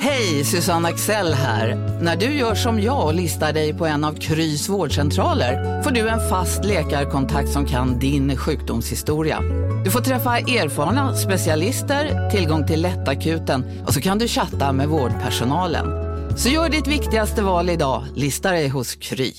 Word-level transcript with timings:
Hej, 0.00 0.44
Susanne 0.44 0.88
Axel 0.88 1.32
här. 1.34 1.76
När 2.02 2.16
du 2.16 2.26
gör 2.26 2.54
som 2.54 2.80
jag 2.80 3.06
och 3.06 3.14
listar 3.14 3.52
dig 3.52 3.74
på 3.74 3.86
en 3.86 4.04
av 4.04 4.14
Krys 4.14 4.68
vårdcentraler 4.68 5.82
får 5.82 5.90
du 5.90 6.08
en 6.08 6.28
fast 6.28 6.64
läkarkontakt 6.64 7.48
som 7.48 7.66
kan 7.66 7.98
din 7.98 8.36
sjukdomshistoria. 8.36 9.40
Du 9.84 9.90
får 9.90 10.00
träffa 10.00 10.38
erfarna 10.38 11.14
specialister, 11.14 12.30
tillgång 12.30 12.66
till 12.66 12.82
lättakuten 12.82 13.84
och 13.86 13.94
så 13.94 14.00
kan 14.00 14.18
du 14.18 14.28
chatta 14.28 14.72
med 14.72 14.88
vårdpersonalen. 14.88 15.86
Så 16.36 16.48
gör 16.48 16.68
ditt 16.68 16.86
viktigaste 16.86 17.42
val 17.42 17.70
idag, 17.70 18.04
lista 18.16 18.50
dig 18.50 18.68
hos 18.68 18.94
Kry. 18.94 19.32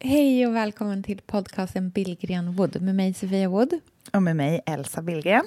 Hej 0.00 0.46
och 0.46 0.54
välkommen 0.54 1.02
till 1.02 1.20
podcasten 1.26 1.90
Billgren 1.90 2.52
Wood 2.52 2.82
med 2.82 2.94
mig 2.94 3.14
Sofia 3.14 3.48
Wood. 3.48 3.80
Och 4.12 4.22
med 4.22 4.36
mig 4.36 4.60
Elsa 4.66 5.02
Billgren. 5.02 5.44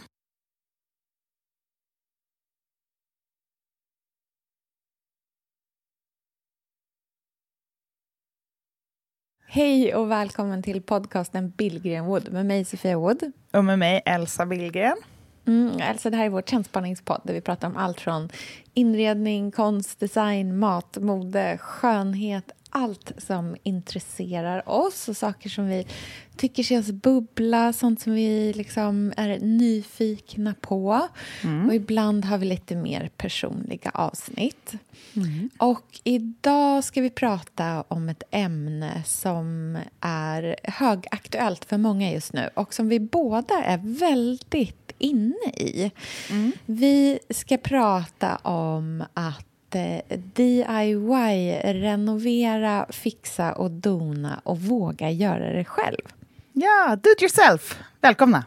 Hej 9.50 9.96
och 9.96 10.12
välkommen 10.12 10.64
till 10.64 10.82
podcasten 10.82 11.50
Billgren 11.50 12.06
Wood 12.06 12.32
med 12.32 12.46
mig 12.46 12.66
Sofia 12.66 12.98
Wood. 12.98 13.32
Och 13.54 13.66
med 13.66 13.80
mig 13.80 14.02
Elsa 14.06 14.46
Billgren. 14.46 14.98
Mm, 15.48 15.80
Elsa, 15.82 16.10
det 16.10 16.18
här 16.18 16.26
är 16.26 16.30
vår 16.30 16.42
trendspanningspodd 16.42 17.22
där 17.24 17.34
vi 17.34 17.42
pratar 17.42 17.68
om 17.68 17.78
allt 17.78 18.02
från 18.02 18.30
inredning, 18.74 19.52
konst, 19.52 20.00
design, 20.00 20.60
mat, 20.60 20.98
mode, 21.02 21.58
skönhet, 21.58 22.52
allt 22.78 23.12
som 23.18 23.56
intresserar 23.64 24.70
oss 24.70 25.10
och 25.10 25.18
saker 25.18 25.50
som 25.50 25.68
vi 25.68 25.88
tycker 26.38 26.64
känns 26.64 26.92
bubbla, 26.92 27.74
sånt 27.74 28.02
som 28.02 28.14
vi 28.14 28.54
liksom 28.54 29.14
är 29.18 29.40
nyfikna 29.40 30.56
på. 30.62 31.08
Mm. 31.44 31.68
Och 31.68 31.76
ibland 31.76 32.26
har 32.26 32.38
vi 32.38 32.46
lite 32.46 32.76
mer 32.76 33.10
personliga 33.18 33.92
avsnitt. 33.94 34.74
Mm. 35.16 35.50
Och 35.58 36.00
idag 36.04 36.84
ska 36.84 37.02
vi 37.02 37.10
prata 37.10 37.84
om 37.88 38.10
ett 38.10 38.24
ämne 38.32 39.04
som 39.06 39.78
är 40.02 40.56
högaktuellt 40.64 41.66
för 41.66 41.78
många 41.78 42.12
just 42.12 42.34
nu 42.34 42.50
och 42.54 42.74
som 42.74 42.90
vi 42.90 43.00
båda 43.00 43.64
är 43.64 43.80
väldigt 44.00 44.92
inne 44.98 45.50
i. 45.56 45.92
Mm. 46.30 46.52
Vi 46.66 47.20
ska 47.30 47.58
prata 47.58 48.36
om 48.36 49.04
att 49.14 49.47
Eh, 49.72 50.18
DIY, 50.34 51.60
renovera, 51.64 52.86
fixa 52.90 53.54
och 53.54 53.72
dona 53.72 54.42
och 54.44 54.60
våga 54.60 55.12
göra 55.12 55.54
det 55.54 55.66
själv. 55.66 56.02
Ja, 56.54 56.98
do 57.04 57.10
it 57.10 57.22
yourself. 57.22 57.80
Välkomna! 58.02 58.46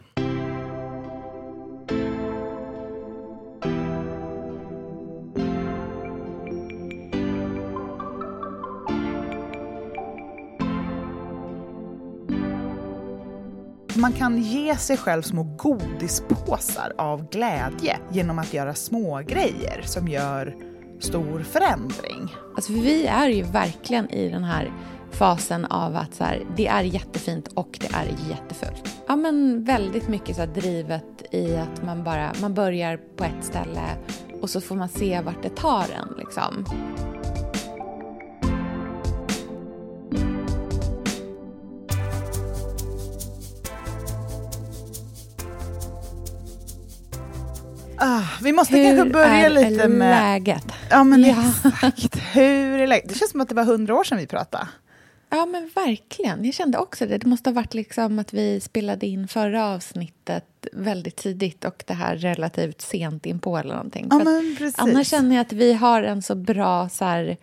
Man 13.95 14.13
kan 14.13 14.41
ge 14.41 14.75
sig 14.75 14.97
själv 14.97 15.21
små 15.21 15.43
godispåsar 15.43 16.93
av 16.97 17.29
glädje 17.29 17.97
genom 18.11 18.39
att 18.39 18.53
göra 18.53 18.73
små 18.73 19.21
grejer 19.27 19.81
som 19.85 20.07
gör 20.07 20.70
stor 21.03 21.39
förändring. 21.39 22.35
Alltså 22.55 22.73
vi 22.73 23.05
är 23.05 23.29
ju 23.29 23.43
verkligen 23.43 24.09
i 24.09 24.29
den 24.29 24.43
här 24.43 24.71
fasen 25.11 25.65
av 25.65 25.95
att 25.95 26.15
så 26.15 26.23
här, 26.23 26.43
det 26.57 26.67
är 26.67 26.83
jättefint 26.83 27.47
och 27.47 27.77
det 27.81 27.89
är 27.93 28.07
jättefult. 28.29 29.01
Ja, 29.07 29.15
men 29.15 29.63
väldigt 29.63 30.07
mycket 30.07 30.35
så 30.35 30.45
drivet 30.45 31.23
i 31.31 31.55
att 31.55 31.83
man 31.83 32.03
bara 32.03 32.31
man 32.41 32.53
börjar 32.53 32.99
på 33.15 33.23
ett 33.23 33.43
ställe 33.43 33.81
och 34.41 34.49
så 34.49 34.61
får 34.61 34.75
man 34.75 34.89
se 34.89 35.21
vart 35.21 35.43
det 35.43 35.55
tar 35.55 35.85
en. 35.95 36.17
Liksom. 36.17 36.65
Vi 48.41 48.51
måste 48.51 48.77
Hur 48.77 48.97
kanske 48.97 49.13
börja 49.13 49.49
lite 49.49 49.87
med... 49.87 50.07
Hur 50.07 50.23
är 50.23 50.33
läget? 50.33 50.65
Ja, 50.89 51.03
men 51.03 51.23
ja. 51.23 51.53
exakt. 51.65 52.15
Hur 52.33 52.79
är 52.79 52.87
läget? 52.87 53.09
Det 53.09 53.15
känns 53.15 53.31
som 53.31 53.41
att 53.41 53.49
det 53.49 53.55
var 53.55 53.63
hundra 53.63 53.95
år 53.95 54.03
sedan 54.03 54.17
vi 54.17 54.27
pratade. 54.27 54.67
Ja, 55.33 55.45
men 55.45 55.69
verkligen. 55.75 56.45
Jag 56.45 56.53
kände 56.53 56.77
också 56.77 57.05
det. 57.05 57.17
Det 57.17 57.27
måste 57.27 57.49
ha 57.49 57.55
varit 57.55 57.73
liksom 57.73 58.19
att 58.19 58.33
vi 58.33 58.59
spelade 58.59 59.05
in 59.05 59.27
förra 59.27 59.67
avsnittet 59.67 60.67
väldigt 60.73 61.15
tidigt 61.15 61.65
och 61.65 61.83
det 61.87 61.93
här 61.93 62.15
relativt 62.15 62.81
sent 62.81 63.25
in 63.25 63.39
på 63.39 63.57
eller 63.57 63.73
någonting. 63.73 64.07
Ja, 64.09 64.17
men 64.23 64.55
precis. 64.57 64.79
Annars 64.79 65.07
känner 65.07 65.35
jag 65.35 65.41
att 65.41 65.53
vi 65.53 65.73
har 65.73 66.03
en 66.03 66.21
så 66.21 66.35
bra 66.35 66.89
så 66.89 67.05
här, 67.05 67.37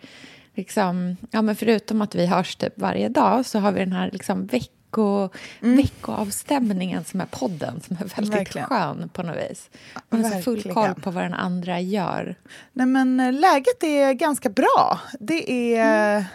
liksom, 0.55 1.17
ja, 1.31 1.41
men 1.41 1.55
förutom 1.55 2.01
att 2.01 2.15
vi 2.15 2.25
hörs 2.25 2.55
typ 2.55 2.73
varje 2.75 3.09
dag 3.09 3.45
så 3.45 3.59
har 3.59 3.71
vi 3.71 3.79
den 3.79 3.93
här 3.93 4.09
liksom 4.11 4.45
veck 4.45 4.71
vecko, 4.89 5.29
mm. 5.61 5.77
veckoavstämningen 5.77 7.03
som 7.03 7.21
är 7.21 7.25
podden, 7.25 7.81
som 7.81 7.97
är 7.99 8.15
väldigt 8.15 8.35
verkligen. 8.35 8.67
skön 8.67 9.09
på 9.13 9.23
något 9.23 9.37
vis. 9.37 9.69
Man 10.09 10.23
har 10.25 10.41
full 10.41 10.73
koll 10.73 10.93
på 11.01 11.11
vad 11.11 11.23
den 11.23 11.33
andra 11.33 11.79
gör. 11.79 12.35
Nej, 12.73 12.87
men 12.87 13.19
eh, 13.19 13.33
läget 13.33 13.83
är 13.83 14.13
ganska 14.13 14.49
bra. 14.49 14.99
Det 15.19 15.75
är... 15.75 16.25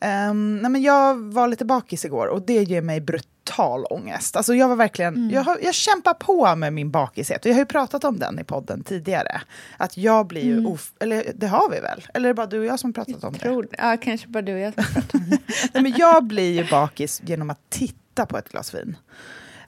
Mm. 0.00 0.30
Um, 0.30 0.58
nej, 0.62 0.70
men 0.70 0.82
jag 0.82 1.32
var 1.32 1.48
lite 1.48 1.64
bakis 1.64 2.04
igår 2.04 2.26
och 2.26 2.42
det 2.42 2.62
ger 2.62 2.82
mig 2.82 3.00
brutal 3.46 3.84
ångest. 3.84 4.36
Alltså 4.36 4.54
jag 4.54 4.68
var 4.68 4.76
verkligen, 4.76 5.14
mm. 5.14 5.30
jag, 5.30 5.42
har, 5.42 5.58
jag 5.62 5.74
kämpar 5.74 6.14
på 6.14 6.56
med 6.56 6.72
min 6.72 6.90
bakishet. 6.90 7.44
Och 7.44 7.50
jag 7.50 7.54
har 7.54 7.60
ju 7.60 7.66
pratat 7.66 8.04
om 8.04 8.18
den 8.18 8.38
i 8.38 8.44
podden 8.44 8.84
tidigare. 8.84 9.40
Att 9.76 9.96
jag 9.96 10.26
blir 10.26 10.44
ju, 10.44 10.52
mm. 10.52 10.66
of, 10.66 10.92
eller 11.00 11.32
det 11.34 11.46
har 11.46 11.70
vi 11.70 11.80
väl? 11.80 12.06
Eller 12.14 12.28
är 12.28 12.30
det 12.30 12.34
bara 12.34 12.46
du 12.46 12.58
och 12.58 12.66
jag 12.66 12.80
som 12.80 12.92
pratat 12.92 13.24
om 13.24 13.34
tror, 13.34 13.62
det? 13.62 13.76
Ja, 13.78 13.96
kanske 13.96 14.28
bara 14.28 14.42
du 14.42 14.54
och 14.54 14.60
jag 14.60 14.74
som 14.74 14.84
pratat 14.84 15.14
om 15.14 15.30
det. 15.30 15.38
nej, 15.74 15.82
men 15.82 15.94
jag 15.96 16.24
blir 16.24 16.52
ju 16.52 16.70
bakis 16.70 17.22
genom 17.24 17.50
att 17.50 17.70
titta 17.70 18.26
på 18.26 18.38
ett 18.38 18.48
glas 18.48 18.74
vin. 18.74 18.96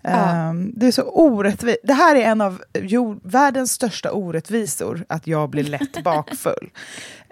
Ja. 0.03 0.49
Um, 0.51 0.73
det 0.77 0.87
är 0.87 0.93
så 0.93 1.03
orättvist. 1.03 1.79
Det 1.83 1.93
här 1.93 2.17
är 2.17 2.21
en 2.21 2.41
av 2.41 2.63
jord, 2.75 3.21
världens 3.23 3.73
största 3.73 4.13
orättvisor, 4.13 5.05
att 5.09 5.27
jag 5.27 5.51
blir 5.51 5.65
lätt 5.65 6.05
bakfull. 6.05 6.71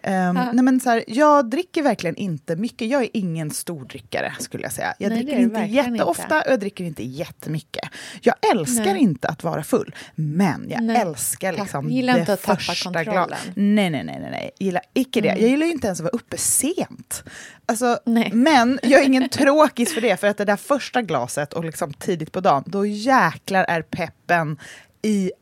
Um, 0.06 0.34
nej 0.34 0.62
men 0.65 0.81
så 0.81 0.91
här, 0.91 1.05
jag 1.06 1.50
dricker 1.50 1.83
verkligen 1.83 2.17
inte 2.17 2.56
mycket. 2.56 2.89
Jag 2.89 3.03
är 3.03 3.09
ingen 3.12 3.50
stordrickare, 3.50 4.34
skulle 4.39 4.62
jag 4.62 4.72
säga. 4.72 4.94
Jag 4.99 5.09
nej, 5.09 5.25
dricker 5.25 5.41
inte 5.41 5.61
jätteofta 5.61 6.22
inte. 6.22 6.49
och 6.49 6.53
jag 6.53 6.61
dricker 6.61 6.84
inte 6.84 7.03
jättemycket. 7.03 7.89
Jag 8.21 8.34
älskar 8.53 8.84
nej. 8.84 9.03
inte 9.03 9.28
att 9.28 9.45
vara 9.45 9.62
full, 9.62 9.95
men 10.15 10.66
jag 10.69 10.83
nej. 10.83 10.97
älskar 10.97 11.53
liksom 11.53 11.91
gillar 11.91 12.15
det 12.15 12.21
inte 12.21 12.33
att 12.33 12.41
första 12.41 13.05
glaset. 13.05 13.39
Nej, 13.55 13.91
nej, 13.91 14.05
nej, 14.05 14.19
nej, 14.21 14.31
nej. 14.31 14.50
Jag 14.59 14.66
gillar 14.66 14.83
icke 14.95 15.19
mm. 15.21 15.34
det. 15.34 15.41
Jag 15.41 15.50
gillar 15.50 15.66
inte 15.66 15.87
ens 15.87 16.00
att 16.00 16.05
vara 16.05 16.16
uppe 16.16 16.39
sent. 16.39 17.25
Alltså, 17.66 17.99
men 18.33 18.78
jag 18.83 19.00
är 19.00 19.05
ingen 19.05 19.28
tråkis 19.31 19.95
för 19.95 20.00
det, 20.00 20.21
för 20.21 20.27
att 20.27 20.39
det 20.39 20.45
där 20.45 20.56
första 20.56 21.03
glaset 21.03 21.53
och 21.53 21.65
liksom 21.65 21.93
tidigt 21.93 22.33
på 22.33 22.41
dagen, 22.41 22.65
då 22.66 22.87
jäklar 22.87 23.65
är 23.65 23.83
peppen 23.83 24.59
i 25.03 25.33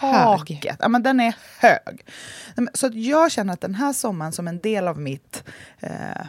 taket. 0.00 0.64
Hög. 0.64 0.76
Ja, 0.80 0.88
men 0.88 1.02
den 1.02 1.20
är 1.20 1.34
hög. 1.58 2.04
Så 2.74 2.90
jag 2.92 3.32
känner 3.32 3.52
att 3.52 3.60
den 3.60 3.74
här 3.74 3.92
sommaren 3.92 4.32
som 4.32 4.48
en 4.48 4.58
del 4.58 4.88
av 4.88 4.98
mitt 4.98 5.44
eh, 5.80 6.26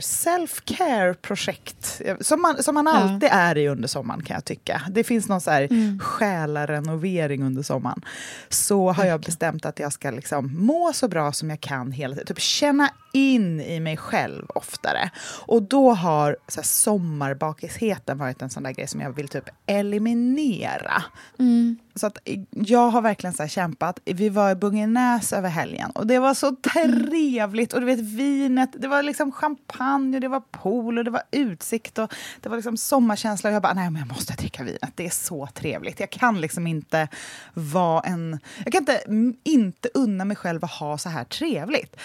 self-care-projekt, 0.00 2.02
som 2.20 2.42
man, 2.42 2.62
som 2.62 2.74
man 2.74 2.88
alltid 2.88 3.28
ja. 3.32 3.34
är 3.34 3.58
i 3.58 3.68
under 3.68 3.88
sommaren 3.88 4.22
kan 4.22 4.34
jag 4.34 4.44
tycka. 4.44 4.82
Det 4.90 5.04
finns 5.04 5.28
någon 5.28 5.40
så 5.40 5.50
här 5.50 5.62
mm. 5.62 5.98
själarenovering 5.98 7.42
under 7.42 7.62
sommaren. 7.62 8.04
Så 8.48 8.92
har 8.92 9.04
jag 9.04 9.20
bestämt 9.20 9.66
att 9.66 9.78
jag 9.78 9.92
ska 9.92 10.10
liksom 10.10 10.66
må 10.66 10.92
så 10.92 11.08
bra 11.08 11.32
som 11.32 11.50
jag 11.50 11.60
kan 11.60 11.92
hela 11.92 12.14
tiden. 12.14 12.26
Typ 12.26 12.40
känna 12.40 12.90
in 13.12 13.60
i 13.60 13.80
mig 13.80 13.96
själv 13.96 14.46
oftare. 14.48 15.10
Och 15.46 15.62
då 15.62 15.92
har 15.92 16.36
så 16.48 16.62
sommarbakisheten 16.62 18.18
varit 18.18 18.42
en 18.42 18.50
sån 18.50 18.62
där 18.62 18.72
grej 18.72 18.86
som 18.86 19.00
jag 19.00 19.12
vill 19.12 19.28
typ 19.28 19.48
eliminera. 19.66 21.04
Mm. 21.38 21.78
Så 21.94 22.06
att 22.06 22.18
jag 22.50 22.90
har 22.90 23.00
verkligen 23.00 23.34
så 23.34 23.46
kämpat. 23.46 24.00
Vi 24.04 24.28
var 24.28 24.50
i 24.50 24.54
Bungenäs 24.54 25.32
över 25.32 25.48
helgen 25.48 25.90
och 25.90 26.06
det 26.06 26.18
var 26.18 26.34
så 26.34 26.56
trevligt. 26.56 27.72
Och 27.72 27.80
du 27.80 27.86
vet 27.86 28.00
vinet, 28.00 28.70
det 28.78 28.88
var 28.88 29.02
liksom 29.02 29.32
champagne 29.32 30.16
och 30.16 30.20
det 30.20 30.28
var 30.28 30.40
pool 30.40 30.98
och 30.98 31.04
det 31.04 31.10
var 31.10 31.22
utsikt 31.30 31.98
och 31.98 32.14
det 32.40 32.48
var 32.48 32.56
liksom 32.56 32.76
sommarkänsla. 32.76 33.50
Och 33.50 33.54
jag 33.54 33.62
bara, 33.62 33.74
nej 33.74 33.90
men 33.90 34.00
jag 34.00 34.08
måste 34.08 34.32
dricka 34.32 34.64
vinet. 34.64 34.92
Det 34.94 35.06
är 35.06 35.10
så 35.10 35.48
trevligt. 35.54 36.00
Jag 36.00 36.10
kan 36.10 36.40
liksom 36.40 36.66
inte 36.66 37.08
vara 37.54 38.00
en... 38.00 38.40
Jag 38.64 38.72
kan 38.72 38.80
inte 38.80 39.02
inte 39.42 39.88
unna 39.94 40.24
mig 40.24 40.36
själv 40.36 40.64
att 40.64 40.70
ha 40.70 40.98
så 40.98 41.08
här 41.08 41.24
trevligt. 41.24 41.96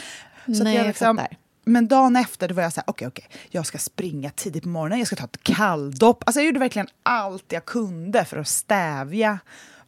Så 0.45 0.63
nej, 0.63 0.75
jag, 0.75 0.87
liksom, 0.87 1.17
jag 1.17 1.37
men 1.69 1.87
dagen 1.87 2.15
efter 2.15 2.47
då 2.47 2.55
var 2.55 2.63
jag 2.63 2.73
så 2.73 2.79
här, 2.79 2.89
okej, 2.89 3.07
okay, 3.07 3.23
okay, 3.25 3.39
jag 3.49 3.65
ska 3.65 3.77
springa 3.77 4.29
tidigt 4.29 4.63
på 4.63 4.69
morgonen, 4.69 4.97
jag 4.99 5.07
ska 5.07 5.15
ta 5.15 5.23
ett 5.23 5.43
kalldopp. 5.43 6.23
Alltså 6.25 6.39
jag 6.39 6.45
gjorde 6.45 6.59
verkligen 6.59 6.87
allt 7.03 7.45
jag 7.47 7.65
kunde 7.65 8.25
för 8.25 8.37
att 8.37 8.47
stävja 8.47 9.39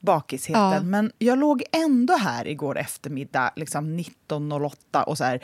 bakisheten. 0.02 0.74
Ja. 0.74 0.82
Men 0.82 1.12
jag 1.18 1.40
låg 1.40 1.64
ändå 1.72 2.14
här 2.18 2.48
igår 2.48 2.78
eftermiddag, 2.78 3.52
liksom 3.56 4.00
19.08 4.00 5.04
och 5.04 5.18
så 5.18 5.24
här, 5.24 5.44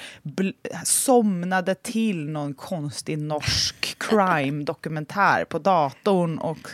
somnade 0.83 1.75
till 1.75 2.29
någon 2.29 2.53
konstig 2.53 3.17
norsk 3.17 3.97
crime-dokumentär 4.09 5.45
på 5.45 5.59
datorn 5.59 6.37
och 6.37 6.69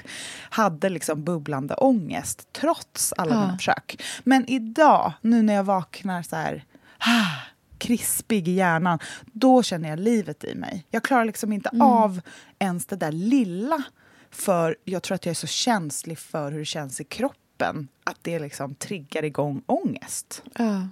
hade 0.50 0.90
liksom 0.90 1.24
bubblande 1.24 1.74
ångest 1.74 2.48
trots 2.52 3.14
alla 3.18 3.36
ja. 3.36 3.42
mina 3.42 3.58
försök. 3.58 4.02
Men 4.24 4.50
idag, 4.50 5.14
nu 5.22 5.42
när 5.42 5.54
jag 5.54 5.64
vaknar 5.64 6.24
så 6.24 6.36
här 6.36 6.66
ah, 6.98 7.42
krispig 7.78 8.48
i 8.48 8.52
hjärnan, 8.52 9.00
då 9.26 9.64
känner 9.64 9.90
jag 9.90 10.00
livet 10.00 10.44
i 10.44 10.56
mig. 10.56 10.86
Jag 10.90 11.04
klarar 11.04 11.26
liksom 11.26 11.54
inte 11.54 11.70
mm. 11.70 11.82
av 11.82 12.22
ens 12.60 12.86
det 12.86 12.96
där 12.96 13.12
lilla 13.12 13.84
för 14.32 14.76
jag 14.84 15.04
tror 15.04 15.16
att 15.16 15.26
jag 15.26 15.32
är 15.32 15.36
så 15.36 15.48
känslig 15.48 16.20
för 16.20 16.52
hur 16.52 16.60
det 16.60 16.66
känns 16.66 17.02
i 17.02 17.04
kroppen 17.04 17.43
kroppen 17.64 17.88
att 18.04 18.18
det 18.22 18.40
liksom 18.40 18.76
triggar 18.76 19.24
igång 19.24 19.62
ångest. 19.66 20.44
Ja. 20.58 20.88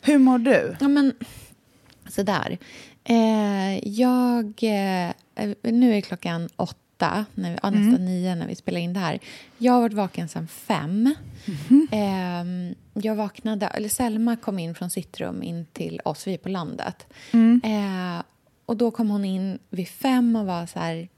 Hur 0.00 0.18
mår 0.18 0.38
du? 0.38 0.76
Ja, 0.80 0.88
men 0.88 1.14
sådär. 2.08 2.58
Eh, 3.04 3.88
jag... 3.88 4.44
Eh, 4.62 5.12
nu 5.62 5.96
är 5.96 6.00
klockan 6.00 6.48
åtta, 6.56 7.24
när 7.34 7.50
vi, 7.50 7.58
ja, 7.62 7.70
nästan 7.70 7.94
mm. 7.94 8.04
nio 8.04 8.34
när 8.34 8.46
vi 8.46 8.54
spelar 8.54 8.80
in 8.80 8.92
det 8.92 9.00
här. 9.00 9.18
Jag 9.58 9.72
har 9.72 9.80
varit 9.80 9.92
vaken 9.92 10.28
sedan 10.28 10.48
fem. 10.48 11.14
Mm. 11.68 11.88
Eh, 11.92 12.74
jag 13.02 13.14
vaknade, 13.14 13.66
eller 13.66 13.88
Selma 13.88 14.36
kom 14.36 14.58
in 14.58 14.74
från 14.74 14.90
sitt 14.90 15.20
rum 15.20 15.42
in 15.42 15.66
till 15.72 16.00
oss, 16.04 16.26
vi 16.26 16.34
är 16.34 16.38
på 16.38 16.48
landet. 16.48 17.06
Mm. 17.32 17.60
Eh, 17.64 18.22
och 18.66 18.76
då 18.76 18.90
kom 18.90 19.10
hon 19.10 19.24
in 19.24 19.58
vid 19.70 19.88
fem 19.88 20.36
och 20.36 20.46
var 20.46 20.66
så 20.66 20.78
här 20.78 21.08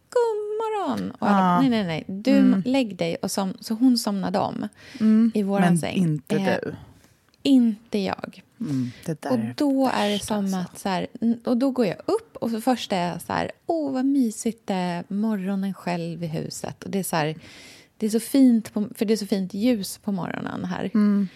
morgon. 0.82 1.10
Och 1.10 1.30
alla, 1.30 1.60
nej, 1.60 1.70
nej, 1.70 1.84
nej. 1.84 2.04
Du, 2.06 2.38
mm. 2.38 2.62
lägg 2.64 2.96
dig. 2.96 3.16
Och 3.16 3.30
som, 3.30 3.54
så 3.60 3.74
hon 3.74 3.98
somnade 3.98 4.38
om 4.38 4.68
mm. 5.00 5.32
i 5.34 5.42
våran 5.42 5.68
Men 5.68 5.78
säng. 5.78 5.96
inte 5.96 6.36
eh, 6.36 6.58
du. 6.62 6.74
Inte 7.42 7.98
jag. 7.98 8.42
Mm, 8.60 8.90
och 9.30 9.38
då 9.56 9.90
är 9.94 10.08
det 10.08 10.18
som 10.18 10.36
alltså. 10.36 10.56
att... 10.56 10.78
Så 10.78 10.88
här, 10.88 11.06
och 11.44 11.56
då 11.56 11.70
går 11.70 11.86
jag 11.86 11.96
upp 12.06 12.36
och 12.36 12.50
så 12.50 12.60
först 12.60 12.92
är 12.92 13.08
jag 13.08 13.22
så 13.22 13.32
här... 13.32 13.50
Åh, 13.66 13.92
vad 13.92 14.04
mysigt 14.04 14.66
det 14.66 14.74
är. 14.74 15.04
Morgonen 15.08 15.74
själv 15.74 16.24
i 16.24 16.26
huset. 16.26 16.84
Och 16.84 16.90
det 16.90 16.98
är 16.98 17.02
så 17.02 17.16
här, 17.16 17.34
Det 17.96 18.06
är 18.06 18.10
så 18.10 18.20
fint, 18.20 18.72
på, 18.72 18.88
för 18.94 19.04
det 19.04 19.12
är 19.12 19.16
så 19.16 19.26
fint 19.26 19.54
ljus 19.54 19.98
på 19.98 20.12
morgonen 20.12 20.64
här. 20.64 20.90
Mm. 20.94 21.28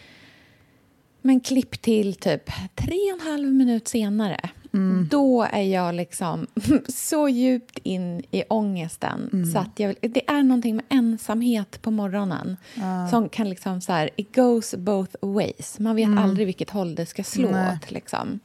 Men 1.22 1.40
klipp 1.40 1.82
till 1.82 2.14
typ 2.14 2.50
tre 2.74 3.12
och 3.12 3.20
en 3.20 3.32
halv 3.32 3.52
minut 3.52 3.88
senare 3.88 4.50
Mm. 4.76 5.08
Då 5.10 5.42
är 5.42 5.62
jag 5.62 5.94
liksom 5.94 6.46
så 6.88 7.28
djupt 7.28 7.78
in 7.82 8.22
i 8.30 8.44
ångesten. 8.48 9.30
Mm. 9.32 9.52
Så 9.52 9.58
att 9.58 9.80
jag, 9.80 9.94
det 10.00 10.30
är 10.30 10.42
någonting 10.42 10.76
med 10.76 10.84
ensamhet 10.88 11.82
på 11.82 11.90
morgonen 11.90 12.56
uh. 12.76 13.10
som 13.10 13.28
kan 13.28 13.50
liksom 13.50 13.80
så 13.80 13.92
här, 13.92 14.10
it 14.16 14.34
goes 14.34 14.74
both 14.74 15.16
ways. 15.20 15.78
Man 15.78 15.96
vet 15.96 16.06
mm. 16.06 16.18
aldrig 16.18 16.46
vilket 16.46 16.70
håll 16.70 16.94
det 16.94 17.06
ska 17.06 17.24
slå 17.24 17.48
åt. 17.48 17.90
Liksom. 17.90 18.40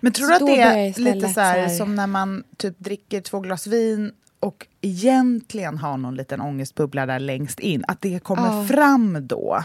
Men 0.00 0.12
tror 0.12 0.28
du 0.28 0.34
att 0.34 0.46
det 0.46 0.62
är 0.62 1.00
lite 1.00 1.28
så 1.28 1.40
här, 1.40 1.54
så 1.54 1.68
här, 1.68 1.78
som 1.78 1.94
när 1.94 2.06
man 2.06 2.44
typ 2.56 2.78
dricker 2.78 3.20
två 3.20 3.40
glas 3.40 3.66
vin 3.66 4.12
och 4.40 4.66
egentligen 4.80 5.78
har 5.78 5.96
någon 5.96 6.14
liten 6.14 6.40
ångestbubbla 6.40 7.06
där 7.06 7.18
längst 7.18 7.60
in, 7.60 7.84
att 7.88 8.00
det 8.00 8.18
kommer 8.18 8.56
ja. 8.56 8.64
fram 8.64 9.26
då. 9.26 9.62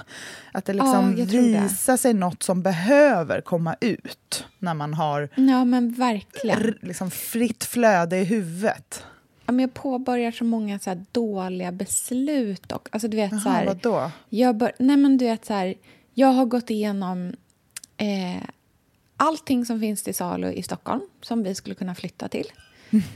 Att 0.52 0.66
det 0.66 0.74
liksom 0.74 1.16
ja, 1.18 1.26
visar 1.26 1.98
sig 1.98 2.14
något 2.14 2.44
som 2.44 2.62
behöver 2.62 3.42
komma 3.42 3.76
ut 3.82 4.46
när 4.60 4.74
man 4.74 4.94
har 4.94 5.30
ja, 5.36 5.66
men 5.66 5.92
verkligen. 5.92 6.76
liksom 6.82 7.12
fritt 7.12 7.64
flöde 7.64 8.18
i 8.18 8.24
huvudet. 8.24 9.04
Ja, 9.46 9.52
men 9.52 9.60
jag 9.60 9.74
påbörjar 9.74 10.32
så 10.32 10.44
många 10.44 10.80
så 10.80 11.06
dåliga 11.12 11.72
beslut. 11.72 12.72
Och, 12.72 12.90
alltså, 12.92 13.08
du 13.08 13.18
vet, 13.18 13.34
Aha, 13.34 13.42
så 13.42 13.50
här, 13.50 13.66
vadå? 13.66 14.12
Jag, 14.30 14.58
bör, 14.58 14.72
nej, 14.80 14.98
men 14.98 15.18
du 15.18 15.26
vet, 15.26 15.46
så 15.46 15.54
här, 15.54 15.76
jag 16.14 16.28
har 16.28 16.46
gått 16.46 16.70
igenom 16.70 17.34
eh, 17.98 18.44
allting 19.18 19.66
som 19.66 19.80
finns 19.80 20.04
till 20.04 20.16
salu 20.16 20.52
i 20.52 20.64
Stockholm 20.64 21.02
som 21.22 21.44
vi 21.44 21.56
skulle 21.56 21.76
kunna 21.76 21.96
flytta 21.96 22.28
till. 22.28 22.46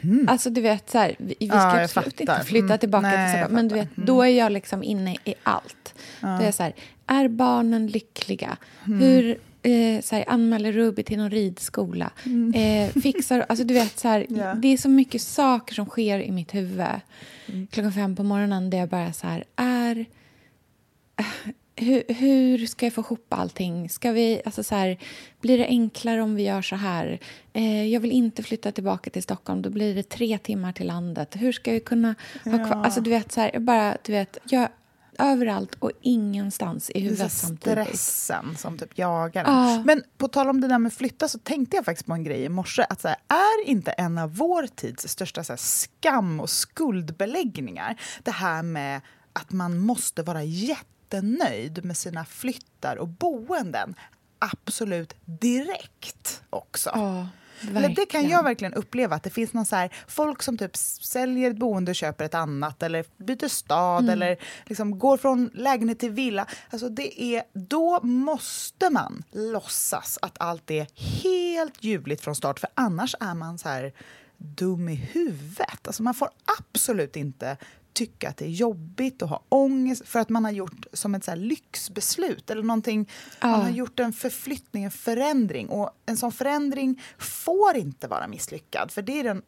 Mm. 0.04 0.30
Alltså 0.30 0.50
du 0.50 0.62
vet, 0.62 0.90
så 0.90 0.98
här, 0.98 1.16
vi, 1.20 1.36
vi 1.40 1.48
ska 1.48 1.58
ja, 1.58 1.84
absolut 1.84 2.20
inte 2.20 2.44
flytta 2.46 2.66
mm. 2.66 2.80
tillbaka 2.80 3.08
mm. 3.08 3.26
till 3.26 3.32
Stockholm. 3.32 3.56
Men 3.56 3.68
du 3.68 3.76
vet, 3.76 3.98
mm. 3.98 4.06
då 4.06 4.22
är 4.22 4.28
jag 4.28 4.52
liksom 4.52 4.84
inne 4.84 5.18
i 5.24 5.34
allt. 5.44 5.94
Ja. 6.22 6.28
Då 6.28 6.46
är 6.46 6.52
så 6.52 6.64
här, 6.64 6.74
är 7.08 7.28
barnen 7.28 7.88
lyckliga? 7.88 8.58
Mm. 8.88 9.00
Hur 9.00 9.38
eh, 9.62 10.02
så 10.02 10.16
här, 10.16 10.26
anmäler 10.28 10.72
Ruby 10.72 11.04
till 11.04 11.18
någon 11.18 11.32
ridskola? 11.32 12.12
Mm. 12.26 12.54
Eh, 12.54 13.02
fixar, 13.02 13.46
alltså 13.50 13.66
du 13.66 13.74
vet, 13.74 14.00
så 14.00 14.08
här, 14.08 14.26
yeah. 14.32 14.58
det 14.58 14.68
är 14.68 14.78
så 14.78 14.90
mycket 14.90 15.22
saker 15.22 15.76
som 15.76 15.86
sker 15.86 16.20
i 16.20 16.32
mitt 16.32 16.56
huvud 16.56 16.86
klockan 17.72 17.94
fem 17.94 18.16
på 18.16 18.24
morgonen 18.24 18.70
där 18.70 18.78
jag 18.78 18.90
bara 18.90 19.14
så 19.14 19.28
här, 19.28 19.44
är 19.56 20.06
hur, 21.78 22.04
hur, 22.14 22.68
ska 22.68 22.86
jag 22.86 22.94
få 22.94 23.02
ihop 23.02 23.34
allting? 23.34 23.90
Ska 23.90 24.12
vi, 24.12 24.42
alltså 24.46 24.64
så 24.64 24.76
här, 24.76 24.98
blir 25.42 25.58
det 25.58 25.66
enklare 25.66 26.22
om 26.22 26.36
vi 26.36 26.44
gör 26.44 26.62
så 26.62 26.76
här? 26.76 27.20
Eh, 27.54 27.86
jag 27.86 28.00
vill 28.00 28.12
inte 28.12 28.44
flytta 28.44 28.72
tillbaka 28.72 29.10
till 29.10 29.24
Stockholm. 29.24 29.62
Då 29.62 29.70
blir 29.70 29.96
det 29.96 30.04
tre 30.04 30.38
timmar 30.38 30.72
till 30.72 30.88
landet. 30.88 31.36
Hur 31.36 31.52
ska 31.52 31.72
vi 31.72 31.80
kunna 31.80 32.16
ha 32.44 32.66
kvar... 32.66 32.84
Alltså, 32.84 33.02
du 33.02 33.10
vet, 33.10 33.32
så 33.32 33.42
här, 33.42 33.60
bara, 33.60 33.98
du 34.04 34.12
vet, 34.12 34.38
jag, 34.44 34.70
överallt 35.20 35.76
och 35.80 35.92
ingenstans 36.02 36.90
i 36.90 37.00
huvudet 37.00 37.32
samtidigt. 37.32 37.88
Stressen 37.88 38.58
som 38.58 38.78
typ 38.78 38.98
jagar 38.98 39.44
ah. 39.48 39.84
Men 39.86 40.04
på 40.18 40.28
tal 40.28 40.50
om 40.50 40.62
det 40.62 40.68
där 40.68 40.80
med 40.80 40.94
flytta 40.94 41.28
så 41.28 41.40
tänkte 41.40 41.76
jag 41.76 41.86
faktiskt 41.86 42.08
på 42.08 42.14
en 42.14 42.24
grej 42.24 42.44
i 42.44 42.50
morse. 42.50 42.86
Att 42.90 43.02
så 43.02 43.08
här, 43.08 43.18
är 43.28 43.70
inte 43.70 43.92
en 43.92 44.18
av 44.18 44.36
vår 44.36 44.68
tids 44.68 45.08
största 45.08 45.44
så 45.44 45.54
här, 45.54 45.58
skam 45.58 46.40
och 46.40 46.50
skuldbeläggningar 46.50 48.02
det 48.24 48.32
här 48.32 48.64
med 48.64 49.02
att 49.34 49.52
man 49.52 49.80
måste 49.80 50.24
vara 50.24 50.44
jätte 50.44 50.97
jättenöjd 51.08 51.86
med 51.86 51.98
sina 51.98 52.26
flyttar 52.26 52.96
och 52.96 53.08
boenden 53.08 53.96
absolut 54.40 55.14
direkt 55.26 56.44
också. 56.50 56.90
Ja, 56.94 57.28
det 57.96 58.06
kan 58.06 58.30
jag 58.30 58.44
verkligen 58.44 58.74
uppleva, 58.74 59.16
att 59.16 59.24
det 59.24 59.30
finns 59.30 59.54
någon 59.54 59.66
så 59.66 59.76
här, 59.76 59.96
folk 60.08 60.44
som 60.44 60.58
typ 60.58 60.76
säljer 60.76 61.52
ett 61.52 61.58
boende 61.58 61.92
och 61.92 61.96
köper 61.96 62.26
ett 62.26 62.34
annat 62.34 62.84
eller 62.84 63.06
byter 63.18 63.48
stad 63.48 64.04
mm. 64.04 64.14
eller 64.14 64.38
liksom 64.66 65.00
går 65.00 65.18
från 65.18 65.50
lägenhet 65.54 66.00
till 66.00 66.12
villa. 66.12 66.48
Alltså 66.70 66.90
det 66.90 67.22
är, 67.24 67.44
då 67.54 68.00
måste 68.04 68.90
man 68.90 69.24
låtsas 69.32 70.20
att 70.22 70.36
allt 70.40 70.72
är 70.72 70.88
helt 71.24 71.84
ljuvligt 71.84 72.22
från 72.22 72.36
start 72.36 72.60
för 72.60 72.70
annars 72.74 73.16
är 73.20 73.34
man 73.34 73.58
så 73.58 73.70
här 73.70 73.94
dum 74.38 74.90
i 74.90 74.96
huvudet. 74.96 75.88
Alltså 75.88 76.04
man 76.04 76.14
får 76.14 76.30
absolut 76.60 77.16
inte 77.16 77.58
tycka 77.98 78.30
att 78.30 78.38
det 78.38 78.46
är 78.46 78.50
jobbigt 78.50 79.22
och 79.22 79.30
ha 79.30 79.44
ångest 79.50 80.08
för 80.08 80.20
att 80.20 80.30
man 80.30 80.46
har 80.46 80.52
gjort 80.52 80.86
som 80.94 81.16
ett 81.16 81.24
så 81.24 81.36
lyxbeslut 81.36 82.50
eller 82.50 82.64
någonting. 82.64 83.10
Ja. 83.42 83.48
Man 83.48 83.62
har 83.62 83.70
gjort 83.70 84.00
en 84.00 84.14
förflyttning, 84.14 84.84
en 84.84 84.92
förändring 84.92 85.70
och 85.70 85.90
en 86.06 86.18
sån 86.18 86.32
förändring 86.32 87.02
får 87.18 87.78
inte 87.78 88.08
vara 88.08 88.28
misslyckad 88.28 88.92
för 88.92 89.02
det 89.02 89.20
är 89.20 89.24
den 89.24 89.42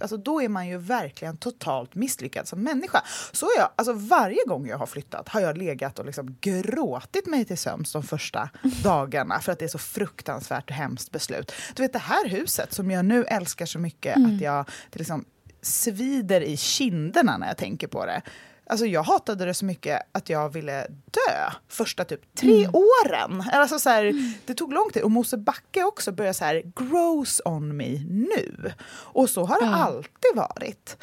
alltså 0.00 0.16
då 0.16 0.42
är 0.42 0.48
man 0.48 0.68
ju 0.68 0.78
verkligen 0.78 1.36
totalt 1.36 1.94
misslyckad 1.94 2.48
som 2.48 2.62
människa. 2.62 3.02
Så 3.32 3.48
jag, 3.56 3.68
alltså 3.76 3.92
varje 3.92 4.44
gång 4.46 4.66
jag 4.66 4.78
har 4.78 4.86
flyttat 4.86 5.28
har 5.28 5.40
jag 5.40 5.58
legat 5.58 5.98
och 5.98 6.06
liksom 6.06 6.36
gråtit 6.40 7.26
mig 7.26 7.44
till 7.44 7.58
sömns 7.58 7.92
de 7.92 8.02
första 8.02 8.50
dagarna 8.82 9.40
för 9.40 9.52
att 9.52 9.58
det 9.58 9.64
är 9.64 9.68
så 9.68 9.78
fruktansvärt 9.78 10.70
och 10.70 10.76
hemskt 10.76 11.10
beslut. 11.10 11.52
Du 11.74 11.82
vet 11.82 11.92
det 11.92 11.98
här 11.98 12.28
huset 12.28 12.72
som 12.72 12.90
jag 12.90 13.04
nu 13.04 13.24
älskar 13.24 13.66
så 13.66 13.78
mycket 13.78 14.16
mm. 14.16 14.34
att 14.34 14.40
jag 14.40 14.68
liksom 14.92 15.24
svider 15.62 16.40
i 16.40 16.56
kinderna 16.56 17.38
när 17.38 17.46
jag 17.46 17.56
tänker 17.56 17.86
på 17.86 18.06
det. 18.06 18.22
Alltså 18.66 18.86
jag 18.86 19.02
hatade 19.02 19.44
det 19.44 19.54
så 19.54 19.64
mycket 19.64 20.02
att 20.12 20.28
jag 20.28 20.48
ville 20.48 20.86
dö 20.88 21.50
första 21.68 22.04
typ 22.04 22.34
tre 22.34 22.64
mm. 22.64 22.74
åren. 22.74 23.44
Alltså 23.52 23.78
så 23.78 23.90
här, 23.90 24.04
mm. 24.04 24.32
Det 24.46 24.54
tog 24.54 24.72
lång 24.72 24.90
tid. 24.90 25.02
Och 25.02 25.10
Mosebacke 25.10 25.84
också 25.84 26.12
började 26.12 26.34
så 26.34 26.44
här, 26.44 26.62
grows 26.76 27.40
on 27.44 27.76
me 27.76 27.88
nu. 28.08 28.72
Och 28.90 29.30
så 29.30 29.44
har 29.44 29.60
det 29.60 29.66
mm. 29.66 29.80
alltid 29.80 30.34
varit. 30.34 30.96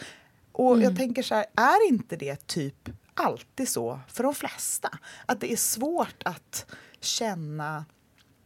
Och 0.52 0.76
jag 0.76 0.84
mm. 0.84 0.96
tänker 0.96 1.24
så 1.24 1.36
här, 1.36 1.46
är 1.56 1.88
inte 1.90 2.16
det 2.16 2.48
typ 2.48 2.90
alltid 3.14 3.70
så 3.70 4.00
för 4.08 4.24
de 4.24 4.36
flesta? 4.36 4.90
Att 5.26 5.42
det 5.42 5.52
är 5.52 5.58
svårt 5.58 6.24
att 6.26 6.66
känna 7.02 7.86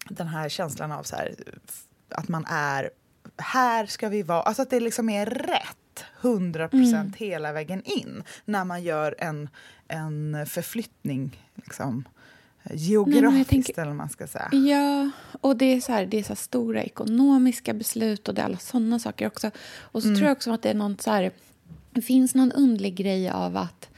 den 0.10 0.28
här 0.28 0.50
känslan 0.50 0.92
av 0.92 1.04
så 1.04 1.16
här, 1.16 1.36
att 2.10 2.28
man 2.28 2.46
är 2.50 2.90
här 3.38 3.86
ska 3.86 4.10
vi 4.10 4.24
vara, 4.24 4.42
alltså 4.42 4.62
att 4.62 4.70
det 4.70 4.80
liksom 4.80 5.10
är 5.10 5.26
rätt 5.26 5.78
100 6.22 6.68
procent 6.68 6.94
mm. 6.94 7.14
hela 7.32 7.54
vägen 7.54 7.82
in 7.86 8.24
när 8.46 8.66
man 8.66 8.84
gör 8.84 9.16
en, 9.18 9.50
en 9.88 10.46
förflyttning 10.46 11.46
liksom, 11.56 12.04
geografiskt, 12.70 13.50
tänker, 13.50 13.82
eller 13.82 13.94
man 13.94 14.10
ska 14.10 14.28
säga. 14.28 14.50
Ja, 14.52 15.12
och 15.42 15.58
det 15.58 15.66
är 15.66 15.82
så, 15.82 15.92
här, 15.92 16.06
det 16.06 16.20
är 16.20 16.24
så 16.24 16.36
stora 16.36 16.84
ekonomiska 16.84 17.74
beslut 17.74 18.28
och 18.28 18.36
det 18.36 18.42
är 18.42 18.46
alla 18.46 18.58
sådana 18.58 19.00
saker 19.00 19.28
också. 19.28 19.52
Och 19.80 20.02
så 20.02 20.08
mm. 20.08 20.18
tror 20.18 20.28
jag 20.28 20.36
också 20.36 20.52
att 20.52 20.62
det 20.62 20.70
är 20.70 20.74
något 20.74 21.02
så 21.02 21.12
här, 21.12 21.32
det 21.92 22.02
finns 22.02 22.36
någon 22.36 22.52
underlig 22.52 22.96
grej 22.96 23.30
av 23.30 23.58
att, 23.58 23.90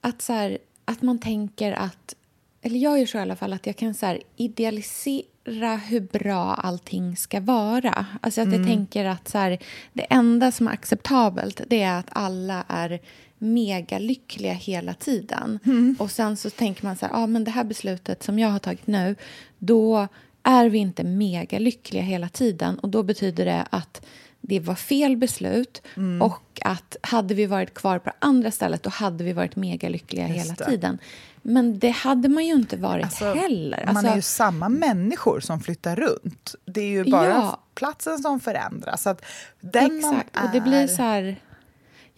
att, 0.00 0.22
så 0.22 0.32
här, 0.32 0.58
att 0.84 1.02
man 1.02 1.18
tänker 1.18 1.72
att 1.72 2.14
eller 2.62 2.78
jag 2.78 2.98
gör 2.98 3.06
så 3.06 3.18
i 3.18 3.20
alla 3.20 3.36
fall, 3.36 3.52
att 3.52 3.66
jag 3.66 3.76
kan 3.76 3.94
så 3.94 4.06
här 4.06 4.20
idealisera 4.36 5.76
hur 5.76 6.00
bra 6.00 6.54
allting 6.54 7.16
ska 7.16 7.40
vara. 7.40 8.06
Alltså 8.20 8.40
att 8.40 8.52
jag 8.52 8.66
tänker 8.66 9.04
att 9.04 9.28
så 9.28 9.38
här, 9.38 9.58
det 9.92 10.02
enda 10.02 10.52
som 10.52 10.68
är 10.68 10.72
acceptabelt 10.72 11.60
det 11.68 11.82
är 11.82 11.98
att 11.98 12.08
alla 12.08 12.64
är 12.68 13.00
megalyckliga 13.38 14.52
hela 14.52 14.94
tiden. 14.94 15.58
Och 15.98 16.10
sen 16.10 16.36
så 16.36 16.50
tänker 16.50 16.84
man 16.84 16.96
så 16.96 17.06
här, 17.06 17.12
ah, 17.14 17.26
men 17.26 17.44
det 17.44 17.50
här 17.50 17.64
beslutet 17.64 18.22
som 18.22 18.38
jag 18.38 18.48
har 18.48 18.58
tagit 18.58 18.86
nu, 18.86 19.14
då 19.58 20.08
är 20.42 20.68
vi 20.68 20.78
inte 20.78 21.04
megalyckliga 21.04 22.02
hela 22.02 22.28
tiden. 22.28 22.78
Och 22.78 22.88
då 22.88 23.02
betyder 23.02 23.44
det 23.44 23.66
att 23.70 24.06
det 24.40 24.60
var 24.60 24.74
fel 24.74 25.16
beslut 25.16 25.82
och 26.22 26.60
att 26.64 26.96
hade 27.02 27.34
vi 27.34 27.46
varit 27.46 27.74
kvar 27.74 27.98
på 27.98 28.12
andra 28.18 28.50
stället 28.50 28.82
då 28.82 28.90
hade 28.90 29.24
vi 29.24 29.32
varit 29.32 29.56
megalyckliga 29.56 30.28
Just 30.28 30.44
hela 30.44 30.54
det. 30.54 30.64
tiden. 30.64 30.98
Men 31.42 31.78
det 31.78 31.90
hade 31.90 32.28
man 32.28 32.44
ju 32.46 32.52
inte 32.54 32.76
varit 32.76 33.04
Alltså, 33.04 33.34
heller. 33.34 33.82
man 33.86 33.96
Alltså, 33.96 34.12
är 34.12 34.16
ju 34.16 34.22
samma 34.22 34.68
människor 34.68 35.40
som 35.40 35.60
flyttar 35.60 35.96
runt. 35.96 36.54
Det 36.64 36.80
är 36.80 36.86
ju 36.88 37.10
bara 37.10 37.26
Ja. 37.28 37.60
platsen 37.74 38.18
som 38.18 38.40
förändras. 38.40 39.02
Så 39.02 39.10
att 39.10 39.24
den 39.60 39.96
Exakt, 39.98 40.04
man 40.34 40.44
är... 40.44 40.46
och 40.48 40.52
det 40.54 40.60
blir 40.60 40.86
så 40.86 41.02
här... 41.02 41.36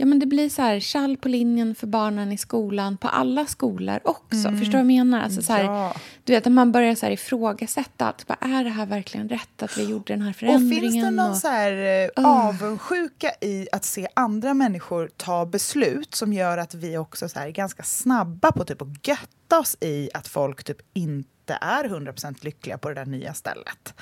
Ja, 0.02 0.06
men 0.06 0.18
det 0.18 0.26
blir 0.26 0.48
så 0.48 0.62
här, 0.62 0.92
kall 0.92 1.16
på 1.16 1.28
linjen 1.28 1.74
för 1.74 1.86
barnen 1.86 2.32
i 2.32 2.38
skolan, 2.38 2.96
på 2.96 3.08
alla 3.08 3.46
skolor 3.46 4.00
också. 4.04 4.36
Förstår 4.48 4.58
du 4.64 4.70
vad 4.70 4.78
jag 4.78 4.86
menar? 4.86 5.20
Alltså, 5.20 5.42
så 5.42 5.52
här, 5.52 5.60
Mm. 5.64 5.74
Ja. 5.74 5.94
Du 6.24 6.32
vet, 6.32 6.46
att 6.46 6.52
man 6.52 6.72
börjar 6.72 6.94
så 6.94 7.06
här 7.06 7.12
ifrågasätta 7.12 8.06
allt. 8.06 8.26
Bara, 8.26 8.38
är 8.40 8.64
det 8.64 8.70
här 8.70 8.86
verkligen 8.86 9.28
rätt 9.28 9.62
att 9.62 9.78
vi 9.78 9.84
gjorde 9.84 10.12
den 10.12 10.22
här 10.22 10.30
Och 10.30 10.36
förändringen? 10.36 10.80
finns 10.92 11.04
det 11.04 11.10
någon 11.10 11.30
Och- 11.30 11.36
så 11.36 11.48
här, 11.48 11.72
eh, 12.16 12.24
avundsjuka 12.26 13.30
i 13.40 13.68
att 13.72 13.84
se 13.84 14.08
andra 14.14 14.54
människor 14.54 15.10
ta 15.16 15.46
beslut 15.46 16.14
som 16.14 16.32
gör 16.32 16.58
att 16.58 16.74
vi 16.74 16.98
också 16.98 17.28
så 17.28 17.38
här, 17.38 17.46
är 17.46 17.50
ganska 17.50 17.82
snabba 17.82 18.52
på 18.52 18.64
typ 18.64 18.82
att 18.82 19.08
götta 19.08 19.58
oss 19.60 19.76
i 19.80 20.10
att 20.14 20.28
folk 20.28 20.64
typ 20.64 20.78
inte 20.94 21.58
är 21.60 21.84
100% 21.88 22.44
lyckliga 22.44 22.78
på 22.78 22.88
det 22.88 22.94
där 22.94 23.06
nya 23.06 23.34
stället. 23.34 23.94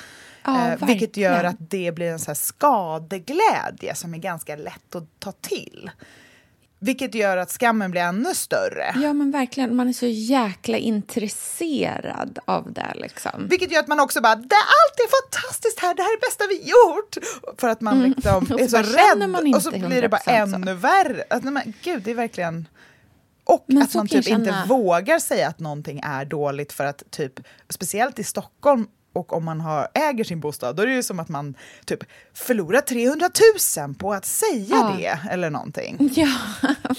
Ja, 0.45 0.73
eh, 0.73 0.87
vilket 0.87 1.17
gör 1.17 1.45
att 1.45 1.57
det 1.59 1.93
blir 1.95 2.11
en 2.11 2.19
så 2.19 2.35
skadeglädje 2.35 3.95
som 3.95 4.15
är 4.15 4.19
ganska 4.19 4.57
lätt 4.57 4.95
att 4.95 5.21
ta 5.21 5.33
till. 5.33 5.91
Vilket 6.83 7.15
gör 7.15 7.37
att 7.37 7.51
skammen 7.51 7.91
blir 7.91 8.01
ännu 8.01 8.35
större. 8.35 8.95
Ja, 8.97 9.13
men 9.13 9.31
verkligen. 9.31 9.77
Man 9.77 9.89
är 9.89 9.93
så 9.93 10.07
jäkla 10.07 10.79
intresserad 10.79 12.39
av 12.45 12.73
det. 12.73 12.93
Liksom. 12.95 13.49
Vilket 13.49 13.73
gör 13.73 13.81
att 13.81 13.89
man 13.89 14.01
också 14.01 14.21
bara, 14.21 14.35
det, 14.35 14.57
allt 14.57 14.99
är 14.99 15.11
fantastiskt 15.23 15.81
här, 15.81 15.95
det 15.95 16.03
här 16.03 16.09
är 16.09 16.17
det 16.17 16.27
bästa 16.27 16.45
vi 16.49 16.71
gjort! 16.71 17.17
För 17.61 17.69
att 17.69 17.81
man 17.81 18.03
liksom 18.03 18.31
Mm. 18.31 18.53
Och 18.55 18.61
är 18.61 18.69
så 18.69 18.77
rädd 18.77 19.55
och 19.55 19.63
så 19.63 19.71
blir 19.71 20.03
det 20.03 20.09
bara 20.09 20.21
100% 20.21 20.51
så. 20.51 20.55
ännu 20.57 20.75
värre. 20.75 21.25
Att, 21.31 21.45
nej, 21.45 21.53
men, 21.53 21.75
gud, 21.83 22.03
det 22.03 22.11
är 22.11 22.15
verkligen... 22.15 22.69
Och 23.45 23.65
Men 23.67 23.83
att 23.83 23.95
man 23.95 24.09
typ 24.09 24.29
inte 24.29 24.65
vågar 24.69 25.19
säga 25.19 25.49
att 25.49 25.61
någonting 25.61 26.01
är 26.05 26.25
dåligt 26.25 26.73
för 26.73 26.85
att 26.85 27.03
typ, 27.11 27.41
speciellt 27.69 28.19
i 28.19 28.25
Stockholm 28.25 28.87
och 29.13 29.33
om 29.33 29.45
man 29.45 29.61
har, 29.61 29.89
äger 29.95 30.25
sin 30.25 30.41
bostad, 30.41 30.77
då 30.77 30.83
är 30.83 30.87
det 30.87 30.93
ju 30.95 31.03
som 31.03 31.21
att 31.21 31.29
man 31.29 31.55
typ 31.85 32.05
förlorar 32.35 32.81
300 32.81 33.29
000 33.87 33.95
på 33.95 34.13
att 34.13 34.25
säga 34.27 34.67
Ja. 34.69 34.95
det 34.99 35.19
eller 35.31 35.51
någonting. 35.51 35.97
Ja, 36.17 36.29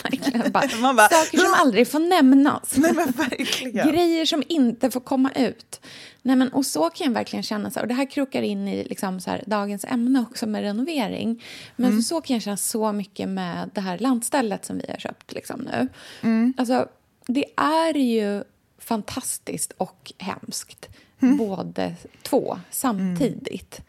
verkligen. 0.03 0.51
Bara, 0.51 0.63
Man 0.81 0.95
bara, 0.95 1.07
saker 1.09 1.37
som 1.37 1.53
aldrig 1.57 1.87
får 1.87 1.99
nämnas. 1.99 2.73
Nej 2.77 2.93
men 2.93 3.11
verkligen. 3.11 3.87
Grejer 3.91 4.25
som 4.25 4.43
inte 4.47 4.91
får 4.91 4.99
komma 4.99 5.31
ut. 5.35 5.81
Nej, 6.23 6.35
men, 6.35 6.53
och 6.53 6.65
så 6.65 6.89
kan 6.89 7.05
jag 7.07 7.13
verkligen 7.13 7.43
känna. 7.43 7.71
Så 7.71 7.79
här, 7.79 7.83
och 7.83 7.87
det 7.87 7.93
här 7.93 8.11
krokar 8.11 8.41
in 8.41 8.67
i 8.67 8.83
liksom, 8.83 9.19
så 9.19 9.29
här, 9.29 9.43
dagens 9.47 9.85
ämne 9.85 10.25
också 10.29 10.47
med 10.47 10.61
renovering. 10.61 11.43
Men 11.75 11.89
Mm. 11.89 12.01
så 12.01 12.21
kan 12.21 12.33
jag 12.33 12.43
känna 12.43 12.57
så 12.57 12.91
mycket 12.91 13.29
med 13.29 13.69
det 13.73 13.81
här 13.81 13.97
lantstället 13.97 14.65
som 14.65 14.77
vi 14.77 14.85
har 14.91 14.97
köpt 14.97 15.33
liksom, 15.33 15.61
nu. 15.61 15.87
Mm. 16.21 16.53
Alltså, 16.57 16.87
det 17.27 17.45
är 17.57 17.93
ju 17.97 18.43
fantastiskt 18.79 19.71
och 19.77 20.11
hemskt. 20.17 20.89
Mm. 21.21 21.37
Båda 21.37 21.91
två 22.21 22.59
samtidigt. 22.69 23.81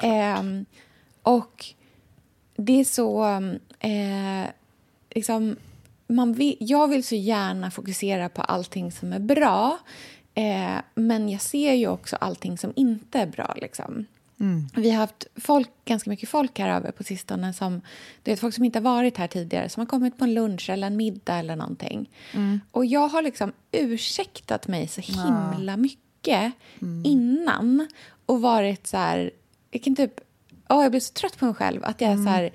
Ehm, 0.00 0.64
och 1.22 1.64
det 2.56 2.80
är 2.80 2.84
så... 2.84 3.24
Eh, 3.78 4.50
liksom, 5.10 5.56
man 6.06 6.32
vill, 6.32 6.56
jag 6.60 6.88
vill 6.88 7.04
så 7.04 7.14
gärna 7.14 7.70
fokusera 7.70 8.28
på 8.28 8.42
allting 8.42 8.92
som 8.92 9.12
är 9.12 9.18
bra 9.18 9.78
eh, 10.34 10.76
men 10.94 11.28
jag 11.28 11.40
ser 11.40 11.72
ju 11.72 11.88
också 11.88 12.16
allting 12.16 12.58
som 12.58 12.72
inte 12.76 13.18
är 13.18 13.26
bra. 13.26 13.54
Liksom. 13.56 14.06
Vi 14.76 14.90
har 14.90 14.98
haft 14.98 15.26
folk, 15.36 15.70
ganska 15.84 16.10
mycket 16.10 16.28
folk 16.28 16.58
här 16.58 16.68
över 16.76 16.90
på 16.90 17.04
sistone. 17.04 17.52
Som, 17.52 17.80
du 18.22 18.30
vet, 18.30 18.40
folk 18.40 18.54
som 18.54 18.64
inte 18.64 18.78
har 18.78 18.84
varit 18.84 19.16
här 19.16 19.26
tidigare, 19.26 19.68
som 19.68 19.80
har 19.80 19.86
kommit 19.86 20.18
på 20.18 20.24
en 20.24 20.34
lunch 20.34 20.70
eller 20.70 20.86
en 20.86 20.96
middag 20.96 21.34
eller 21.38 21.56
någonting. 21.56 22.10
Och 22.70 22.86
jag 22.86 23.08
har 23.08 23.22
liksom 23.22 23.52
ursäktat 23.72 24.68
mig 24.68 24.88
så 24.88 25.00
himla 25.00 25.76
mycket 25.76 25.98
innan 27.04 27.88
och 28.26 28.40
varit 28.40 28.86
så 28.86 28.96
här... 28.96 29.30
Jag 29.70 29.82
kan 29.82 29.96
typ... 29.96 30.20
åh, 30.68 30.82
jag 30.82 30.90
blir 30.90 31.00
så 31.00 31.12
trött 31.12 31.38
på 31.38 31.44
mig 31.44 31.54
själv. 31.54 31.84
Att 31.84 32.00
jag 32.00 32.10
är 32.10 32.16
så 32.16 32.28
här, 32.28 32.52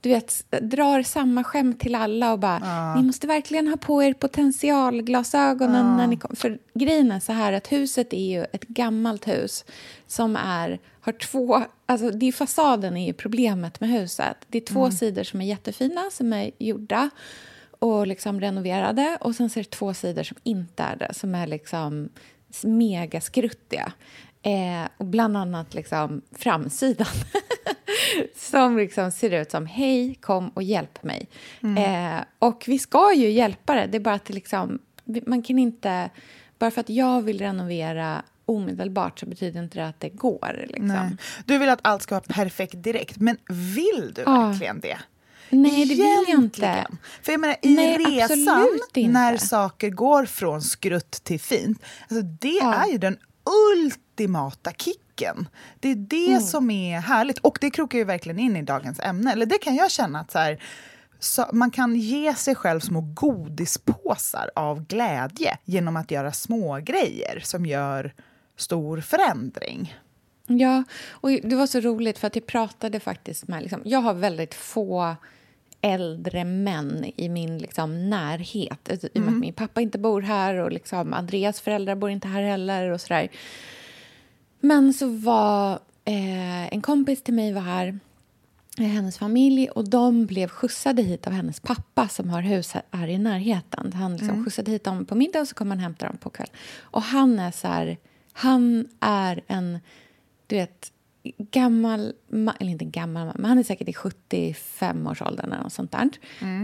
du 0.00 0.08
vet, 0.08 0.44
drar 0.62 1.02
samma 1.02 1.44
skämt 1.44 1.80
till 1.80 1.94
alla 1.94 2.32
och 2.32 2.38
bara 2.38 2.94
ni 2.94 3.02
måste 3.02 3.26
verkligen 3.26 3.68
ha 3.68 3.76
på 3.76 4.02
er 4.02 4.12
potentialglasögonen 4.12 5.96
när 5.96 6.06
ni 6.06 6.16
kom. 6.16 6.36
För 6.36 6.58
grejen 6.74 7.12
är 7.12 7.20
så 7.20 7.32
här 7.32 7.52
att 7.52 7.72
huset 7.72 8.12
är 8.12 8.30
ju 8.30 8.44
ett 8.52 8.62
gammalt 8.68 9.28
hus 9.28 9.64
som 10.06 10.36
är, 10.36 10.78
har 11.00 11.12
två... 11.12 11.62
Alltså 11.86 12.10
det 12.10 12.26
är 12.26 12.32
fasaden 12.32 12.96
är 12.96 13.06
ju 13.06 13.12
problemet 13.12 13.80
med 13.80 13.90
huset. 13.90 14.36
Det 14.48 14.58
är 14.58 14.62
två 14.66 14.90
sidor 14.90 15.22
som 15.22 15.40
är 15.40 15.44
jättefina, 15.44 16.10
som 16.10 16.32
är 16.32 16.50
gjorda 16.58 17.10
och 17.78 18.06
liksom 18.06 18.40
renoverade 18.40 19.18
och 19.20 19.34
sen 19.34 19.50
så 19.50 19.58
är 19.58 19.64
det 19.64 19.70
två 19.70 19.94
sidor 19.94 20.22
som 20.22 20.36
inte 20.42 20.82
är 20.82 20.96
det, 20.96 21.14
som 21.14 21.34
är 21.34 21.46
liksom 21.46 22.08
megaskruttiga. 22.62 23.92
Eh, 24.42 24.88
och 24.96 25.04
bland 25.06 25.36
annat 25.36 25.74
liksom 25.74 26.22
framsidan 26.32 27.06
som 28.36 28.78
liksom 28.78 29.10
ser 29.10 29.30
ut 29.30 29.50
som 29.50 29.66
hej, 29.66 30.14
kom 30.14 30.48
och 30.48 30.62
hjälp 30.62 31.02
mig. 31.02 31.28
Eh, 31.78 32.20
och 32.38 32.64
vi 32.66 32.78
ska 32.78 33.14
ju 33.14 33.30
hjälpa 33.30 33.74
det, 33.74 33.86
det 33.86 33.98
är 33.98 34.00
bara 34.00 34.14
att 34.14 34.28
liksom, 34.28 34.78
man 35.26 35.42
kan 35.42 35.58
inte... 35.58 36.10
Bara 36.58 36.70
för 36.70 36.80
att 36.80 36.88
jag 36.88 37.22
vill 37.22 37.38
renovera 37.38 38.22
omedelbart 38.46 39.18
så 39.18 39.26
betyder 39.26 39.62
inte 39.62 39.78
det 39.78 39.86
att 39.86 40.00
det 40.00 40.08
går. 40.08 40.66
Liksom. 40.68 41.16
Du 41.44 41.58
vill 41.58 41.68
att 41.68 41.78
allt 41.82 42.02
ska 42.02 42.14
vara 42.14 42.24
perfekt 42.28 42.74
direkt, 42.82 43.16
men 43.20 43.36
vill 43.48 44.12
du 44.14 44.22
Ja. 44.26 44.46
verkligen 44.46 44.80
det? 44.80 44.98
Nej, 45.50 45.84
det 45.84 45.94
vill 45.94 45.98
jag 45.98 46.28
inte. 46.28 46.86
För 47.22 47.32
jag 47.32 47.40
menar, 47.40 47.56
i 47.62 47.74
Nej, 47.74 47.98
resan, 47.98 48.78
när 49.12 49.36
saker 49.36 49.90
går 49.90 50.24
från 50.24 50.62
skrutt 50.62 51.10
till 51.10 51.40
fint, 51.40 51.82
alltså 52.08 52.22
det 52.22 52.48
Ja. 52.62 52.74
är 52.74 52.86
ju 52.92 52.98
den 52.98 53.16
ultimata 53.74 54.72
kicken. 54.72 55.48
Det 55.80 55.88
är 55.90 55.94
det 55.94 56.28
Mm. 56.30 56.40
som 56.40 56.70
är 56.70 57.00
härligt. 57.00 57.38
Och 57.38 57.58
det 57.60 57.70
krokar 57.70 57.98
ju 57.98 58.04
verkligen 58.04 58.38
in 58.38 58.56
i 58.56 58.62
dagens 58.62 59.00
ämne. 59.00 59.32
Eller 59.32 59.46
det 59.46 59.58
kan 59.58 59.74
jag 59.74 59.90
känna 59.90 60.20
att 60.20 60.30
så 60.30 60.38
här, 60.38 60.62
så 61.18 61.46
man 61.52 61.70
kan 61.70 61.96
ge 61.96 62.34
sig 62.34 62.54
själv 62.54 62.80
små 62.80 63.00
godispåsar 63.00 64.50
av 64.56 64.86
glädje 64.86 65.58
genom 65.64 65.96
att 65.96 66.10
göra 66.10 66.32
små 66.32 66.78
grejer 66.78 67.40
som 67.44 67.66
gör 67.66 68.14
stor 68.56 69.00
förändring. 69.00 69.94
Ja, 70.46 70.84
och 71.10 71.30
det 71.30 71.56
var 71.56 71.66
så 71.66 71.80
roligt 71.80 72.18
för 72.18 72.26
att 72.26 72.36
jag 72.36 72.46
pratade 72.46 73.00
faktiskt 73.00 73.48
med... 73.48 73.62
Liksom, 73.62 73.82
jag 73.84 73.98
har 74.00 74.14
väldigt 74.14 74.54
få 74.54 75.16
äldre 75.80 76.44
män 76.44 77.12
i 77.16 77.28
min 77.28 77.58
liksom, 77.58 78.10
närhet. 78.10 78.90
Alltså, 78.90 79.06
I 79.14 79.18
och 79.18 79.22
med 79.22 79.34
att 79.34 79.40
min 79.40 79.54
pappa 79.54 79.80
inte 79.80 79.98
bor 79.98 80.22
här 80.22 80.54
och 80.54 80.72
liksom, 80.72 81.12
Andreas 81.12 81.60
föräldrar 81.60 81.94
bor 81.94 82.10
inte 82.10 82.28
här 82.28 82.42
heller. 82.42 82.90
och 82.90 83.00
sådär. 83.00 83.28
Men 84.60 84.94
så 84.94 85.08
var 85.08 85.72
eh, 86.04 86.74
en 86.74 86.82
kompis 86.82 87.22
till 87.22 87.34
mig 87.34 87.52
var 87.52 87.60
här, 87.60 87.98
eh, 88.78 88.86
hennes 88.86 89.18
familj 89.18 89.68
och 89.68 89.88
de 89.88 90.26
blev 90.26 90.48
skjutsade 90.48 91.02
hit 91.02 91.26
av 91.26 91.32
hennes 91.32 91.60
pappa 91.60 92.08
som 92.08 92.30
har 92.30 92.42
hus 92.42 92.74
här, 92.90 93.08
i 93.08 93.18
närheten. 93.18 93.92
Han 93.92 94.16
liksom 94.16 94.44
skjutsade 94.44 94.70
hit 94.70 94.84
dem 94.84 95.04
på 95.04 95.14
middag 95.14 95.40
och 95.40 95.48
så 95.48 95.54
kom 95.54 95.70
han 95.70 95.78
hämta 95.78 96.06
dem 96.06 96.16
på 96.16 96.30
kväll. 96.30 96.50
Och 96.80 97.02
han 97.02 97.38
är 97.38 97.50
så 97.50 97.68
här, 97.68 97.96
han 98.32 98.88
är 99.00 99.40
en, 99.46 99.78
du 100.46 100.56
vet, 100.56 100.92
gammal, 101.38 102.12
ma- 102.30 102.54
eller 102.60 102.70
inte 102.70 102.84
gammal, 102.84 103.32
men 103.34 103.44
han 103.44 103.58
är 103.58 103.62
säkert 103.62 103.88
i 103.88 103.92
75-årsåldern 103.92 105.52
eller 105.52 105.62
något 105.62 105.72
sånt 105.72 105.92
där. 105.92 106.08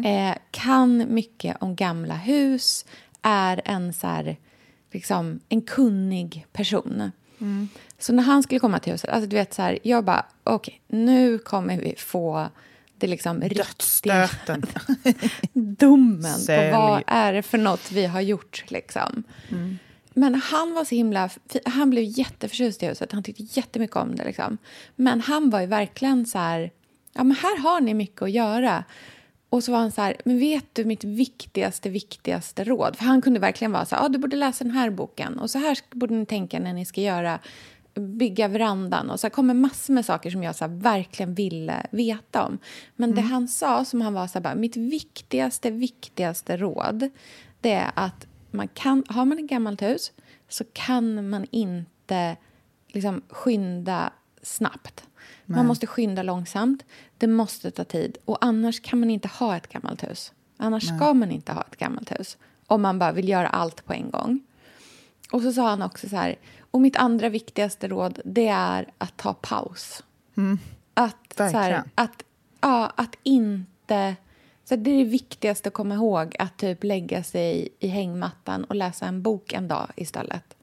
Eh, 0.04 0.36
kan 0.50 1.14
mycket 1.14 1.56
om 1.60 1.76
gamla 1.76 2.14
hus, 2.14 2.84
är 3.22 3.62
en 3.64 3.92
så 3.92 4.06
här, 4.06 4.36
liksom, 4.92 5.40
en 5.48 5.62
kunnig 5.62 6.46
person. 6.52 7.10
Så 7.98 8.12
när 8.12 8.22
han 8.22 8.42
skulle 8.42 8.58
komma 8.60 8.78
till 8.78 8.92
huset, 8.92 9.10
alltså 9.10 9.28
du 9.28 9.36
vet 9.36 9.54
så 9.54 9.62
här, 9.62 9.78
jag 9.82 10.04
bara, 10.04 10.26
okej, 10.44 10.80
nu 10.88 11.38
kommer 11.38 11.78
vi 11.80 11.94
få 11.98 12.48
det 12.98 13.06
liksom 13.06 13.40
riktiga 13.40 13.64
domen 15.52 16.22
Sälj. 16.38 16.72
på 16.72 16.78
vad 16.80 17.02
är 17.06 17.32
det 17.32 17.42
för 17.42 17.58
något 17.58 17.92
vi 17.92 18.06
har 18.06 18.20
gjort. 18.20 18.64
Liksom. 18.68 19.22
Men 20.18 20.34
han 20.34 20.74
var 20.74 20.84
så 20.84 20.94
himla... 20.94 21.30
Han 21.64 21.90
blev 21.90 22.04
jätteförtjust 22.04 22.82
i 22.82 22.86
huset. 22.86 23.12
Han 23.12 23.22
tyckte 23.22 23.42
jättemycket 23.42 23.96
om 23.96 24.14
det. 24.14 24.24
Liksom. 24.24 24.58
Men 24.96 25.20
han 25.20 25.50
var 25.50 25.60
ju 25.60 25.66
verkligen 25.66 26.26
så 26.26 26.38
här... 26.38 26.70
Ja, 27.12 27.24
men 27.24 27.36
här 27.36 27.58
har 27.58 27.80
ni 27.80 27.94
mycket 27.94 28.22
att 28.22 28.30
göra. 28.30 28.84
Och 29.48 29.64
så 29.64 29.72
var 29.72 29.78
han 29.78 29.92
så 29.92 30.02
här, 30.02 30.16
men 30.24 30.38
vet 30.38 30.64
du 30.72 30.84
mitt 30.84 31.04
viktigaste, 31.04 31.90
viktigaste 31.90 32.64
råd? 32.64 32.96
För 32.96 33.04
han 33.04 33.22
kunde 33.22 33.40
verkligen 33.40 33.72
vara 33.72 33.84
så 33.84 33.96
här, 33.96 34.04
ah, 34.04 34.08
du 34.08 34.18
borde 34.18 34.36
läsa 34.36 34.64
den 34.64 34.72
här 34.72 34.90
boken 34.90 35.38
och 35.38 35.50
så 35.50 35.58
här 35.58 35.78
borde 35.90 36.14
ni 36.14 36.26
tänka 36.26 36.58
när 36.58 36.72
ni 36.72 36.84
ska 36.84 37.00
göra 37.00 37.38
bygga 37.94 38.48
verandan. 38.48 39.10
Och 39.10 39.20
så 39.20 39.30
kommer 39.30 39.54
massor 39.54 39.94
med 39.94 40.04
saker 40.04 40.30
som 40.30 40.42
jag 40.42 40.56
så 40.56 40.66
verkligen 40.68 41.34
ville 41.34 41.86
veta 41.90 42.46
om. 42.46 42.58
Men 42.96 43.10
mm. 43.10 43.22
det 43.22 43.28
han 43.28 43.48
sa, 43.48 43.84
som 43.84 44.00
han 44.00 44.14
var 44.14 44.26
så 44.26 44.34
här, 44.34 44.40
bara, 44.40 44.54
mitt 44.54 44.76
viktigaste, 44.76 45.70
viktigaste 45.70 46.56
råd 46.56 47.10
det 47.60 47.72
är 47.72 47.90
att 47.94 48.26
man 48.56 48.68
kan, 48.68 49.04
har 49.08 49.24
man 49.24 49.38
ett 49.38 49.50
gammalt 49.50 49.82
hus 49.82 50.12
så 50.48 50.64
kan 50.72 51.28
man 51.28 51.46
inte 51.50 52.36
liksom, 52.88 53.22
skynda 53.28 54.12
snabbt. 54.42 55.04
Nej. 55.44 55.56
Man 55.56 55.66
måste 55.66 55.86
skynda 55.86 56.22
långsamt. 56.22 56.84
Det 57.18 57.26
måste 57.26 57.70
ta 57.70 57.84
tid. 57.84 58.18
Och 58.24 58.38
annars 58.40 58.80
kan 58.80 59.00
man 59.00 59.10
inte 59.10 59.28
ha 59.28 59.56
ett 59.56 59.68
gammalt 59.68 60.04
hus. 60.04 60.32
Annars 60.56 60.90
Nej. 60.90 60.98
ska 60.98 61.14
man 61.14 61.30
inte 61.30 61.52
ha 61.52 61.62
ett 61.62 61.76
gammalt 61.76 62.12
hus. 62.12 62.36
Om 62.66 62.82
man 62.82 62.98
bara 62.98 63.12
vill 63.12 63.28
göra 63.28 63.48
allt 63.48 63.84
på 63.84 63.92
en 63.92 64.10
gång. 64.10 64.40
Och 65.32 65.42
så 65.42 65.52
sa 65.52 65.68
han 65.68 65.82
också 65.82 66.08
så 66.08 66.16
här, 66.16 66.36
och 66.70 66.80
mitt 66.80 66.96
andra 66.96 67.28
viktigaste 67.28 67.88
råd 67.88 68.20
det 68.24 68.48
är 68.48 68.88
att 68.98 69.16
ta 69.16 69.34
paus. 69.34 70.02
Mm. 70.36 70.58
Att, 70.94 71.34
så 71.36 71.42
här, 71.42 71.82
att, 71.94 72.22
ja, 72.60 72.92
att 72.96 73.16
inte... 73.22 74.16
Så 74.68 74.76
det 74.76 74.90
är 74.90 74.98
det 75.04 75.10
viktigaste 75.10 75.68
att 75.68 75.72
komma 75.72 75.94
ihåg, 75.94 76.36
att 76.38 76.56
typ 76.56 76.84
lägga 76.84 77.22
sig 77.22 77.68
i 77.78 77.88
hängmattan 77.88 78.64
och 78.64 78.74
läsa 78.74 79.06
en 79.06 79.22
bok 79.22 79.52
en 79.52 79.68
dag 79.68 79.88
istället. 79.96 80.56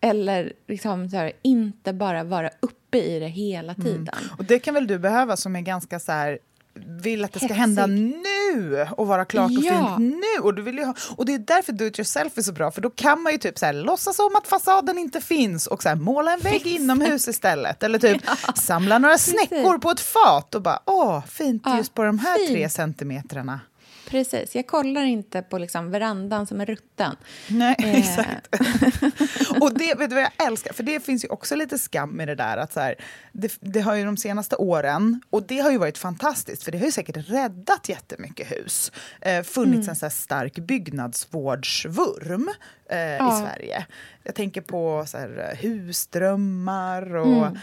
Eller 0.00 0.52
liksom 0.66 1.08
så 1.08 1.16
här, 1.16 1.32
inte 1.42 1.92
bara 1.92 2.24
vara 2.24 2.50
uppe 2.60 2.98
i 2.98 3.18
det 3.18 3.28
hela 3.28 3.72
mm. 3.72 3.84
tiden. 3.84 4.14
Mm. 4.18 4.38
Och 4.38 4.44
Det 4.44 4.58
kan 4.58 4.74
väl 4.74 4.86
du 4.86 4.98
behöva 4.98 5.36
som 5.36 5.56
är 5.56 5.60
ganska 5.60 5.98
så 6.00 6.12
här 6.12 6.38
vill 6.74 7.24
att 7.24 7.32
det 7.32 7.40
ska 7.40 7.54
hända 7.54 7.86
nu 7.86 8.86
och 8.90 9.06
vara 9.06 9.24
klart 9.24 9.50
och 9.50 9.64
ja. 9.64 9.96
fint 9.96 10.16
nu. 10.16 10.42
Och, 10.42 10.54
du 10.54 10.62
vill 10.62 10.78
ha, 10.78 10.94
och 11.16 11.26
det 11.26 11.34
är 11.34 11.38
därför 11.38 11.72
do 11.72 11.84
it 11.84 11.98
yourself 11.98 12.38
är 12.38 12.42
så 12.42 12.52
bra, 12.52 12.70
för 12.70 12.80
då 12.80 12.90
kan 12.90 13.22
man 13.22 13.32
ju 13.32 13.38
typ 13.38 13.58
så 13.58 13.66
här, 13.66 13.72
låtsas 13.72 14.16
som 14.16 14.36
att 14.36 14.46
fasaden 14.46 14.98
inte 14.98 15.20
finns 15.20 15.66
och 15.66 15.82
så 15.82 15.88
här, 15.88 15.96
måla 15.96 16.32
en 16.32 16.40
vägg 16.40 16.66
inomhus 16.66 17.28
istället. 17.28 17.82
Eller 17.82 17.98
typ 17.98 18.22
ja. 18.46 18.52
samla 18.52 18.98
några 18.98 19.18
snäckor 19.18 19.78
på 19.78 19.90
ett 19.90 20.00
fat 20.00 20.54
och 20.54 20.62
bara, 20.62 20.80
åh, 20.84 21.24
fint 21.26 21.62
ja, 21.64 21.76
just 21.76 21.94
på 21.94 22.02
de 22.02 22.18
här 22.18 22.38
fint. 22.38 22.50
tre 22.50 22.68
centimetrarna. 22.68 23.60
Precis. 24.08 24.54
Jag 24.54 24.66
kollar 24.66 25.04
inte 25.04 25.42
på 25.42 25.58
liksom 25.58 25.90
verandan 25.90 26.46
som 26.46 26.60
är 26.60 26.66
rutten. 26.66 27.16
Nej, 27.48 27.76
eh. 27.78 27.94
exakt. 27.94 28.48
och 29.60 29.78
det 29.78 29.94
vet 29.98 30.10
du 30.10 30.14
vad 30.14 30.24
jag 30.24 30.46
älskar? 30.46 30.72
För 30.72 30.82
det 30.82 31.00
finns 31.00 31.24
ju 31.24 31.28
också 31.28 31.56
lite 31.56 31.78
skam 31.78 32.20
i 32.20 32.26
det 32.26 32.34
där. 32.34 32.56
att 32.56 32.72
så 32.72 32.80
här, 32.80 32.94
det, 33.32 33.58
det, 33.60 33.80
har 33.80 33.94
ju 33.94 34.04
de 34.04 34.16
senaste 34.16 34.56
åren, 34.56 35.20
och 35.30 35.42
det 35.42 35.58
har 35.58 35.70
ju 35.70 35.78
varit 35.78 35.98
fantastiskt 35.98 36.62
för 36.62 36.72
det 36.72 36.78
har 36.78 36.86
ju 36.86 36.92
säkert 36.92 37.30
räddat 37.30 37.88
jättemycket 37.88 38.52
hus. 38.52 38.92
Eh, 39.20 39.42
funnits 39.42 39.78
mm. 39.78 39.88
en 39.88 39.96
så 39.96 40.10
stark 40.10 40.58
byggnadsvårdsvurm 40.58 42.50
eh, 42.88 42.98
ja. 42.98 43.38
i 43.38 43.42
Sverige. 43.42 43.86
Jag 44.22 44.34
tänker 44.34 44.60
på 44.60 45.04
så 45.06 45.18
här, 45.18 45.48
eh, 45.50 45.58
husdrömmar 45.58 47.16
och 47.16 47.46
mm. 47.46 47.58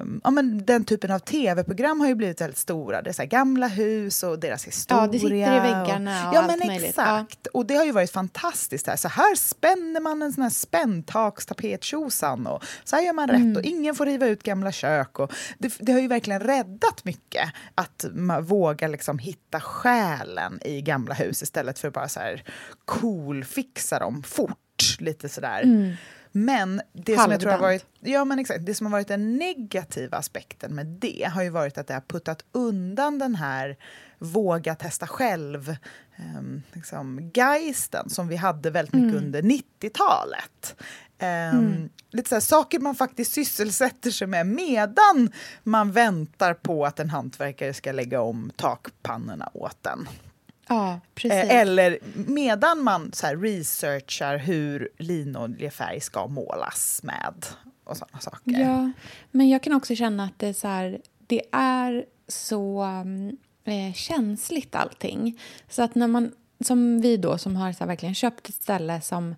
um, 0.00 0.20
ja, 0.24 0.30
men 0.30 0.64
den 0.64 0.84
typen 0.84 1.10
av 1.10 1.18
tv-program 1.18 2.00
har 2.00 2.08
ju 2.08 2.14
blivit 2.14 2.40
väldigt 2.40 2.58
stora. 2.58 3.02
Det 3.02 3.10
är 3.10 3.12
så 3.12 3.22
här, 3.22 3.28
gamla 3.28 3.68
hus 3.68 4.22
och 4.22 4.38
deras 4.38 4.66
historia. 4.66 5.02
Ja, 5.02 5.08
det 5.12 5.18
sitter 5.18 5.34
i 5.34 5.60
väggarna 5.60 6.22
och, 6.22 6.28
och 6.28 6.34
Ja, 6.34 6.46
men 6.46 6.70
exakt. 6.70 7.38
Ja. 7.42 7.50
Och 7.52 7.66
det 7.66 7.74
har 7.74 7.84
ju 7.84 7.92
varit 7.92 8.10
fantastiskt. 8.10 8.86
Här. 8.86 8.96
Så 8.96 9.08
här 9.08 9.34
spänner 9.34 10.00
man 10.00 10.22
en 10.22 10.32
sån 10.32 10.42
här 10.42 10.50
spänntakstapet-tjosan 10.50 12.46
och 12.46 12.64
så 12.84 12.96
här 12.96 13.02
gör 13.02 13.12
man 13.12 13.28
rätt 13.28 13.36
mm. 13.36 13.56
och 13.56 13.62
ingen 13.62 13.94
får 13.94 14.06
riva 14.06 14.26
ut 14.26 14.42
gamla 14.42 14.72
kök. 14.72 15.18
Och 15.18 15.32
det, 15.58 15.76
det 15.78 15.92
har 15.92 16.00
ju 16.00 16.08
verkligen 16.08 16.40
räddat 16.40 17.04
mycket 17.04 17.48
att 17.74 18.04
man 18.12 18.44
vågar 18.44 18.88
liksom 18.88 19.18
hitta 19.18 19.60
själen 19.60 20.60
i 20.64 20.82
gamla 20.82 21.14
hus 21.14 21.42
istället 21.42 21.78
för 21.78 21.88
att 21.88 21.94
bara 21.94 22.08
så 22.08 22.20
här 22.20 22.44
cool-fixa 22.84 23.98
dem 23.98 24.22
fort 24.22 24.58
lite 24.98 25.28
sådär. 25.28 25.62
Mm. 25.62 25.92
Men 26.32 26.80
det 26.92 27.16
som 27.16 27.30
jag 27.30 27.40
tror 27.40 27.50
har 27.50 27.58
varit, 27.58 27.86
ja, 28.00 28.24
men 28.24 28.38
exakt, 28.38 28.66
det 28.66 28.74
som 28.74 28.86
har 28.86 28.92
varit 28.92 29.08
den 29.08 29.36
negativa 29.36 30.16
aspekten 30.16 30.74
med 30.74 30.86
det 30.86 31.30
har 31.32 31.42
ju 31.42 31.50
varit 31.50 31.78
att 31.78 31.86
det 31.86 31.94
har 31.94 32.00
puttat 32.00 32.44
undan 32.52 33.18
den 33.18 33.34
här 33.34 33.76
våga 34.18 34.74
testa 34.74 35.06
själv 35.06 35.76
um, 36.36 36.62
liksom, 36.72 37.30
geisten 37.34 38.10
som 38.10 38.28
vi 38.28 38.36
hade 38.36 38.70
väldigt 38.70 38.94
mycket 38.94 39.12
mm. 39.12 39.24
under 39.24 39.42
90-talet. 39.42 40.76
Um, 41.18 41.28
mm. 41.28 41.88
Lite 42.10 42.28
så 42.28 42.40
saker 42.40 42.78
man 42.78 42.94
faktiskt 42.94 43.32
sysselsätter 43.32 44.10
sig 44.10 44.26
med 44.26 44.46
medan 44.46 45.32
man 45.62 45.92
väntar 45.92 46.54
på 46.54 46.86
att 46.86 47.00
en 47.00 47.10
hantverkare 47.10 47.74
ska 47.74 47.92
lägga 47.92 48.20
om 48.20 48.50
takpannorna 48.56 49.50
åt 49.54 49.86
en. 49.86 50.08
Ja, 50.68 51.00
precis. 51.14 51.50
Eh, 51.50 51.56
eller 51.56 51.98
medan 52.14 52.84
man 52.84 53.12
så 53.12 53.26
här, 53.26 53.36
researchar 53.36 54.38
hur 54.38 54.88
linoljefärg 54.98 56.00
ska 56.00 56.26
målas 56.26 57.00
med 57.02 57.46
och 57.84 57.96
sådana 57.96 58.20
saker. 58.20 58.60
Ja, 58.60 58.92
men 59.30 59.48
jag 59.48 59.62
kan 59.62 59.72
också 59.72 59.94
känna 59.94 60.24
att 60.24 60.38
det 60.38 60.48
är 60.48 60.52
så, 60.52 60.68
här, 60.68 61.00
det 61.26 61.42
är 61.52 62.04
så 62.28 62.82
mm, 62.82 63.36
eh, 63.64 63.94
känsligt 63.94 64.74
allting. 64.74 65.40
Så 65.68 65.82
att 65.82 65.94
när 65.94 66.08
man, 66.08 66.32
som 66.60 67.00
vi 67.00 67.16
då 67.16 67.38
som 67.38 67.56
har 67.56 67.72
så 67.72 67.78
här, 67.78 67.86
verkligen 67.86 68.14
köpt 68.14 68.48
ett 68.48 68.54
ställe 68.54 69.00
som 69.00 69.34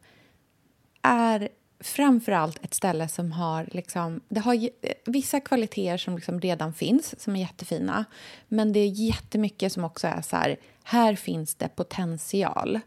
är 1.02 1.48
framför 1.80 2.32
allt 2.32 2.64
ett 2.64 2.74
ställe 2.74 3.08
som 3.08 3.32
har... 3.32 3.68
Liksom, 3.72 4.20
det 4.28 4.40
har 4.40 4.68
vissa 5.10 5.40
kvaliteter 5.40 5.96
som 5.96 6.16
liksom 6.16 6.40
redan 6.40 6.74
finns, 6.74 7.20
som 7.20 7.36
är 7.36 7.40
jättefina. 7.40 8.04
Men 8.48 8.72
det 8.72 8.80
är 8.80 8.88
jättemycket 8.88 9.72
som 9.72 9.84
också 9.84 10.06
är 10.06 10.22
så 10.22 10.36
här... 10.36 10.56
Här 10.88 11.14
finns 11.14 11.54
det 11.54 11.68
potential. 11.68 12.80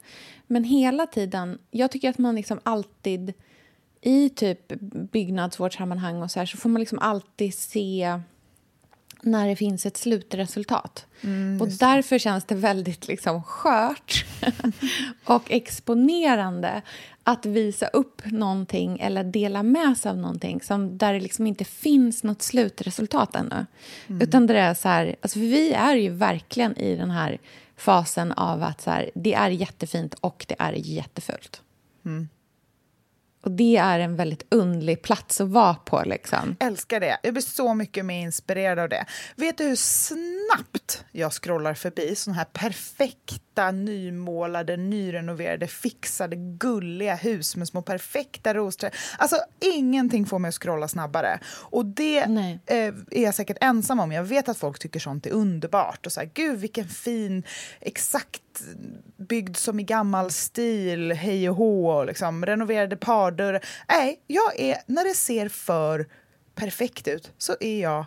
Men 0.48 0.64
hela 0.64 1.08
tiden... 1.08 1.60
Jag 1.72 1.92
tycker 1.92 2.10
att 2.10 2.18
man 2.18 2.36
liksom 2.36 2.60
alltid... 2.64 3.34
I 4.02 4.30
typ 4.30 4.74
byggnadsvårdssammanhang 5.12 6.22
och 6.22 6.32
så 6.32 6.40
här, 6.40 6.46
så 6.46 6.58
får 6.58 6.70
man 6.70 6.80
liksom 6.80 7.00
alltid 7.00 7.54
se 7.54 8.20
när 9.22 9.48
det 9.48 9.56
finns 9.56 9.86
ett 9.86 9.98
slutresultat. 9.98 11.06
Mm, 11.22 11.62
och 11.62 11.68
därför 11.68 12.18
känns 12.18 12.44
det 12.44 12.56
väldigt 12.56 13.08
liksom 13.08 13.44
skört 13.44 14.26
och 15.26 15.52
exponerande 15.52 16.82
att 17.24 17.46
visa 17.46 17.88
upp 17.88 18.22
någonting 18.26 19.00
eller 19.00 19.24
dela 19.24 19.64
med 19.64 19.98
sig 19.98 20.10
av 20.10 20.18
någonting 20.18 20.62
som, 20.62 20.98
där 20.98 21.14
det 21.14 21.20
liksom 21.20 21.48
inte 21.48 21.66
finns 21.66 22.24
något 22.24 22.42
slutresultat 22.42 23.36
ännu. 23.36 23.66
Mm. 24.08 24.22
Utan 24.22 24.48
det 24.48 24.60
är 24.60 24.74
så 24.74 24.88
här, 24.88 25.16
alltså 25.22 25.40
vi 25.40 25.74
är 25.74 25.96
ju 25.96 26.10
verkligen 26.10 26.78
i 26.78 26.96
den 26.96 27.12
här 27.12 27.40
fasen 27.82 28.32
av 28.32 28.64
att 28.64 28.82
så 28.82 28.92
här, 28.92 29.12
det 29.16 29.34
är 29.34 29.50
jättefint 29.50 30.14
och 30.22 30.46
det 30.48 30.56
är 30.60 30.74
jättefult. 30.74 31.62
Mm. 32.06 32.30
Och 33.44 33.52
det 33.52 33.78
är 33.78 34.00
en 34.00 34.16
väldigt 34.16 34.46
undlig 34.50 35.02
plats 35.02 35.42
att 35.42 35.48
vara 35.48 35.74
på. 35.74 36.04
Liksom. 36.06 36.56
Älskar 36.60 37.00
det. 37.00 37.18
Jag 37.24 37.34
blir 37.34 37.44
så 37.44 37.74
mycket 37.74 38.06
mer 38.06 38.22
inspirerad 38.22 38.80
av 38.80 38.90
det. 38.90 39.06
Vet 39.36 39.58
du 39.58 39.64
hur 39.64 39.76
snabbt 39.76 41.06
jag 41.12 41.34
scrollar 41.34 41.74
förbi 41.74 42.16
såna 42.16 42.36
här 42.36 42.46
perfekta, 42.46 43.51
nymålade, 43.72 44.78
nyrenoverade, 44.78 45.68
fixade, 45.68 46.36
gulliga 46.36 47.16
hus 47.16 47.56
med 47.56 47.68
små 47.68 47.82
perfekta 47.82 48.54
rosträd. 48.54 48.96
Alltså, 49.18 49.38
ingenting 49.60 50.26
får 50.26 50.40
mig 50.40 50.50
att 50.50 50.56
scrolla 50.56 50.88
snabbare. 50.88 51.40
Och 51.46 51.86
det 51.86 52.18
eh, 52.18 52.94
är 53.12 53.24
jag 53.24 53.36
säkert 53.36 53.58
ensam 53.62 54.00
om. 54.00 54.12
Jag 54.12 54.24
vet 54.24 54.50
att 54.50 54.58
folk 54.58 54.80
tycker 54.80 55.00
sånt 55.00 55.26
är 55.26 55.32
underbart. 55.32 56.06
Och 56.06 56.12
så 56.12 56.20
här, 56.20 56.30
Gud, 56.34 56.60
vilken 56.60 56.88
fin, 56.88 57.44
exakt 57.80 58.42
byggd 59.18 59.58
som 59.58 59.80
i 59.80 59.84
gammal 59.84 60.32
stil, 60.32 61.12
hej 61.12 61.50
och 61.50 61.56
hå, 61.56 62.04
liksom, 62.04 62.46
renoverade 62.46 62.96
pardörrar. 62.98 63.66
Nej, 63.90 64.20
jag 64.28 64.60
är, 64.60 64.78
när 64.86 65.04
det 65.04 65.14
ser 65.14 65.50
för 65.50 66.08
perfekt 66.56 67.08
ut 67.08 67.32
så 67.38 67.56
är 67.60 67.82
jag 67.82 68.06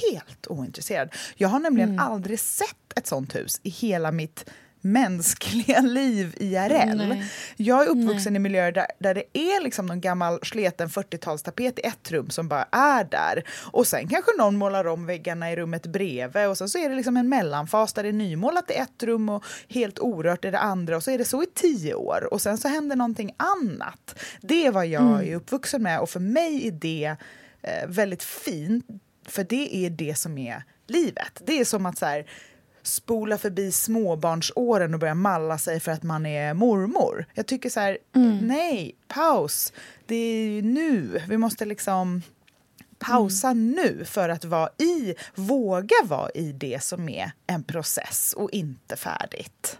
helt 0.00 0.46
ointresserad. 0.46 1.14
Jag 1.36 1.48
har 1.48 1.60
nämligen 1.60 1.88
mm. 1.88 2.00
aldrig 2.00 2.40
sett 2.40 2.92
ett 2.96 3.06
sånt 3.06 3.34
hus 3.34 3.60
i 3.62 3.70
hela 3.70 4.12
mitt 4.12 4.50
mänskliga 4.92 5.80
liv 5.80 6.34
IRL. 6.36 7.08
Nej. 7.08 7.24
Jag 7.56 7.82
är 7.82 7.88
uppvuxen 7.88 8.32
Nej. 8.32 8.36
i 8.36 8.42
miljöer 8.42 8.72
där, 8.72 8.86
där 8.98 9.14
det 9.14 9.38
är 9.38 9.62
liksom 9.62 9.86
någon 9.86 10.00
gammal 10.00 10.38
sleten 10.42 10.88
40-talstapet 10.88 11.80
i 11.80 11.86
ett 11.86 12.10
rum 12.10 12.30
som 12.30 12.48
bara 12.48 12.64
är 12.72 13.04
där. 13.04 13.44
Och 13.72 13.86
sen 13.86 14.08
kanske 14.08 14.30
någon 14.38 14.56
målar 14.56 14.86
om 14.86 15.06
väggarna 15.06 15.52
i 15.52 15.56
rummet 15.56 15.86
bredvid 15.86 16.46
och 16.48 16.58
sen 16.58 16.68
så 16.68 16.78
är 16.78 16.88
det 16.88 16.94
liksom 16.94 17.16
en 17.16 17.28
mellanfas 17.28 17.92
där 17.92 18.02
det 18.02 18.08
är 18.08 18.12
nymålat 18.12 18.70
i 18.70 18.74
ett 18.74 19.02
rum 19.02 19.28
och 19.28 19.44
helt 19.68 19.98
orört 19.98 20.44
i 20.44 20.50
det 20.50 20.58
andra 20.58 20.96
och 20.96 21.02
så 21.02 21.10
är 21.10 21.18
det 21.18 21.24
så 21.24 21.42
i 21.42 21.46
tio 21.54 21.94
år 21.94 22.28
och 22.32 22.40
sen 22.40 22.58
så 22.58 22.68
händer 22.68 22.96
någonting 22.96 23.34
annat. 23.36 24.18
Det 24.40 24.66
är 24.66 24.70
vad 24.70 24.86
jag 24.86 25.02
mm. 25.02 25.32
är 25.32 25.34
uppvuxen 25.34 25.82
med 25.82 26.00
och 26.00 26.10
för 26.10 26.20
mig 26.20 26.68
är 26.68 26.72
det 26.72 27.16
eh, 27.62 27.88
väldigt 27.88 28.22
fint 28.22 28.86
för 29.28 29.44
det 29.44 29.76
är 29.76 29.90
det 29.90 30.18
som 30.18 30.38
är 30.38 30.62
livet. 30.86 31.42
Det 31.46 31.60
är 31.60 31.64
som 31.64 31.86
att 31.86 31.98
så 31.98 32.06
här, 32.06 32.26
spola 32.86 33.38
förbi 33.38 33.72
småbarnsåren 33.72 34.94
och 34.94 35.00
börja 35.00 35.14
malla 35.14 35.58
sig 35.58 35.80
för 35.80 35.92
att 35.92 36.02
man 36.02 36.26
är 36.26 36.54
mormor. 36.54 37.26
Jag 37.34 37.46
tycker 37.46 37.70
så 37.70 37.80
här, 37.80 37.98
mm. 38.14 38.38
nej, 38.38 38.94
paus. 39.08 39.72
Det 40.06 40.14
är 40.14 40.62
nu. 40.62 41.22
Vi 41.28 41.36
måste 41.36 41.64
liksom 41.64 42.22
pausa 42.98 43.52
nu 43.52 44.04
för 44.04 44.28
att 44.28 44.44
vara 44.44 44.68
i, 44.78 45.14
våga 45.34 45.96
vara 46.04 46.30
i 46.30 46.52
det 46.52 46.82
som 46.82 47.08
är 47.08 47.32
en 47.46 47.64
process 47.64 48.34
och 48.36 48.50
inte 48.50 48.96
färdigt. 48.96 49.78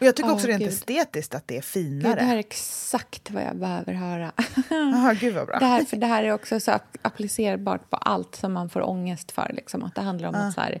Och 0.00 0.06
jag 0.06 0.16
tycker 0.16 0.32
också 0.32 0.46
rent 0.46 0.62
gud. 0.62 0.68
estetiskt 0.68 1.34
att 1.34 1.48
det 1.48 1.54
är 1.54 1.60
Gud, 1.60 1.64
finare. 1.64 2.14
det 2.14 2.22
här 2.22 2.34
är 2.34 2.40
exakt 2.40 3.30
vad 3.30 3.42
jag 3.42 3.56
behöver 3.56 3.92
höra. 3.92 4.32
Aha, 4.70 5.12
gud 5.20 5.34
vad 5.34 5.46
bra. 5.46 5.58
Det 5.58 5.66
här, 5.66 5.84
för 5.84 5.96
det 5.96 6.06
här 6.06 6.24
är 6.24 6.32
också 6.32 6.60
så 6.60 6.70
app- 6.70 6.98
applicerbart 7.02 7.90
på 7.90 7.96
allt 7.96 8.34
som 8.34 8.52
man 8.52 8.70
får 8.70 8.88
ångest 8.88 9.32
för. 9.32 9.50
Liksom. 9.54 9.82
Att 9.82 9.94
det 9.94 10.00
handlar 10.00 10.28
om 10.28 10.34
att 10.34 10.54
så 10.54 10.60
här, 10.60 10.80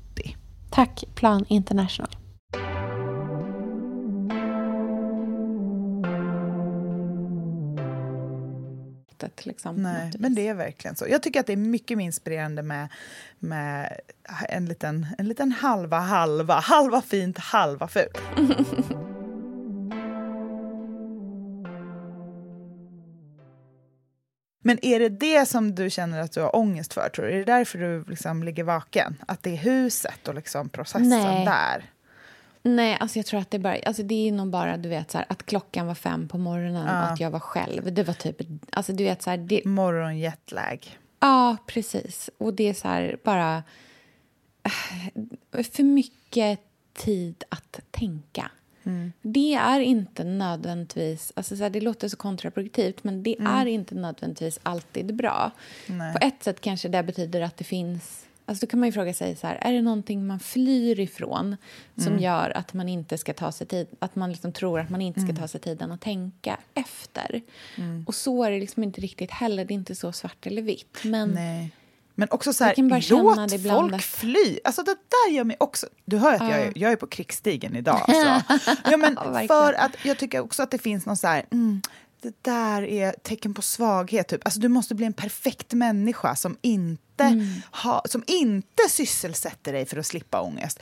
Tack 0.71 1.03
Plan 1.15 1.45
International. 1.47 2.15
Liksom, 9.45 9.75
Nej, 9.75 10.11
men 10.19 10.35
det 10.35 10.47
är 10.47 10.53
verkligen 10.53 10.95
så. 10.95 11.05
Jag 11.09 11.23
tycker 11.23 11.39
att 11.39 11.47
det 11.47 11.53
är 11.53 11.57
mycket 11.57 11.97
mer 11.97 12.05
inspirerande 12.05 12.63
med, 12.63 12.87
med 13.39 13.99
en, 14.49 14.65
liten, 14.65 15.07
en 15.17 15.27
liten 15.27 15.51
halva 15.51 15.99
halva. 15.99 16.59
Halva 16.59 17.01
fint, 17.01 17.37
halva 17.37 17.87
fult. 17.87 18.17
Men 24.61 24.85
är 24.85 24.99
det 24.99 25.09
det 25.09 25.45
som 25.45 25.75
du 25.75 25.89
känner 25.89 26.19
att 26.19 26.31
du 26.31 26.41
har 26.41 26.55
ångest 26.55 26.93
för? 26.93 27.09
Tror 27.09 27.25
du? 27.25 27.31
Är 27.31 27.37
det 27.37 27.43
därför 27.43 27.79
du 27.79 28.03
liksom 28.03 28.43
ligger 28.43 28.63
vaken? 28.63 29.17
Att 29.27 29.43
det 29.43 29.49
är 29.49 29.57
huset 29.57 30.27
och 30.27 30.35
liksom 30.35 30.69
processen 30.69 31.09
Nej. 31.09 31.45
där? 31.45 31.91
Nej, 32.63 32.97
alltså 32.99 33.19
jag 33.19 33.25
tror 33.25 33.39
att 33.39 33.51
det 33.51 33.57
är 33.57 33.59
bara, 33.59 33.77
alltså 33.85 34.03
det 34.03 34.27
är 34.27 34.31
nog 34.31 34.49
bara 34.49 34.77
du 34.77 34.89
vet, 34.89 35.11
så 35.11 35.17
här, 35.17 35.27
att 35.29 35.45
klockan 35.45 35.87
var 35.87 35.95
fem 35.95 36.27
på 36.27 36.37
morgonen 36.37 36.87
ja. 36.87 37.03
och 37.03 37.11
att 37.11 37.19
jag 37.19 37.31
var 37.31 37.39
själv. 37.39 37.93
Det 37.93 38.03
var 38.03 38.13
typ, 38.13 38.41
alltså 38.69 38.93
du 38.93 39.03
vet 39.03 39.21
så 39.21 39.29
här, 39.29 39.37
det... 39.37 39.65
Morgonjetlag. 39.65 40.97
Ja, 41.19 41.57
precis. 41.65 42.29
Och 42.37 42.53
det 42.53 42.69
är 42.69 42.73
så 42.73 42.87
här 42.87 43.17
bara 43.23 43.63
för 45.73 45.83
mycket 45.83 46.59
tid 46.93 47.43
att 47.49 47.79
tänka. 47.91 48.51
Mm. 48.83 49.11
Det 49.21 49.53
är 49.53 49.79
inte 49.79 50.23
nödvändigtvis... 50.23 51.31
Alltså 51.35 51.57
så 51.57 51.63
här, 51.63 51.69
det 51.69 51.81
låter 51.81 52.07
så 52.07 52.17
kontraproduktivt, 52.17 53.03
men 53.03 53.23
det 53.23 53.35
mm. 53.39 53.53
är 53.53 53.65
inte 53.65 53.95
nödvändigtvis 53.95 54.59
alltid 54.63 55.15
bra. 55.15 55.51
Nej. 55.87 56.13
På 56.13 56.19
ett 56.21 56.43
sätt 56.43 56.61
kanske 56.61 56.87
det 56.87 57.03
betyder 57.03 57.41
att 57.41 57.57
det 57.57 57.63
finns... 57.63 58.25
Alltså 58.45 58.65
då 58.65 58.69
kan 58.69 58.79
man 58.79 58.89
ju 58.89 58.93
fråga 58.93 59.13
sig, 59.13 59.35
så 59.35 59.47
här, 59.47 59.55
är 59.61 59.73
det 59.73 59.81
någonting 59.81 60.27
man 60.27 60.39
flyr 60.39 60.99
ifrån 60.99 61.57
som 61.95 62.07
mm. 62.07 62.19
gör 62.19 62.57
att 62.57 62.73
man 62.73 62.89
inte 62.89 63.17
ska 63.17 63.33
ta 63.33 63.51
sig 63.51 63.67
tid, 63.67 63.87
att 63.99 64.15
man 64.15 64.31
liksom 64.31 64.51
tror 64.51 64.79
att 64.79 64.89
man 64.89 65.01
inte 65.01 65.19
ska 65.19 65.29
mm. 65.29 65.41
ta 65.41 65.47
sig 65.47 65.61
tiden 65.61 65.91
att 65.91 66.01
tänka 66.01 66.57
efter? 66.73 67.41
Mm. 67.77 68.03
Och 68.07 68.15
så 68.15 68.43
är 68.43 68.51
det 68.51 68.59
liksom 68.59 68.83
inte 68.83 69.01
riktigt 69.01 69.31
heller. 69.31 69.65
Det 69.65 69.73
är 69.73 69.75
inte 69.75 69.95
så 69.95 70.11
svart 70.11 70.47
eller 70.47 70.61
vitt. 70.61 70.97
Men 71.03 71.29
Nej. 71.29 71.71
Men 72.15 72.27
också 72.31 72.53
så 72.53 72.63
här, 72.63 72.73
låt 73.09 73.61
folk 73.71 74.01
fly. 74.01 74.59
Alltså 74.63 74.83
det 74.83 74.95
där 74.95 75.31
gör 75.31 75.43
mig 75.43 75.57
också... 75.59 75.87
Du 76.05 76.17
hör 76.17 76.33
att 76.33 76.41
uh. 76.41 76.49
jag, 76.49 76.59
är, 76.59 76.73
jag 76.75 76.91
är 76.91 76.95
på 76.95 77.07
krigsstigen 77.07 77.75
idag. 77.75 78.01
Alltså. 78.07 78.75
ja, 78.91 78.97
men 78.97 79.17
för 79.47 79.73
att 79.73 79.91
jag 80.03 80.17
tycker 80.17 80.39
också 80.39 80.63
att 80.63 80.71
det 80.71 80.77
finns 80.77 81.05
någon 81.05 81.17
så 81.17 81.27
här... 81.27 81.45
Mm, 81.51 81.81
det 82.21 82.43
där 82.43 82.81
är 82.81 83.11
tecken 83.11 83.53
på 83.53 83.61
svaghet. 83.61 84.27
Typ. 84.27 84.41
Alltså, 84.45 84.59
du 84.59 84.67
måste 84.67 84.95
bli 84.95 85.05
en 85.05 85.13
perfekt 85.13 85.73
människa 85.73 86.35
som 86.35 86.57
inte 86.61 87.01
inte, 87.10 87.10
mm. 87.19 87.47
ha, 87.71 88.01
som 88.05 88.23
inte 88.27 88.89
sysselsätter 88.89 89.73
dig 89.73 89.85
för 89.85 89.97
att 89.97 90.05
slippa 90.05 90.41
ångest. 90.41 90.79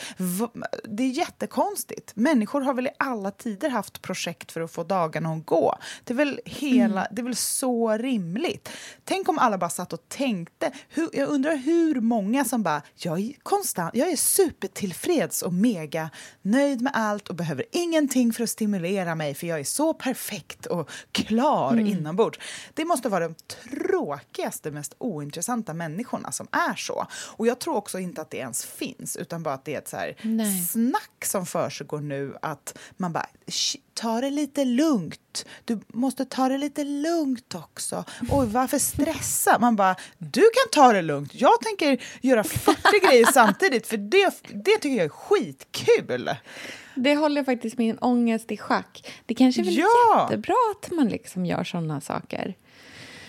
Det 0.84 1.04
är 1.04 1.08
jättekonstigt. 1.08 2.12
Människor 2.15 2.62
har 2.62 2.74
väl 2.74 2.88
i 2.88 2.92
alla 2.98 3.32
tider 3.32 3.70
haft 3.70 4.02
projekt 4.02 4.52
för 4.52 4.62
att 4.62 4.72
få 4.72 4.84
dagarna 4.84 5.34
att 5.34 5.46
gå. 5.46 5.78
Det 6.04 6.13
är 6.13 6.18
väl, 6.18 6.42
hela, 6.46 7.02
mm. 7.02 7.15
det 7.15 7.22
är 7.22 7.24
väl 7.24 7.36
så 7.36 7.98
rimligt. 7.98 8.70
Tänk 9.04 9.30
om 9.30 9.39
alla 9.39 9.58
bara 9.58 9.70
satt 9.70 9.94
och 9.94 10.10
tänkte. 10.10 10.72
Hur, 10.89 11.10
jag 11.13 11.30
undrar 11.30 11.56
hur 11.56 12.02
många 12.02 12.46
som 12.46 12.63
bara, 12.63 12.82
jag 12.96 13.20
är, 13.20 13.34
konstant, 13.44 13.96
jag 13.96 14.10
är 14.10 14.15
supertillfreds 14.15 15.42
och 15.42 15.54
mega 15.54 16.10
nöjd 16.42 16.82
med 16.82 16.92
allt 16.96 17.28
och 17.28 17.36
behöver 17.36 17.65
ingenting 17.72 18.34
för 18.34 18.44
att 18.44 18.50
stimulera 18.50 19.15
mig 19.15 19.34
för 19.34 19.48
jag 19.48 19.60
är 19.60 19.63
så 19.63 19.94
perfekt 19.94 20.65
och 20.65 20.89
klar 21.12 21.74
mm. 21.74 21.88
inombords. 21.88 22.39
Det 22.74 22.86
måste 22.86 23.10
vara 23.10 23.28
de 23.28 23.36
tråkigaste, 23.70 24.72
mest 24.72 24.96
ointressanta 24.98 25.74
människorna 25.74 26.29
som 26.32 26.48
är 26.52 26.76
så. 26.76 27.08
Och 27.12 27.48
jag 27.48 27.60
tror 27.60 27.76
också 27.76 28.00
inte 28.00 28.22
att 28.22 28.32
det 28.32 28.38
ens 28.38 28.65
finns, 28.65 29.18
utan 29.18 29.44
bara 29.44 29.54
att 29.54 29.65
det 29.65 29.76
är 29.76 29.78
ett 29.78 29.88
så 29.88 29.98
här 29.98 30.15
snack 30.68 31.26
som 31.26 31.46
för 31.46 31.70
nu 32.02 32.36
att 32.42 32.78
man 32.98 33.13
bara 33.13 33.26
ta 33.94 34.22
det 34.22 34.30
lite 34.30 34.65
lugnt. 34.65 35.46
Du 35.65 35.80
måste 35.88 36.26
ta 36.26 36.50
det 36.50 36.58
lite 36.58 36.84
lugnt 36.84 37.56
också. 37.56 38.04
Oj, 38.30 38.48
varför 38.48 38.80
stressa? 38.80 39.60
Man 39.60 39.76
bara, 39.76 39.96
du 40.18 40.42
kan 40.42 40.72
ta 40.72 40.94
det 40.94 41.02
lugnt. 41.02 41.36
Jag 41.36 41.62
tänker 41.62 42.04
göra 42.22 42.44
40 42.44 42.82
grejer 43.08 43.26
samtidigt, 43.26 43.88
för 43.88 43.98
det, 43.98 44.34
det 44.50 44.78
tycker 44.78 44.96
jag 44.96 45.06
är 45.06 45.10
skitkul. 45.10 46.30
Det 46.96 47.15
håller 47.15 47.44
faktiskt 47.44 47.78
min 47.78 47.98
ångest 47.98 48.52
i 48.52 48.58
schack. 48.58 49.13
Det 49.26 49.34
kanske 49.34 49.62
är 49.62 49.65
väl 49.65 49.78
ja. 49.78 50.24
jättebra 50.24 50.56
att 50.76 50.92
man 50.92 51.08
liksom 51.08 51.46
gör 51.46 51.63
såna 51.63 52.02
saker. 52.02 52.56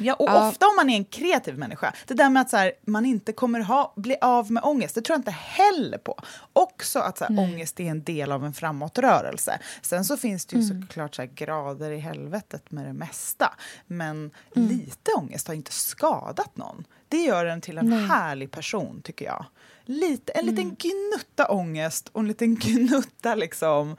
Ja, 0.00 0.14
och 0.14 0.28
ja. 0.28 0.48
ofta 0.48 0.66
om 0.66 0.76
man 0.76 0.90
är 0.90 0.96
en 0.96 1.04
kreativ 1.04 1.58
människa, 1.58 1.92
det 2.06 2.14
där 2.14 2.30
med 2.30 2.42
att 2.42 2.50
så 2.50 2.56
här, 2.56 2.72
man 2.86 3.06
inte 3.06 3.32
kommer 3.32 3.60
ha, 3.60 3.92
bli 3.96 4.16
av 4.20 4.52
med 4.52 4.64
ångest, 4.64 4.94
det 4.94 5.02
tror 5.02 5.14
jag 5.14 5.18
inte 5.18 5.30
heller 5.30 5.98
på. 5.98 6.20
Också 6.52 6.98
att 6.98 7.18
så 7.18 7.24
här, 7.24 7.38
ångest 7.38 7.80
är 7.80 7.84
en 7.84 8.04
del 8.04 8.32
av 8.32 8.44
en 8.44 8.52
framåtrörelse. 8.52 9.58
Sen 9.82 10.04
så 10.04 10.16
finns 10.16 10.46
det 10.46 10.56
ju 10.56 10.62
mm. 10.62 10.82
såklart 10.82 11.14
så 11.14 11.22
här, 11.22 11.30
grader 11.34 11.90
i 11.90 11.98
helvetet 11.98 12.70
med 12.70 12.86
det 12.86 12.92
mesta. 12.92 13.54
Men 13.86 14.30
mm. 14.56 14.68
lite 14.68 15.12
ångest 15.18 15.46
har 15.48 15.54
inte 15.54 15.72
skadat 15.72 16.56
någon. 16.56 16.84
Det 17.08 17.22
gör 17.22 17.46
en 17.46 17.60
till 17.60 17.78
en 17.78 17.90
Nej. 17.90 18.06
härlig 18.06 18.50
person, 18.50 19.00
tycker 19.02 19.24
jag 19.24 19.46
lite, 19.90 20.32
en 20.32 20.46
liten 20.46 20.64
mm. 20.64 20.76
gnutta 20.78 21.48
ångest 21.48 22.08
och 22.12 22.20
en 22.20 22.28
liten 22.28 22.54
gnutta 22.60 23.34
liksom... 23.34 23.96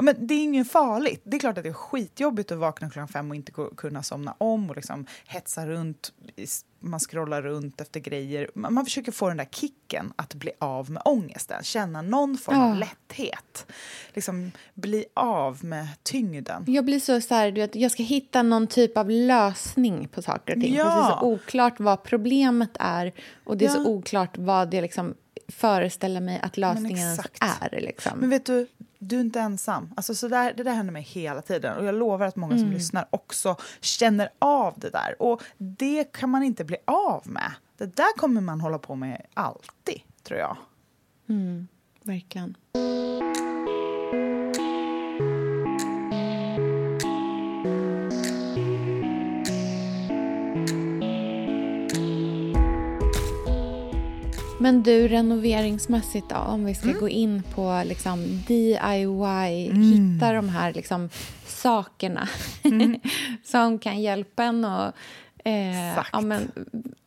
Ja, 0.00 0.04
men 0.04 0.26
det 0.26 0.34
är 0.34 0.42
inget 0.42 0.70
farligt. 0.70 1.22
Det 1.24 1.36
är 1.36 1.40
klart 1.40 1.58
att 1.58 1.64
det 1.64 1.70
är 1.70 1.72
skitjobbigt 1.72 2.52
att 2.52 2.58
vakna 2.58 2.90
klockan 2.90 3.08
fem 3.08 3.30
och 3.30 3.36
inte 3.36 3.52
kunna 3.76 4.02
somna 4.02 4.34
om 4.38 4.70
och 4.70 4.76
liksom 4.76 5.06
hetsa 5.26 5.66
runt 5.66 6.12
man 6.80 7.00
scrollar 7.00 7.42
runt 7.42 7.80
efter 7.80 8.00
grejer. 8.00 8.50
Man 8.54 8.84
försöker 8.84 9.12
få 9.12 9.28
den 9.28 9.36
där 9.36 9.48
kicken 9.50 10.12
att 10.16 10.34
bli 10.34 10.50
av 10.58 10.90
med 10.90 11.02
ångesten, 11.04 11.62
känna 11.62 12.02
någon 12.02 12.38
form 12.38 12.56
ja. 12.56 12.70
av 12.70 12.76
lätthet. 12.76 13.66
Liksom 14.14 14.52
bli 14.74 15.04
av 15.14 15.64
med 15.64 15.88
tyngden. 16.02 16.64
Jag 16.66 16.84
blir 16.84 17.00
så, 17.00 17.20
så 17.20 17.34
här, 17.34 17.50
du 17.50 17.60
vet, 17.60 17.74
jag 17.74 17.92
ska 17.92 18.02
hitta 18.02 18.42
någon 18.42 18.66
typ 18.66 18.96
av 18.96 19.10
lösning 19.10 20.08
på 20.08 20.22
saker 20.22 20.56
och 20.56 20.62
ting. 20.62 20.74
Ja. 20.74 20.84
Det 20.84 20.90
är 20.90 21.20
så 21.20 21.26
oklart 21.26 21.80
vad 21.80 22.02
problemet 22.02 22.76
är 22.80 23.12
och 23.44 23.56
det 23.56 23.64
är 23.64 23.68
ja. 23.68 23.74
så 23.74 23.86
oklart 23.86 24.38
vad 24.38 24.70
det 24.70 24.80
liksom 24.80 25.14
föreställer 25.50 26.20
mig 26.20 26.40
att 26.42 26.56
lösningen 26.56 27.18
är. 27.40 27.80
Liksom. 27.80 28.18
Men 28.18 28.30
vet 28.30 28.46
du, 28.46 28.66
du 28.98 29.16
är 29.16 29.20
inte 29.20 29.40
ensam. 29.40 29.92
Alltså, 29.96 30.14
så 30.14 30.28
där, 30.28 30.54
det 30.56 30.62
där 30.62 30.72
händer 30.72 30.92
mig 30.92 31.02
hela 31.02 31.42
tiden. 31.42 31.78
Och 31.78 31.84
jag 31.84 31.94
lovar 31.94 32.26
att 32.26 32.36
många 32.36 32.52
som 32.52 32.62
mm. 32.62 32.74
lyssnar 32.74 33.06
också 33.10 33.56
känner 33.80 34.30
av 34.38 34.74
det 34.76 34.90
där. 34.90 35.22
Och 35.22 35.42
det 35.58 36.12
kan 36.12 36.30
man 36.30 36.42
inte 36.42 36.64
bli 36.64 36.76
av 36.84 37.22
med. 37.28 37.52
Det 37.76 37.96
där 37.96 38.16
kommer 38.16 38.40
man 38.40 38.60
hålla 38.60 38.78
på 38.78 38.94
med 38.94 39.26
alltid, 39.34 40.00
tror 40.22 40.40
jag. 40.40 40.56
Mm, 41.28 41.68
verkligen. 42.02 42.56
Men 54.60 54.82
du, 54.82 55.08
renoveringsmässigt 55.08 56.28
då, 56.28 56.36
om 56.36 56.64
vi 56.64 56.74
ska 56.74 56.92
gå 56.92 57.08
in 57.08 57.42
på 57.54 57.82
liksom 57.86 58.42
DIY, 58.48 59.72
hitta 59.72 60.32
de 60.32 60.48
här 60.48 60.72
liksom 60.72 61.08
sakerna 61.46 62.28
som 63.44 63.78
kan 63.78 64.00
hjälpa 64.00 64.44
en 64.44 64.64
och 64.64 64.92
eh, 65.44 65.90
Exakt. 65.90 66.08
ja, 66.12 66.20
men, 66.20 66.52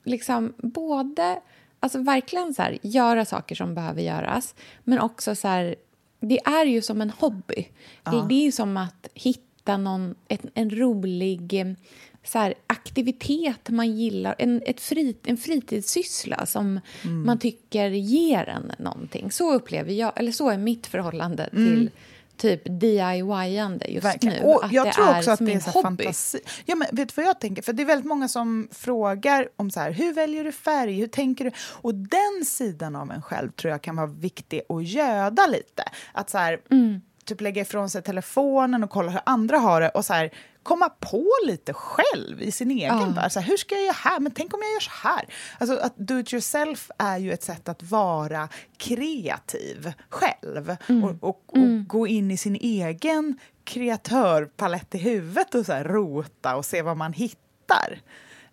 liksom 0.04 0.54
både, 0.58 1.40
alltså 1.80 2.00
verkligen 2.00 2.54
så 2.54 2.62
här, 2.62 2.78
göra 2.82 3.26
saker 3.26 3.56
som 3.56 3.76
behöver 3.76 4.02
göras, 4.02 4.56
men 4.84 5.00
också 5.00 5.36
så 5.36 5.48
här, 5.48 5.76
det 6.20 6.40
är 6.46 6.66
ju 6.66 6.82
som 6.82 7.02
en 7.02 7.10
hobby. 7.10 7.68
Det, 8.04 8.26
det 8.30 8.36
är 8.36 8.46
ju 8.46 8.52
som 8.52 8.78
att 8.78 9.08
hitta 9.14 9.78
någon, 9.78 10.16
ett, 10.28 10.46
en 10.54 10.70
rolig 10.70 11.76
så 12.24 12.40
här, 12.40 12.54
aktivitet 12.68 13.70
man 13.70 13.98
gillar, 13.98 14.36
en, 14.38 14.62
ett 14.66 14.80
fri, 14.82 15.16
en 15.26 15.38
fritidssyssla 15.38 16.46
som 16.46 16.80
man 17.26 17.40
tycker 17.40 17.90
ger 17.90 18.50
en 18.50 18.72
någonting. 18.80 19.32
Så 19.32 19.54
upplever 19.54 19.92
jag, 19.94 20.12
eller 20.16 20.32
så 20.32 20.50
är 20.50 20.58
mitt 20.58 20.88
förhållande 20.88 21.50
till 21.50 21.90
typ 22.38 22.62
DIY-ande 22.66 23.86
just 23.88 24.06
Verkligen. 24.06 24.36
nu. 24.44 24.50
Och 24.50 24.66
att 24.66 24.72
jag 24.72 24.86
det 24.88 24.92
tror 24.94 25.06
är 25.08 25.18
också 25.18 25.32
att 25.32 25.38
som 25.38 25.46
det 25.46 25.54
är 25.54 25.60
så 25.60 25.70
hobby. 25.70 25.84
fantasi. 26.04 26.40
Ja, 26.66 26.76
men 26.76 26.88
vet 26.92 27.08
du 27.16 27.22
vad 27.22 27.26
jag 27.26 27.40
tänker? 27.40 27.62
För 27.62 27.74
det 27.74 27.84
är 27.84 27.88
väldigt 27.88 28.06
många 28.08 28.28
som 28.28 28.68
frågar 28.72 29.50
om 29.56 29.72
så 29.72 29.80
här, 29.80 29.92
hur 29.92 30.14
väljer 30.14 30.44
du 30.44 30.52
färg, 30.52 30.94
hur 31.00 31.08
tänker 31.08 31.46
du? 31.46 31.52
Och 31.82 31.96
den 31.96 32.46
sidan 32.46 32.96
av 32.96 33.12
en 33.12 33.22
själv 33.22 33.52
tror 33.52 33.72
jag 33.72 33.82
kan 33.82 33.96
vara 33.96 34.08
viktig 34.08 34.62
att 34.70 34.88
göda 34.88 35.48
lite. 35.48 35.84
Att 36.12 36.30
så 36.30 36.38
här, 36.38 36.60
Mm. 36.72 37.02
typ 37.26 37.42
lägga 37.42 37.62
ifrån 37.62 37.90
sig 37.90 38.04
telefonen 38.04 38.84
och 38.84 38.90
kolla 38.90 39.12
hur 39.12 39.22
andra 39.26 39.58
har 39.58 39.82
det 39.82 39.90
och 39.90 40.06
så 40.06 40.14
här, 40.14 40.32
komma 40.64 40.90
på 40.90 41.26
lite 41.46 41.74
själv 41.74 42.42
i 42.42 42.52
sin 42.52 42.72
egen 42.72 43.00
Ja. 43.00 43.06
värld. 43.16 43.32
Så 43.32 43.40
här, 43.40 43.48
hur 43.48 43.58
ska 43.58 43.76
jag 43.76 43.84
göra 43.84 43.94
här? 44.04 44.20
Men 44.20 44.32
tänk 44.32 44.54
om 44.54 44.60
jag 44.64 44.72
gör 44.74 44.80
så 44.80 45.08
här? 45.08 45.26
Alltså, 45.60 45.78
att 45.78 45.98
do 45.98 46.20
it 46.20 46.34
yourself 46.34 46.92
är 46.98 47.18
ju 47.18 47.32
ett 47.34 47.44
sätt 47.44 47.70
att 47.70 47.84
vara 47.84 48.50
kreativ 48.78 49.94
själv 50.10 50.76
Mm. 50.90 51.04
och, 51.04 51.12
och, 51.24 51.44
och 51.50 51.88
gå 51.88 52.08
in 52.08 52.32
i 52.32 52.38
sin 52.38 52.56
egen 52.56 53.38
kreatörpalett 53.64 54.96
i 54.96 54.98
huvudet 54.98 55.56
och 55.56 55.66
så 55.66 55.74
här, 55.74 55.84
rota 55.84 56.56
och 56.56 56.66
se 56.66 56.82
vad 56.82 56.98
man 56.98 57.14
hittar. 57.14 58.02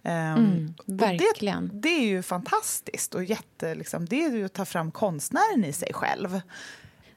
Um, 0.02 0.10
Mm, 0.12 0.74
verkligen. 0.86 1.68
Det, 1.72 1.80
det 1.80 1.88
är 1.88 2.06
ju 2.06 2.22
fantastiskt 2.22 3.14
och 3.14 3.24
jätte, 3.24 3.74
liksom, 3.74 4.06
det 4.06 4.24
är 4.24 4.30
ju 4.30 4.44
att 4.44 4.52
ta 4.52 4.64
fram 4.64 4.90
konstnären 4.92 5.64
i 5.64 5.72
sig 5.72 5.92
själv. 5.92 6.40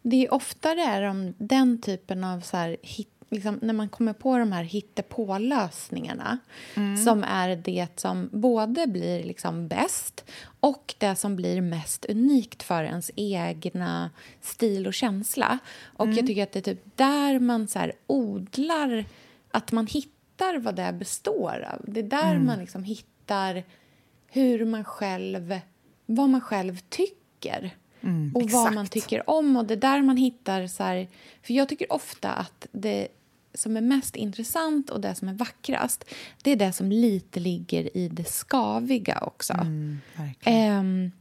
Det 0.02 0.26
är 0.26 0.34
oftare 0.34 0.82
är 0.82 1.02
de, 1.02 1.34
den 1.38 1.82
typen 1.82 2.24
av... 2.24 2.42
så 2.42 2.58
här, 2.58 2.78
hit, 2.82 3.10
liksom, 3.34 3.60
När 3.62 3.74
man 3.74 3.90
kommer 3.90 4.14
på 4.14 4.38
de 4.38 4.52
här 4.52 4.64
hittepå-lösningarna 4.64 6.38
som 7.06 7.24
är 7.24 7.56
det 7.56 8.00
som 8.00 8.30
både 8.32 8.88
blir 8.88 9.24
liksom 9.24 9.68
bäst 9.68 10.26
och 10.60 10.96
det 10.98 11.16
som 11.16 11.36
blir 11.36 11.62
mest 11.62 12.06
unikt 12.06 12.64
för 12.64 12.84
ens 12.84 13.12
egna 13.16 14.10
stil 14.42 14.88
och 14.88 14.94
känsla. 14.94 15.60
Och 15.84 16.08
Jag 16.08 16.28
tycker 16.28 16.44
att 16.44 16.52
det 16.52 16.60
är 16.60 16.74
typ 16.74 16.98
där 16.98 17.40
man 17.40 17.68
så 17.68 17.92
odlar... 18.08 19.06
Att 19.56 19.72
man 19.72 19.88
hittar 19.88 20.58
vad 20.60 20.76
det 20.76 20.94
består 20.94 21.68
av. 21.74 21.86
Det 21.88 22.00
är 22.00 22.04
där 22.04 22.40
man 22.40 22.60
liksom 22.60 22.84
hittar 22.84 23.64
hur 24.28 24.66
man 24.66 24.84
själv... 24.84 25.60
Vad 26.06 26.30
man 26.30 26.42
själv 26.42 26.78
tycker 26.90 27.78
och 28.34 28.50
vad 28.50 28.74
man 28.74 28.88
tycker 28.88 29.30
om. 29.30 29.58
Och 29.58 29.66
det 29.66 29.74
är 29.74 29.78
där 29.78 30.02
man 30.02 30.18
hittar... 30.18 30.68
Så 30.68 30.84
här, 30.84 31.08
för 31.42 31.54
jag 31.54 31.70
tycker 31.70 31.94
ofta 31.94 32.32
att 32.32 32.68
det 32.72 33.08
som 33.54 33.78
är 33.78 33.82
mest 33.82 34.16
intressant 34.16 34.90
och 34.90 35.02
det 35.02 35.16
som 35.16 35.28
är 35.28 35.34
vackrast 35.34 36.06
det 36.42 36.52
är 36.52 36.56
det 36.56 36.74
som 36.74 36.92
lite 36.92 37.40
ligger 37.40 37.98
i 37.98 38.08
det 38.08 38.24
skaviga 38.24 39.20
också. 39.22 39.54
verkligen. 40.16 40.58
Ehm, 40.70 41.12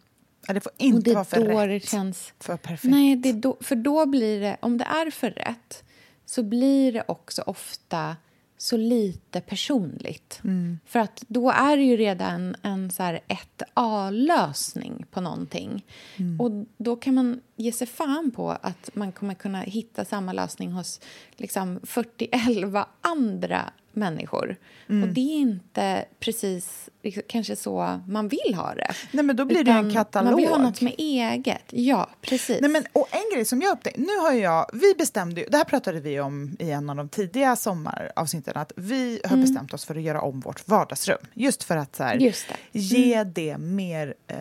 Ja, 0.46 0.54
det 0.54 0.60
får 0.60 0.72
inte 0.76 1.10
det 1.10 1.14
vara 1.14 1.24
för 1.24 1.48
då 1.48 1.60
rätt. 1.66 1.88
känns... 1.88 2.32
För 2.40 2.56
perfekt. 2.56 2.90
Nej, 2.90 3.16
det 3.16 3.32
då, 3.32 3.56
för 3.60 3.76
då 3.76 4.06
blir 4.06 4.40
det... 4.40 4.56
Om 4.60 4.78
det 4.78 4.84
är 4.84 5.10
för 5.10 5.30
rätt 5.30 5.84
så 6.26 6.42
blir 6.42 6.92
det 6.92 7.04
också 7.08 7.42
ofta 7.42 8.16
så 8.62 8.76
lite 8.76 9.40
personligt. 9.40 10.40
Mm. 10.44 10.78
För 10.86 10.98
att 10.98 11.24
då 11.28 11.50
är 11.50 11.76
det 11.76 11.82
ju 11.82 11.96
redan 11.96 12.56
en 12.62 12.90
så 12.90 13.02
här 13.02 13.20
ett 13.28 13.62
A-lösning 13.74 15.06
på 15.10 15.20
någonting. 15.20 15.86
Mm. 16.16 16.40
Och 16.40 16.66
då 16.76 16.96
kan 16.96 17.14
man 17.14 17.40
ge 17.56 17.72
sig 17.72 17.86
fan 17.86 18.30
på 18.30 18.50
att 18.50 18.90
man 18.94 19.12
kommer 19.12 19.34
kunna 19.34 19.60
hitta 19.60 20.04
samma 20.04 20.32
lösning 20.32 20.72
hos 20.72 21.00
liksom 21.36 21.80
40-11 21.80 22.84
andra 23.00 23.72
människor. 23.92 24.56
Mm. 24.88 25.02
Och 25.02 25.14
det 25.14 25.20
är 25.20 25.38
inte 25.38 26.04
precis 26.20 26.88
liksom, 27.02 27.22
kanske 27.28 27.56
så 27.56 28.00
man 28.08 28.28
vill 28.28 28.54
ha 28.54 28.74
det. 28.74 28.94
Nej, 29.12 29.24
men 29.24 29.36
då 29.36 29.44
blir 29.44 29.64
det 29.64 29.70
ju 29.70 29.76
en 29.76 29.86
Utan 29.90 29.94
katalog. 30.04 30.30
Man 30.32 30.40
vill 30.40 30.48
ha 30.48 30.58
något 30.58 30.82
är 30.82 30.94
eget. 30.98 31.62
Ja, 31.70 32.08
precis. 32.20 32.58
Nej, 32.60 32.70
men, 32.70 32.84
och 32.92 33.08
en 33.10 33.34
grej 33.34 33.44
som 33.44 33.62
jag 33.62 33.72
upptäckte, 33.72 34.00
nu 34.00 34.16
har 34.20 34.32
jag, 34.32 34.66
vi 34.72 34.94
bestämde 34.98 35.40
ju, 35.40 35.46
det 35.50 35.56
här 35.56 35.64
pratade 35.64 36.00
vi 36.00 36.20
om 36.20 36.56
i 36.58 36.70
en 36.70 36.90
av 36.90 36.96
de 36.96 37.08
tidiga 37.08 37.56
sommaravsnitten, 37.56 38.56
att 38.56 38.72
vi 38.76 39.20
har 39.24 39.30
Mm. 39.36 39.40
bestämt 39.44 39.74
oss 39.74 39.84
för 39.84 39.94
att 39.96 40.02
göra 40.02 40.20
om 40.22 40.40
vårt 40.40 40.68
vardagsrum. 40.68 41.18
Just 41.34 41.62
för 41.64 41.76
att 41.76 41.96
så 41.96 42.02
här, 42.04 42.18
det. 42.18 42.24
Mm. 42.24 42.34
ge 42.72 43.24
det 43.24 43.58
mer 43.58 44.14
eh, 44.26 44.36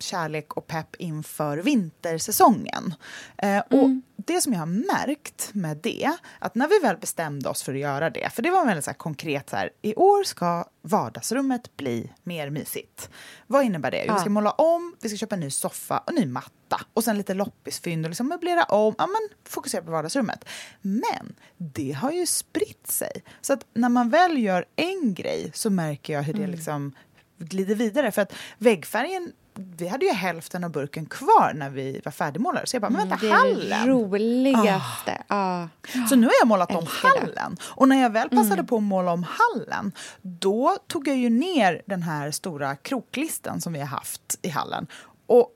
kärlek 0.00 0.52
och 0.56 0.66
pepp 0.66 0.96
inför 0.98 1.58
vintersäsongen. 1.58 2.94
Eh, 3.38 3.58
och 3.58 3.72
Mm. 3.72 4.02
Det 4.26 4.40
som 4.40 4.52
jag 4.52 4.60
har 4.60 4.66
märkt 4.66 5.50
med 5.54 5.76
det, 5.76 6.12
att 6.38 6.54
när 6.54 6.68
vi 6.68 6.78
väl 6.78 6.96
bestämde 6.96 7.48
oss 7.48 7.62
för 7.62 7.72
att 7.74 7.78
göra 7.80 8.10
det, 8.10 8.30
för 8.32 8.42
det 8.42 8.50
var 8.50 8.66
väldigt 8.66 8.84
så 8.84 8.90
här 8.90 8.98
konkret 8.98 9.50
så 9.50 9.56
här, 9.56 9.70
i 9.82 9.94
år 9.94 10.24
ska 10.24 10.64
vardagsrummet 10.82 11.76
bli 11.76 12.12
mer 12.22 12.50
mysigt. 12.50 13.10
Vad 13.46 13.64
innebär 13.64 13.90
det? 13.90 14.04
Jo, 14.08 14.12
Vi 14.14 14.18
ska 14.20 14.26
Ja. 14.28 14.32
måla 14.32 14.50
om, 14.50 14.96
vi 15.00 15.08
ska 15.08 15.16
köpa 15.18 15.34
en 15.34 15.40
ny 15.40 15.50
soffa 15.50 15.98
och 15.98 16.14
ny 16.14 16.26
matta 16.26 16.80
och 16.94 17.04
sen 17.04 17.18
lite 17.18 17.34
loppisfynd 17.34 18.06
och 18.06 18.10
liksom 18.10 18.28
möblera 18.28 18.64
om, 18.64 18.94
ja 18.98 19.06
men 19.06 19.28
fokusera 19.48 19.82
på 19.82 19.90
vardagsrummet. 19.90 20.44
Men 20.80 21.34
det 21.56 21.92
har 21.92 22.10
ju 22.10 22.26
spritt 22.26 22.86
sig. 22.86 23.12
Så 23.40 23.52
att 23.52 23.66
när 23.74 23.88
man 23.88 24.10
väl 24.10 24.38
gör 24.38 24.64
en 24.76 25.14
grej 25.14 25.50
så 25.54 25.70
märker 25.70 26.12
jag 26.12 26.22
hur 26.22 26.34
Mm. 26.34 26.46
det 26.50 26.56
liksom 26.56 26.92
glider 27.38 27.74
vidare. 27.74 28.12
För 28.12 28.22
att 28.22 28.32
väggfärgen, 28.58 29.32
vi 29.54 29.88
hade 29.88 30.04
ju 30.06 30.12
hälften 30.12 30.64
av 30.64 30.70
burken 30.70 31.06
kvar 31.06 31.52
när 31.54 31.70
vi 31.70 32.00
var 32.04 32.12
färdigmålade. 32.12 32.66
Så 32.66 32.76
jag 32.76 32.82
bara, 32.82 32.90
men 32.90 33.08
vänta, 33.08 33.26
Mm, 33.26 33.30
det 33.30 33.36
hallen! 33.36 33.86
det 33.86 33.92
roligaste. 33.92 35.22
Ja. 35.28 35.68
Så 36.08 36.16
nu 36.16 36.26
har 36.26 36.34
jag 36.40 36.48
målat 36.48 36.74
om 36.74 36.86
hallen. 36.88 37.56
Och 37.62 37.88
när 37.88 38.02
jag 38.02 38.10
väl 38.10 38.28
passade 38.28 38.64
på 38.64 38.76
att 38.76 38.82
måla 38.82 39.12
om 39.12 39.26
hallen, 39.28 39.92
då 40.22 40.76
tog 40.86 41.08
jag 41.08 41.16
ju 41.16 41.30
ner 41.30 41.82
den 41.86 42.02
här 42.02 42.30
stora 42.30 42.76
kroklisten 42.76 43.60
som 43.60 43.72
vi 43.72 43.78
har 43.80 43.86
haft 43.86 44.38
i 44.42 44.48
hallen. 44.48 44.86
Och 45.26 45.50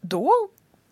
då 0.00 0.32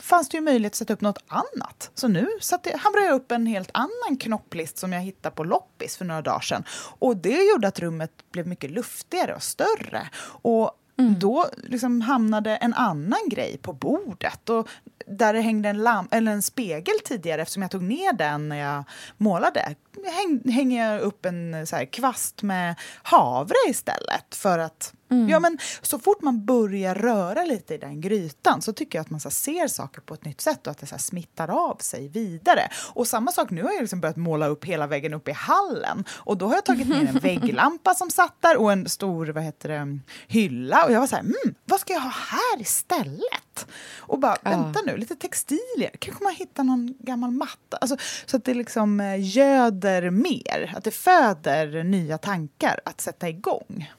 fanns 0.00 0.28
det 0.28 0.36
ju 0.36 0.40
möjlighet 0.40 0.72
att 0.72 0.76
sätta 0.76 0.92
upp 0.92 1.00
något 1.00 1.24
annat. 1.26 1.90
Så 1.94 2.08
nu 2.08 2.28
satte, 2.40 2.76
hamrade 2.78 3.06
jag 3.06 3.14
upp 3.14 3.32
en 3.32 3.46
helt 3.46 3.70
annan 3.74 4.16
knopplist 4.20 4.78
som 4.78 4.92
jag 4.92 5.00
hittade 5.00 5.34
på 5.36 5.44
loppis 5.44 5.96
för 5.96 6.04
några 6.04 6.22
dagar 6.22 6.40
sedan. 6.40 6.64
Och 6.98 7.16
det 7.16 7.44
gjorde 7.52 7.68
att 7.68 7.78
rummet 7.80 8.10
blev 8.32 8.46
mycket 8.46 8.70
luftigare 8.70 9.34
och 9.34 9.42
större. 9.42 10.08
Och 10.42 10.70
Mm. 10.98 11.18
då 11.18 11.46
liksom 11.56 12.00
hamnade 12.00 12.56
en 12.56 12.74
annan 12.74 13.28
grej 13.30 13.58
på 13.62 13.72
bordet. 13.72 14.48
Och 14.48 14.68
där 15.06 15.32
det 15.32 15.40
hängde 15.40 15.68
en, 15.68 15.86
lam- 15.86 16.08
eller 16.10 16.32
en 16.32 16.42
spegel 16.42 16.94
tidigare, 17.04 17.42
eftersom 17.42 17.62
jag 17.62 17.70
tog 17.70 17.82
ner 17.82 18.12
den 18.12 18.48
när 18.48 18.56
jag 18.56 18.84
målade, 19.16 19.74
häng, 20.04 20.52
hänger 20.52 20.92
jag 20.92 21.00
upp 21.00 21.26
en 21.26 21.66
så 21.66 21.76
här, 21.76 21.84
kvast 21.84 22.42
med 22.42 22.74
havre 23.02 23.56
istället. 23.68 24.34
För 24.34 24.58
att, 24.58 24.94
ja, 25.28 25.40
men, 25.40 25.58
så 25.82 25.98
fort 25.98 26.22
man 26.22 26.44
börjar 26.44 26.94
röra 26.94 27.44
lite 27.44 27.74
i 27.74 27.78
den 27.78 28.00
grytan 28.00 28.62
så 28.62 28.72
tycker 28.72 28.98
jag 28.98 29.04
att 29.04 29.10
man 29.10 29.20
så 29.20 29.30
ser 29.30 29.68
saker 29.68 30.00
på 30.00 30.14
ett 30.14 30.24
nytt 30.24 30.40
sätt 30.40 30.66
och 30.66 30.70
att 30.70 30.78
det 30.78 30.86
så 30.86 30.98
smittar 30.98 31.70
av 31.70 31.76
sig 31.76 32.08
vidare. 32.08 32.68
Och 32.92 33.06
samma 33.06 33.32
sak, 33.32 33.50
nu 33.50 33.62
har 33.62 33.72
jag 33.72 33.80
liksom 33.80 34.00
börjat 34.00 34.16
måla 34.16 34.46
upp 34.46 34.64
hela 34.64 34.86
väggen 34.86 35.14
upp 35.14 35.28
i 35.28 35.32
hallen. 35.32 36.04
Och 36.10 36.38
då 36.38 36.46
har 36.46 36.54
jag 36.54 36.64
tagit 36.64 36.88
ner 36.88 37.06
en 37.06 37.18
vägglampa 37.22 37.94
som 37.94 38.10
satt 38.10 38.36
där 38.40 38.56
och 38.56 38.72
en 38.72 38.88
stor 38.88 39.26
vad 39.26 39.42
heter 39.42 39.68
det, 39.68 39.98
hylla. 40.26 40.84
Och 40.84 40.92
jag 40.92 41.00
var 41.00 41.06
så 41.06 41.16
här, 41.16 41.22
mm, 41.22 41.54
vad 41.64 41.80
ska 41.80 41.92
jag 41.92 42.00
ha 42.00 42.10
här 42.10 42.60
istället? 42.60 43.66
Och 43.98 44.18
bara, 44.18 44.36
vänta 44.42 44.80
nu, 44.86 44.96
lite 44.96 45.16
textilier. 45.16 45.90
Kanske 45.98 46.24
man 46.24 46.34
hittar 46.34 46.64
någon 46.64 46.94
gammal 46.98 47.30
matta. 47.30 47.76
Alltså, 47.76 47.96
så 48.26 48.36
att 48.36 48.44
det 48.44 48.54
liksom 48.54 49.00
eh, 49.00 49.36
göder 49.36 50.10
mer, 50.10 50.74
att 50.76 50.84
det 50.84 50.90
föder 50.90 51.84
nya 51.84 52.18
tankar 52.18 52.80
att 52.84 53.00
sätta 53.00 53.28
igång. 53.28 53.92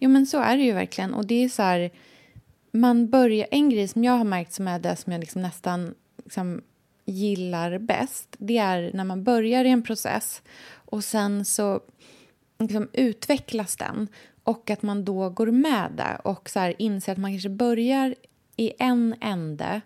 Jo, 0.00 0.10
men 0.10 0.26
så 0.26 0.38
är 0.38 0.56
det 0.56 0.62
ju 0.62 0.72
verkligen. 0.72 1.14
Och 1.14 1.26
det 1.26 1.44
är 1.44 1.48
så 1.48 1.62
här, 1.62 1.90
man 2.70 3.10
börjar, 3.10 3.46
en 3.50 3.70
grej 3.70 3.88
som 3.88 4.04
jag 4.04 4.12
har 4.12 4.24
märkt 4.24 4.52
som 4.52 4.68
är 4.68 4.78
det 4.78 4.96
som 4.96 5.12
jag 5.12 5.20
liksom 5.20 5.42
nästan 5.42 5.94
liksom 6.24 6.62
gillar 7.04 7.78
bäst 7.78 8.36
det 8.38 8.58
är 8.58 8.90
när 8.94 9.04
man 9.04 9.24
börjar 9.24 9.64
i 9.64 9.70
en 9.70 9.82
process 9.82 10.42
och 10.72 11.04
sen 11.04 11.44
så 11.44 11.80
liksom 12.58 12.88
utvecklas 12.92 13.76
den 13.76 14.08
och 14.44 14.70
att 14.70 14.82
man 14.82 15.04
då 15.04 15.30
går 15.30 15.46
med 15.46 15.92
det 15.96 16.20
och 16.24 16.50
så 16.50 16.58
här 16.58 16.74
inser 16.78 17.12
att 17.12 17.18
man 17.18 17.32
kanske 17.32 17.48
börjar 17.48 18.14
i 18.56 18.72
en 18.78 19.14
ände 19.20 19.80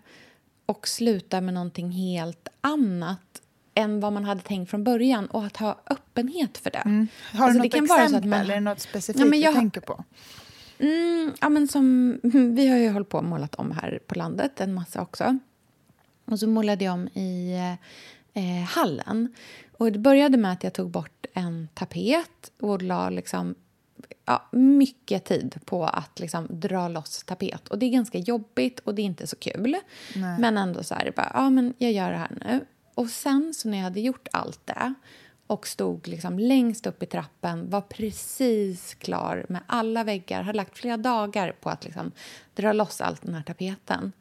och 0.65 0.87
slutar 0.87 1.41
med 1.41 1.53
någonting 1.53 1.91
helt 1.91 2.47
annat 2.61 3.41
än 3.75 3.99
vad 3.99 4.13
man 4.13 4.23
hade 4.23 4.41
tänkt 4.41 4.69
från 4.69 4.83
början 4.83 5.25
och 5.25 5.45
att 5.45 5.57
ha 5.57 5.79
öppenhet 5.89 6.57
för 6.57 6.71
det. 6.71 7.07
Har 7.37 7.45
Alltså, 7.45 7.61
du 7.63 7.69
det 7.69 7.81
något 7.81 7.99
exempel? 7.99 8.29
man- 8.29 8.47
det 8.47 8.59
något 8.59 8.79
specifikt 8.81 9.19
Ja, 9.19 9.25
jag 9.35 9.41
du 9.41 9.45
har- 9.47 9.53
tänker 9.61 9.81
på? 9.81 10.03
Mm, 10.79 11.33
ja, 11.41 11.49
men 11.49 11.67
som, 11.67 12.19
vi 12.55 12.67
har 12.67 12.77
ju 12.77 12.89
hållit 12.89 13.09
på 13.09 13.17
och 13.17 13.23
målat 13.23 13.55
om 13.55 13.71
här 13.71 13.99
på 14.07 14.15
landet 14.15 14.61
en 14.61 14.73
massa 14.73 15.01
också. 15.01 15.37
Och 16.25 16.39
så 16.39 16.47
målade 16.47 16.85
jag 16.85 16.93
om 16.93 17.07
i 17.07 17.53
eh, 18.33 18.63
hallen. 18.69 19.33
Och 19.77 19.91
det 19.91 19.99
började 19.99 20.37
med 20.37 20.51
att 20.51 20.63
jag 20.63 20.73
tog 20.73 20.89
bort 20.89 21.25
en 21.33 21.67
tapet 21.73 22.51
och 22.61 22.81
la 22.81 23.09
liksom, 23.09 23.55
ja, 24.25 24.49
mycket 24.51 25.25
tid 25.25 25.55
på 25.65 25.85
att 25.85 26.19
liksom 26.19 26.47
dra 26.49 26.87
loss 26.87 27.23
tapet. 27.23 27.67
Och 27.67 27.79
Det 27.79 27.85
är 27.85 27.89
ganska 27.89 28.17
jobbigt 28.17 28.79
och 28.79 28.95
det 28.95 29.01
är 29.01 29.03
inte 29.03 29.27
så 29.27 29.35
kul. 29.35 29.75
Nej. 30.15 30.39
Men 30.39 30.57
ändå 30.57 30.83
så 30.83 30.95
här, 30.95 31.13
bara, 31.15 31.31
ja, 31.33 31.49
men 31.49 31.73
jag 31.77 31.91
gör 31.91 32.11
det 32.11 32.17
här 32.17 32.31
nu. 32.45 32.65
Och 32.95 33.09
sen 33.09 33.53
så 33.53 33.69
när 33.69 33.77
jag 33.77 33.83
hade 33.83 33.99
gjort 33.99 34.27
allt 34.31 34.65
det 34.65 34.93
och 35.47 35.67
stod 35.67 36.07
liksom 36.07 36.39
längst 36.39 36.87
upp 36.87 37.03
i 37.03 37.05
trappen, 37.05 37.69
var 37.69 37.81
precis 37.81 38.93
klar 38.93 39.45
med 39.49 39.61
alla 39.67 40.03
väggar, 40.03 40.41
hade 40.41 40.57
lagt 40.57 40.77
flera 40.77 40.97
dagar 40.97 41.51
på 41.61 41.69
att 41.69 41.83
liksom 41.83 42.11
dra 42.55 42.73
loss 42.73 43.01
allt 43.01 43.21
den 43.21 43.33
här 43.33 43.43
tapeten. 43.43 44.11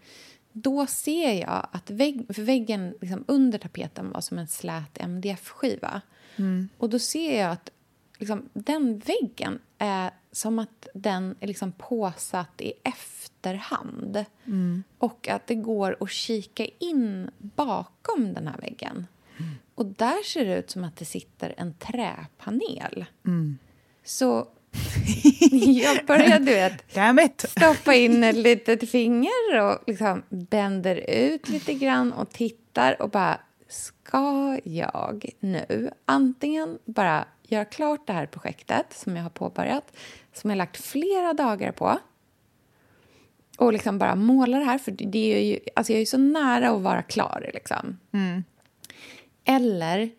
Då 0.53 0.87
ser 0.87 1.41
jag 1.41 1.67
att 1.73 1.91
vägg, 1.91 2.27
väggen 2.29 2.95
liksom 3.01 3.25
under 3.29 3.59
tapeten 3.59 4.11
var 4.11 4.21
som 4.21 4.39
en 4.39 4.49
slät 4.49 4.99
MDF-skiva. 4.99 6.01
Mm. 6.37 6.69
Och 6.79 6.91
då 6.91 6.99
ser 6.99 7.41
jag 7.41 7.51
att 7.51 7.71
liksom, 8.19 8.49
den 8.53 8.99
väggen 8.99 9.59
är 9.85 10.11
som 10.33 10.59
att 10.59 10.89
den 10.95 11.35
är 11.41 11.47
liksom 11.47 11.73
påsatt 11.73 12.61
i 12.61 12.73
efterhand. 12.83 14.25
Mm. 14.47 14.85
Och 14.99 15.29
att 15.29 15.47
det 15.47 15.55
går 15.55 15.97
att 16.01 16.11
kika 16.11 16.67
in 16.79 17.31
bakom 17.39 18.35
den 18.35 18.47
här 18.47 18.59
väggen. 18.61 19.07
Mm. 19.37 19.51
Och 19.75 19.87
där 19.87 20.25
ser 20.25 20.45
det 20.45 20.59
ut 20.59 20.71
som 20.71 20.85
att 20.85 20.97
det 20.97 21.05
sitter 21.05 21.55
en 21.57 21.75
träpanel. 21.75 23.05
Mm. 23.27 23.59
Så 24.05 24.49
jag 25.51 26.07
började 26.07 26.79
vet, 27.15 27.51
stoppa 27.51 27.95
in 27.95 28.25
ett 28.25 28.37
litet 28.37 28.91
finger 28.91 29.61
och 29.63 29.79
liksom 29.87 30.23
bänder 30.29 31.11
ut 31.11 31.49
lite 31.49 31.75
grann 31.75 32.13
och 32.13 32.31
tittar 32.31 33.03
och 33.03 33.11
bara 33.11 33.41
ska 33.69 34.59
jag 34.65 35.31
nu 35.41 35.91
antingen 36.05 36.79
bara 36.85 37.25
göra 37.49 37.65
klart 37.65 38.07
det 38.07 38.13
här 38.13 38.27
projektet 38.27 38.93
som 38.93 39.17
jag 39.17 39.23
har 39.23 39.31
påbörjat, 39.31 39.97
som 40.33 40.51
jag 40.51 40.57
lagt 40.57 40.77
flera 40.77 41.33
dagar 41.33 41.73
på 41.73 41.99
och 43.59 43.73
liksom 43.73 43.99
bara 43.99 44.15
måla 44.15 44.59
det 44.59 44.65
här, 44.65 44.79
för 44.79 44.93
det 44.93 45.35
är 45.35 45.45
ju, 45.45 45.59
alltså 45.77 45.93
jag 45.93 46.03
är 46.03 46.07
så 46.07 46.19
nära 46.19 46.71
att 46.71 46.83
vara 46.83 47.03
klar. 47.03 47.51
Liksom. 47.55 47.99
Mm. 48.13 48.45
Eller 49.45 50.11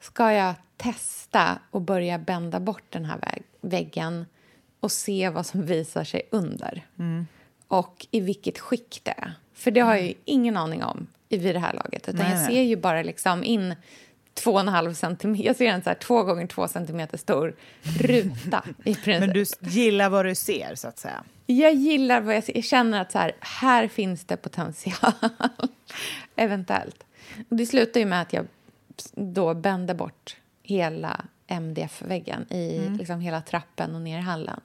ska 0.00 0.32
jag 0.32 0.54
testa 0.76 1.58
och 1.70 1.80
börja 1.80 2.18
bända 2.18 2.60
bort 2.60 2.84
den 2.88 3.04
här 3.04 3.18
väg 3.18 3.42
väggen 3.60 4.26
och 4.80 4.92
se 4.92 5.28
vad 5.28 5.46
som 5.46 5.66
visar 5.66 6.04
sig 6.04 6.22
under? 6.30 6.86
Mm. 6.98 7.26
Och 7.68 8.06
i 8.10 8.20
vilket 8.20 8.58
skick 8.58 9.00
det 9.02 9.14
är. 9.16 9.32
För 9.54 9.70
det 9.70 9.80
har 9.80 9.94
jag 9.94 10.06
ju 10.06 10.14
ingen 10.24 10.56
aning 10.56 10.82
om 10.82 11.06
vid 11.28 11.54
det 11.54 11.58
här 11.58 11.72
laget. 11.72 12.08
Utan 12.08 12.26
nej, 12.26 12.30
jag 12.30 12.46
ser 12.46 12.62
ju 12.62 12.76
bara 12.76 13.02
liksom 13.02 13.44
in 13.44 13.74
två 14.34 14.52
och 14.52 14.60
en 14.60 14.68
halv 14.68 14.94
centimeter. 14.94 15.44
Jag 15.44 15.56
ser 15.56 15.66
en 15.66 15.82
så 15.82 15.90
här 15.90 15.94
två 15.94 16.22
gånger 16.22 16.46
två 16.46 16.68
centimeter 16.68 17.18
stor 17.18 17.54
ruta. 17.82 18.64
i 18.84 18.94
princip. 18.94 19.20
Men 19.20 19.32
du 19.32 19.44
gillar 19.70 20.08
vad 20.08 20.26
du 20.26 20.34
ser, 20.34 20.74
så 20.74 20.88
att 20.88 20.98
säga? 20.98 21.24
Jag 21.46 21.74
gillar 21.74 22.20
vad 22.20 22.36
jag 22.36 22.44
ser. 22.44 22.56
Jag 22.56 22.64
känner 22.64 23.00
att 23.00 23.12
så 23.12 23.18
här, 23.18 23.32
här 23.40 23.88
finns 23.88 24.24
det 24.24 24.36
potential. 24.36 25.12
Eventuellt. 26.36 27.04
Och 27.48 27.56
det 27.56 27.66
slutar 27.66 28.00
ju 28.00 28.06
med 28.06 28.22
att 28.22 28.32
jag 28.32 28.46
då 29.14 29.54
bände 29.54 29.94
bort 29.94 30.36
hela 30.62 31.24
MDF-väggen 31.46 32.46
i 32.50 32.76
mm. 32.76 32.96
liksom 32.96 33.20
hela 33.20 33.40
trappen 33.40 33.94
och 33.94 34.00
ner 34.00 34.18
i 34.18 34.22
hallen. 34.22 34.60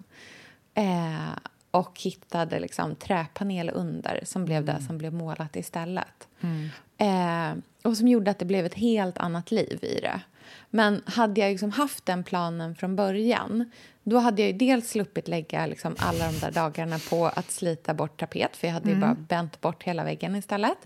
Eh, 0.73 1.37
och 1.71 2.01
hittade 2.01 2.59
liksom 2.59 2.95
träpanel 2.95 3.71
under 3.73 4.21
som 4.23 4.45
blev 4.45 4.63
mm. 4.63 4.75
det 4.75 4.83
som 4.83 4.97
blev 4.97 5.13
målat 5.13 5.55
istället. 5.55 6.27
Mm. 6.41 6.69
Eh, 6.97 7.63
och 7.83 7.97
som 7.97 8.07
gjorde 8.07 8.31
att 8.31 8.39
det 8.39 8.45
blev 8.45 8.65
ett 8.65 8.73
helt 8.75 9.17
annat 9.17 9.51
liv 9.51 9.79
i 9.81 9.99
det. 10.01 10.21
Men 10.69 11.01
hade 11.05 11.41
jag 11.41 11.51
liksom 11.51 11.71
haft 11.71 12.05
den 12.05 12.23
planen 12.23 12.75
från 12.75 12.95
början 12.95 13.71
då 14.09 14.17
hade 14.17 14.41
jag 14.41 14.57
dels 14.57 14.89
sluppit 14.89 15.27
lägga 15.27 15.65
liksom 15.65 15.95
alla 15.99 16.31
de 16.31 16.39
där 16.39 16.51
dagarna 16.51 16.99
på 17.09 17.25
att 17.25 17.51
slita 17.51 17.93
bort 17.93 18.19
tapet 18.19 18.57
för 18.57 18.67
jag 18.67 18.73
hade 18.73 18.89
mm. 18.89 19.01
bara 19.01 19.13
bänt 19.13 19.61
bort 19.61 19.83
hela 19.83 20.03
väggen 20.03 20.35
istället. 20.35 20.77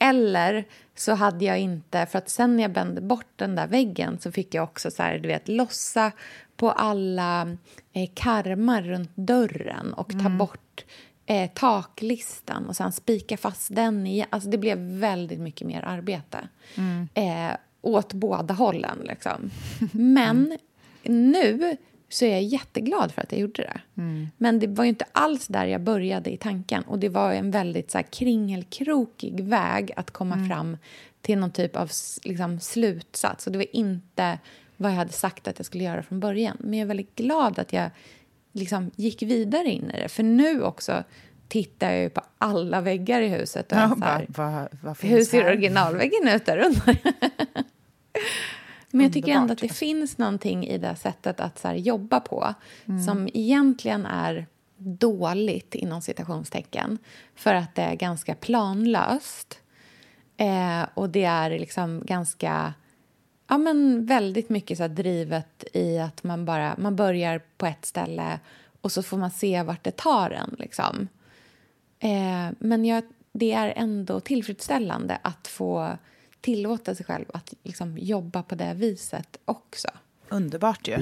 Eller 0.00 0.64
så 0.94 1.14
hade 1.14 1.44
jag 1.44 1.58
inte... 1.58 2.06
För 2.06 2.18
att 2.18 2.28
sen 2.28 2.56
när 2.56 2.62
jag 2.62 2.72
bände 2.72 3.00
bort 3.00 3.32
den 3.36 3.54
där 3.54 3.66
väggen 3.66 4.18
så 4.18 4.32
fick 4.32 4.54
jag 4.54 4.64
också 4.64 4.90
så 4.90 5.02
här, 5.02 5.18
du 5.18 5.28
vet, 5.28 5.48
lossa 5.48 6.12
på 6.56 6.70
alla 6.70 7.56
eh, 7.92 8.10
karmar 8.14 8.82
runt 8.82 9.16
dörren 9.16 9.92
och 9.92 10.12
ta 10.12 10.18
mm. 10.18 10.38
bort 10.38 10.84
eh, 11.26 11.50
taklistan 11.54 12.66
och 12.66 12.76
sen 12.76 12.92
spika 12.92 13.36
fast 13.36 13.74
den 13.74 14.06
igen. 14.06 14.26
Alltså 14.30 14.50
det 14.50 14.58
blev 14.58 14.78
väldigt 14.78 15.40
mycket 15.40 15.66
mer 15.66 15.82
arbete. 15.82 16.48
Mm. 16.74 17.08
Eh, 17.14 17.56
åt 17.82 18.12
båda 18.12 18.54
hållen, 18.54 18.98
liksom. 19.04 19.50
Men 19.92 20.58
nu 21.02 21.76
så 22.08 22.24
är 22.24 22.30
jag 22.30 22.42
jätteglad 22.42 23.12
för 23.12 23.22
att 23.22 23.32
jag 23.32 23.40
gjorde 23.40 23.62
det. 23.62 23.80
Mm. 23.96 24.28
Men 24.36 24.58
det 24.58 24.66
var 24.66 24.84
ju 24.84 24.88
inte 24.88 25.04
alls 25.12 25.46
där 25.46 25.66
jag 25.66 25.80
började 25.80 26.30
i 26.30 26.36
tanken. 26.36 26.82
Och 26.82 26.98
det 26.98 27.08
var 27.08 27.32
en 27.32 27.50
väldigt 27.50 27.90
så 27.90 27.98
här, 27.98 28.02
kringelkrokig 28.02 29.40
väg 29.40 29.92
att 29.96 30.10
komma 30.10 30.34
mm. 30.34 30.48
fram 30.48 30.76
till 31.20 31.38
någon 31.38 31.50
typ 31.50 31.76
av 31.76 31.90
liksom, 32.24 32.60
slutsats. 32.60 33.46
Och 33.46 33.52
det 33.52 33.58
var 33.58 33.76
inte 33.76 34.38
vad 34.82 34.92
jag 34.92 34.96
hade 34.96 35.12
sagt 35.12 35.48
att 35.48 35.58
jag 35.58 35.66
skulle 35.66 35.84
göra 35.84 36.02
från 36.02 36.20
början. 36.20 36.56
Men 36.60 36.78
jag 36.78 36.84
är 36.84 36.88
väldigt 36.88 37.16
glad 37.16 37.58
att 37.58 37.72
jag 37.72 37.90
liksom, 38.52 38.90
gick 38.96 39.22
vidare 39.22 39.68
in 39.68 39.90
i 39.90 40.00
det. 40.02 40.08
För 40.08 40.22
nu 40.22 40.62
också 40.62 41.04
tittar 41.48 41.90
jag 41.90 42.02
ju 42.02 42.10
på 42.10 42.22
alla 42.38 42.80
väggar 42.80 43.20
i 43.20 43.28
huset. 43.28 43.72
Och 43.72 43.78
ja, 43.78 43.96
här, 44.02 44.26
va, 44.28 44.68
va, 44.82 44.94
hur 45.00 45.24
ser 45.24 45.46
originalväggen 45.46 46.28
ut 46.28 46.46
där 46.46 46.58
under? 46.58 46.98
Men 48.90 49.04
jag 49.04 49.12
tycker 49.12 49.32
ändå 49.32 49.52
att 49.52 49.58
det 49.58 49.68
finns 49.68 50.18
någonting 50.18 50.66
i 50.66 50.78
det 50.78 50.96
sättet 50.96 51.40
att 51.40 51.58
så 51.58 51.68
här, 51.68 51.74
jobba 51.74 52.20
på 52.20 52.54
mm. 52.86 53.02
som 53.02 53.28
egentligen 53.34 54.06
är 54.06 54.46
dåligt, 54.76 55.74
inom 55.74 56.02
citationstecken 56.02 56.98
för 57.34 57.54
att 57.54 57.74
det 57.74 57.82
är 57.82 57.94
ganska 57.94 58.34
planlöst. 58.34 59.58
Eh, 60.36 60.82
och 60.94 61.10
det 61.10 61.24
är 61.24 61.50
liksom 61.50 62.02
ganska... 62.04 62.74
Ja, 63.52 63.58
men 63.58 64.06
väldigt 64.06 64.48
mycket 64.48 64.78
så 64.78 64.88
drivet 64.88 65.64
i 65.72 65.98
att 65.98 66.24
man 66.24 66.44
bara 66.44 66.74
man 66.78 66.96
börjar 66.96 67.40
på 67.56 67.66
ett 67.66 67.84
ställe 67.84 68.40
och 68.80 68.92
så 68.92 69.02
får 69.02 69.16
man 69.16 69.30
se 69.30 69.62
vart 69.62 69.84
det 69.84 69.96
tar 69.96 70.30
en. 70.30 70.56
Liksom. 70.58 71.08
Eh, 71.98 72.54
men 72.58 72.84
jag, 72.84 73.04
det 73.32 73.52
är 73.52 73.72
ändå 73.76 74.20
tillfredsställande 74.20 75.18
att 75.22 75.48
få 75.48 75.98
tillåta 76.40 76.94
sig 76.94 77.06
själv 77.06 77.24
att 77.34 77.54
liksom 77.62 77.98
jobba 77.98 78.42
på 78.42 78.54
det 78.54 78.74
viset 78.74 79.36
också. 79.44 79.88
Underbart 80.28 80.88
ju. 80.88 80.96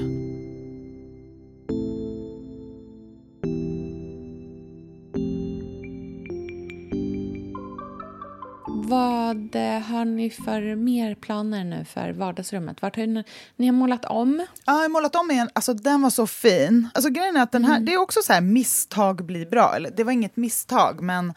Vad 8.91 9.55
har 9.83 10.05
ni 10.05 10.29
för 10.29 10.75
mer 10.75 11.15
planer 11.15 11.63
nu 11.63 11.85
för 11.85 12.11
vardagsrummet? 12.11 12.81
Vart 12.81 12.95
har 12.95 13.07
ni, 13.07 13.23
ni 13.55 13.65
har 13.65 13.73
målat 13.73 14.05
om? 14.05 14.45
Ja, 14.65 14.73
jag 14.73 14.81
har 14.81 14.89
målat 14.89 15.15
om 15.15 15.31
igen. 15.31 15.49
Alltså, 15.53 15.73
den 15.73 16.01
var 16.01 16.09
så 16.09 16.27
fin. 16.27 16.89
Alltså, 16.93 17.09
grejen 17.09 17.37
är 17.37 17.41
att 17.41 17.51
den 17.51 17.65
här, 17.65 17.75
mm. 17.75 17.85
Det 17.85 17.93
är 17.93 18.01
också 18.01 18.19
så 18.23 18.33
här, 18.33 18.41
misstag 18.41 19.25
blir 19.25 19.45
bra. 19.45 19.75
Eller, 19.75 19.91
det 19.91 20.03
var 20.03 20.11
inget 20.11 20.35
misstag, 20.35 21.01
men 21.01 21.33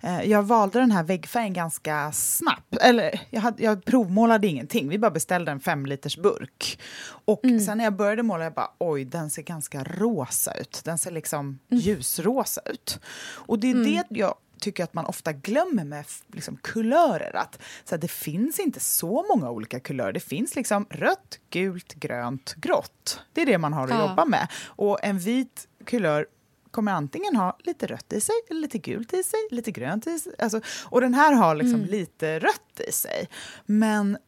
eh, 0.00 0.22
jag 0.22 0.42
valde 0.42 0.78
den 0.78 0.90
här 0.90 1.02
väggfärgen 1.02 1.52
ganska 1.52 2.12
snabbt. 2.12 2.76
Eller, 2.80 3.20
jag, 3.30 3.40
hade, 3.40 3.62
jag 3.62 3.84
provmålade 3.84 4.46
ingenting. 4.46 4.88
Vi 4.88 4.98
bara 4.98 5.10
beställde 5.10 5.52
en 5.52 5.60
fem 5.60 5.86
liters 5.86 6.16
burk. 6.16 6.80
Och 7.24 7.44
mm. 7.44 7.60
sen 7.60 7.78
när 7.78 7.84
jag 7.84 7.96
började 7.96 8.22
måla, 8.22 8.44
jag 8.44 8.54
bara 8.54 8.70
oj, 8.78 9.04
den 9.04 9.30
ser 9.30 9.42
ganska 9.42 9.84
rosa 9.84 10.54
ut. 10.54 10.80
Den 10.84 10.98
ser 10.98 11.10
liksom 11.10 11.58
mm. 11.70 11.82
ljusrosa 11.82 12.60
ut. 12.64 13.00
Och 13.32 13.58
det 13.58 13.70
är 13.70 13.74
mm. 13.74 13.84
det 13.84 14.04
jag 14.08 14.34
tycker 14.60 14.84
att 14.84 14.94
man 14.94 15.06
ofta 15.06 15.32
glömmer 15.32 15.84
med 15.84 16.04
liksom, 16.32 16.56
kulörer. 16.56 17.36
Att, 17.36 17.62
så 17.84 17.94
här, 17.94 18.00
det 18.00 18.08
finns 18.08 18.58
inte 18.58 18.80
så 18.80 19.26
många 19.28 19.50
olika 19.50 19.80
kulörer. 19.80 20.12
Det 20.12 20.20
finns 20.20 20.56
liksom 20.56 20.86
rött, 20.90 21.38
gult, 21.50 21.94
grönt, 21.94 22.54
grått. 22.54 23.20
Det 23.32 23.42
är 23.42 23.46
det 23.46 23.58
man 23.58 23.72
har 23.72 23.84
att 23.84 23.90
ja. 23.90 24.08
jobba 24.08 24.24
med. 24.24 24.48
Och 24.66 25.04
en 25.04 25.18
vit 25.18 25.68
kulör 25.84 26.26
kommer 26.70 26.92
antingen 26.92 27.36
ha 27.36 27.56
lite 27.64 27.86
rött 27.86 28.12
i 28.12 28.20
sig, 28.20 28.34
lite 28.50 28.78
gult 28.78 29.12
i 29.12 29.22
sig, 29.22 29.40
lite 29.50 29.70
grönt 29.70 30.06
i 30.06 30.18
sig. 30.18 30.32
Alltså, 30.38 30.60
och 30.84 31.00
den 31.00 31.14
här 31.14 31.32
har 31.32 31.54
liksom 31.54 31.80
mm. 31.80 31.90
lite 31.90 32.38
rött 32.38 32.80
i 32.88 32.92
sig. 32.92 33.28
Men 33.66 34.18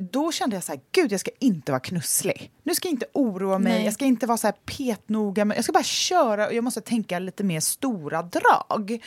då 0.00 0.32
kände 0.32 0.56
jag 0.56 0.64
så 0.64 0.72
här, 0.72 0.80
gud 0.92 1.12
jag 1.12 1.20
ska 1.20 1.30
inte 1.38 1.72
vara 1.72 1.80
knusslig. 1.80 2.52
Nu 2.62 2.74
ska 2.74 2.88
jag 2.88 2.92
inte 2.92 3.06
oroa 3.12 3.58
mig, 3.58 3.72
Nej. 3.72 3.84
jag 3.84 3.94
ska 3.94 4.04
inte 4.04 4.26
vara 4.26 4.38
så 4.38 4.46
här 4.46 4.54
petnoga, 4.64 5.44
men 5.44 5.54
jag 5.54 5.64
ska 5.64 5.72
bara 5.72 5.84
köra 5.84 6.46
och 6.46 6.54
jag 6.54 6.64
måste 6.64 6.80
tänka 6.80 7.18
lite 7.18 7.44
mer 7.44 7.60
stora 7.60 8.22
drag. 8.22 9.02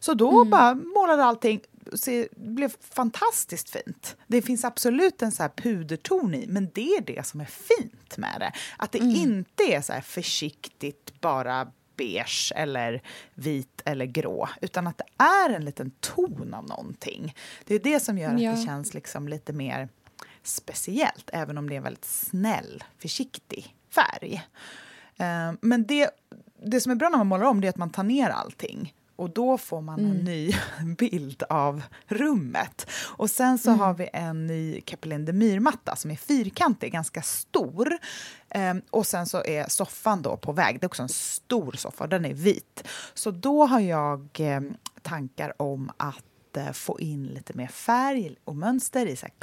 Så 0.00 0.14
då 0.14 0.30
mm. 0.30 0.50
bara 0.50 0.74
målade 0.74 1.24
allting 1.24 1.60
det 2.06 2.28
blev 2.36 2.72
fantastiskt 2.80 3.70
fint. 3.70 4.16
Det 4.26 4.42
finns 4.42 4.64
absolut 4.64 5.22
en 5.22 5.32
så 5.32 5.48
puderton 5.56 6.34
i, 6.34 6.46
men 6.46 6.68
det 6.74 6.90
är 6.90 7.00
det 7.00 7.26
som 7.26 7.40
är 7.40 7.44
fint 7.44 8.16
med 8.16 8.36
det. 8.40 8.52
Att 8.76 8.92
det 8.92 8.98
mm. 8.98 9.14
inte 9.16 9.62
är 9.62 9.80
så 9.80 9.92
här 9.92 10.00
försiktigt, 10.00 11.20
bara 11.20 11.72
beige 11.96 12.52
eller 12.56 13.02
vit 13.34 13.82
eller 13.84 14.06
grå, 14.06 14.48
utan 14.60 14.86
att 14.86 14.98
det 14.98 15.24
är 15.24 15.50
en 15.50 15.64
liten 15.64 15.90
ton 16.00 16.54
av 16.54 16.66
någonting. 16.66 17.34
Det 17.64 17.74
är 17.74 17.78
det 17.78 18.00
som 18.00 18.18
gör 18.18 18.38
Ja. 18.38 18.50
att 18.50 18.56
det 18.56 18.66
känns 18.66 18.94
liksom 18.94 19.28
lite 19.28 19.52
mer 19.52 19.88
speciellt, 20.42 21.30
även 21.32 21.58
om 21.58 21.68
det 21.68 21.74
är 21.74 21.76
en 21.76 21.82
väldigt 21.82 22.04
snäll, 22.04 22.84
försiktig 22.98 23.76
färg. 23.90 24.42
Eh, 25.16 25.52
Men 25.60 25.86
det, 25.86 26.10
det 26.64 26.80
som 26.80 26.92
är 26.92 26.96
bra 26.96 27.08
när 27.08 27.18
man 27.18 27.26
målar 27.26 27.46
om 27.46 27.60
det 27.60 27.66
är 27.66 27.70
att 27.70 27.76
man 27.76 27.90
tar 27.90 28.02
ner 28.02 28.28
allting. 28.28 28.94
Och 29.20 29.30
då 29.30 29.58
får 29.58 29.80
man 29.80 30.00
en 30.00 30.16
ny 30.16 30.52
bild 30.98 31.42
av 31.48 31.82
rummet. 32.06 32.90
Och 33.16 33.30
sen 33.30 33.58
så 33.58 33.70
har 33.70 33.94
vi 33.94 34.08
en 34.12 34.46
ny 34.46 34.80
Capelin 34.80 35.24
de 35.24 35.32
Myr-matta 35.32 35.96
som 35.96 36.10
är 36.10 36.16
fyrkantig, 36.16 36.92
ganska 36.92 37.22
stor. 37.22 37.98
Ehm, 38.48 38.82
och 38.90 39.06
sen 39.06 39.26
så 39.26 39.44
är 39.44 39.68
soffan 39.68 40.22
då 40.22 40.36
på 40.36 40.52
väg. 40.52 40.80
Det 40.80 40.84
är 40.84 40.88
också 40.88 41.02
en 41.02 41.08
stor 41.08 41.72
soffa, 41.72 42.06
den 42.06 42.24
är 42.24 42.34
vit. 42.34 42.88
Så 43.14 43.30
då 43.30 43.66
har 43.66 43.80
jag 43.80 44.28
eh, 44.38 44.60
tankar 45.02 45.62
om 45.62 45.90
att 45.96 46.56
eh, 46.56 46.72
få 46.72 47.00
in 47.00 47.26
lite 47.26 47.52
mer 47.56 47.68
färg 47.68 48.34
och 48.44 48.56
mönster 48.56 49.06
i 49.06 49.16
så 49.16 49.26
här 49.26 49.34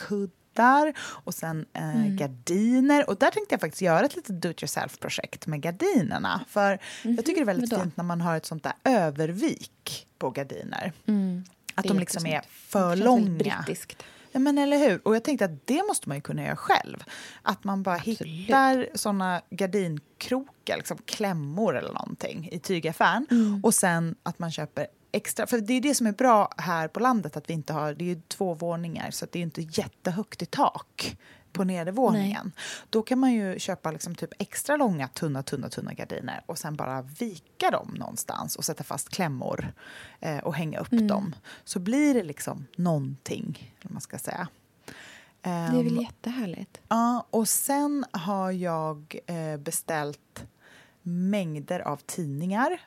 kuddar 0.57 0.93
och 0.99 1.33
sen 1.33 1.65
eh, 1.73 2.05
gardiner. 2.07 3.09
Och 3.09 3.17
där 3.17 3.31
tänkte 3.31 3.53
jag 3.53 3.61
faktiskt 3.61 3.81
göra 3.81 4.05
ett 4.05 4.15
litet 4.15 4.41
do 4.41 4.49
it 4.49 4.63
yourself-projekt 4.63 5.47
med 5.47 5.61
gardinerna. 5.61 6.41
För 6.47 6.79
jag 7.03 7.17
tycker 7.25 7.35
det 7.35 7.41
är 7.41 7.45
väldigt 7.45 7.71
Vadå? 7.71 7.83
fint 7.83 7.97
när 7.97 8.03
man 8.03 8.21
har 8.21 8.37
ett 8.37 8.45
sånt 8.45 8.63
där 8.63 8.73
övervik 8.83 10.07
på 10.19 10.29
gardiner. 10.29 10.93
Att 11.01 11.07
Mm. 11.07 11.43
Är 11.75 11.87
de 11.87 11.99
liksom 11.99 12.25
är 12.25 12.41
för 12.49 12.95
långa. 12.95 13.37
brittiskt. 13.37 14.03
Ja, 14.31 14.39
men 14.39 14.57
eller 14.57 14.77
hur? 14.77 15.07
Och 15.07 15.15
jag 15.15 15.23
tänkte 15.23 15.45
att 15.45 15.67
det 15.67 15.83
måste 15.87 16.09
man 16.09 16.17
ju 16.17 16.21
kunna 16.21 16.43
göra 16.43 16.55
själv. 16.55 17.03
Att 17.41 17.63
man 17.63 17.83
bara 17.83 17.95
Absolut. 17.95 18.21
hittar 18.21 18.87
såna 18.93 19.41
gardinkrokar, 19.49 20.77
liksom 20.77 20.97
klämmor 21.05 21.77
eller 21.77 21.93
någonting 21.93 22.49
i 22.51 22.59
tygaffären. 22.59 23.27
Mm. 23.31 23.61
Och 23.63 23.73
sen 23.73 24.15
att 24.23 24.39
man 24.39 24.51
köper 24.51 24.87
extra. 25.11 25.47
För 25.47 25.57
det 25.61 25.73
är 25.73 25.81
det 25.81 25.95
som 25.95 26.07
är 26.07 26.11
bra 26.11 26.53
här 26.57 26.87
på 26.87 26.99
landet, 26.99 27.37
att 27.37 27.49
vi 27.49 27.53
inte 27.53 27.73
har, 27.73 27.93
det 27.93 28.03
är 28.05 28.15
ju 28.15 28.21
två 28.27 28.53
våningar 28.53 29.11
så 29.11 29.25
det 29.31 29.39
är 29.39 29.43
inte 29.43 29.61
jättehögt 29.61 30.41
i 30.41 30.45
tak 30.45 31.17
på 31.51 31.63
nedervåningen. 31.63 32.51
Då 32.89 33.01
kan 33.01 33.19
man 33.19 33.33
ju 33.33 33.59
köpa 33.59 33.91
liksom 33.91 34.15
typ 34.15 34.29
extra 34.39 34.77
långa, 34.77 35.07
tunna, 35.07 35.43
tunna, 35.43 35.69
tunna 35.69 35.93
gardiner 35.93 36.41
och 36.45 36.57
sen 36.57 36.75
bara 36.75 37.01
vika 37.01 37.71
dem 37.71 37.95
någonstans 37.99 38.55
och 38.55 38.65
sätta 38.65 38.83
fast 38.83 39.09
klämmor 39.09 39.73
eh, 40.19 40.37
och 40.37 40.55
hänga 40.55 40.79
upp 40.79 40.91
Mm. 40.91 41.07
dem. 41.07 41.35
Så 41.63 41.79
blir 41.79 42.13
det 42.13 42.23
liksom 42.23 42.65
någonting, 42.75 43.73
eller 43.79 43.83
vad 43.89 43.91
man 43.93 44.01
ska 44.01 44.17
säga. 44.17 44.47
Det 45.41 45.49
är 45.49 45.83
väl 45.83 45.87
Ehm, 45.97 46.01
jättehärligt. 46.01 46.81
Ja, 46.87 47.27
och 47.29 47.49
sen 47.49 48.05
har 48.11 48.51
jag 48.51 49.19
eh, 49.27 49.57
beställt 49.57 50.45
mängder 51.01 51.79
av 51.79 51.97
tidningar 52.05 52.81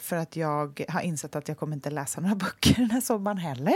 för 0.00 0.16
att 0.16 0.36
jag 0.36 0.84
har 0.88 1.00
insett 1.00 1.36
att 1.36 1.48
jag 1.48 1.58
kommer 1.58 1.76
inte 1.76 1.90
läsa 1.90 2.20
några 2.20 2.34
böcker 2.44 2.74
den 2.74 2.90
här 2.90 3.00
sommaren 3.00 3.38
heller. 3.38 3.74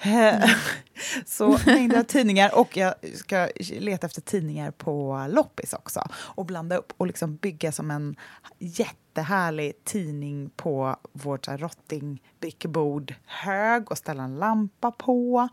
Eh, 0.00 0.50
så 1.26 1.58
mängder 1.66 1.98
av 1.98 2.02
tidningar 2.02 2.58
och 2.58 2.76
jag 2.76 2.94
ska 3.14 3.48
leta 3.60 4.06
efter 4.06 4.20
tidningar 4.20 4.70
på 4.70 5.26
loppis 5.28 5.72
också 5.72 6.08
och 6.14 6.46
blanda 6.46 6.76
upp 6.76 6.92
och 6.96 7.06
liksom 7.06 7.36
bygga 7.36 7.72
som 7.72 7.90
en 7.90 8.16
jättehärlig 8.58 9.84
tidning 9.84 10.50
på 10.56 10.96
vårt 11.12 11.48
rottingbrickebord 11.48 13.14
hög 13.24 13.90
och 13.90 13.98
ställa 13.98 14.22
en 14.22 14.36
lampa 14.36 14.90
på. 14.90 15.48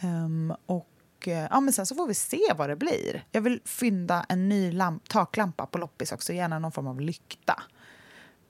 Ehm, 0.00 0.54
och 0.66 1.28
eh, 1.28 1.46
ja, 1.50 1.60
men 1.60 1.72
sen 1.72 1.86
så 1.86 1.94
får 1.94 2.06
vi 2.06 2.14
se 2.14 2.52
vad 2.56 2.68
det 2.68 2.76
blir. 2.76 3.24
Jag 3.30 3.40
vill 3.40 3.60
fynda 3.64 4.26
en 4.28 4.48
ny 4.48 4.72
lamp, 4.72 5.08
taklampa 5.08 5.66
på 5.66 5.78
loppis 5.78 6.12
också, 6.12 6.32
gärna 6.32 6.58
någon 6.58 6.72
form 6.72 6.86
av 6.86 7.00
lykta. 7.00 7.62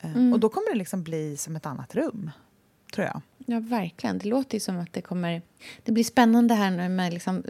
Eh, 0.01 0.33
Och 0.33 0.41
då 0.41 0.49
kommer 0.49 0.73
det 0.73 0.79
liksom 0.79 1.03
bli 1.03 1.37
som 1.37 1.57
ett 1.57 1.67
annat 1.67 1.95
rum, 1.95 2.31
tror 2.95 3.07
jag. 3.07 3.21
Ja, 3.47 3.61
verkligen. 3.61 4.19
Det 4.19 4.29
låter 4.29 4.59
som 4.59 4.79
att 4.81 4.93
det 4.93 5.03
kommer... 5.03 5.43
Det 5.85 5.93
blir 5.93 6.05
spännande 6.05 6.55
här 6.55 6.71
nu 6.71 6.89
med 6.89 7.13
liksom, 7.13 7.43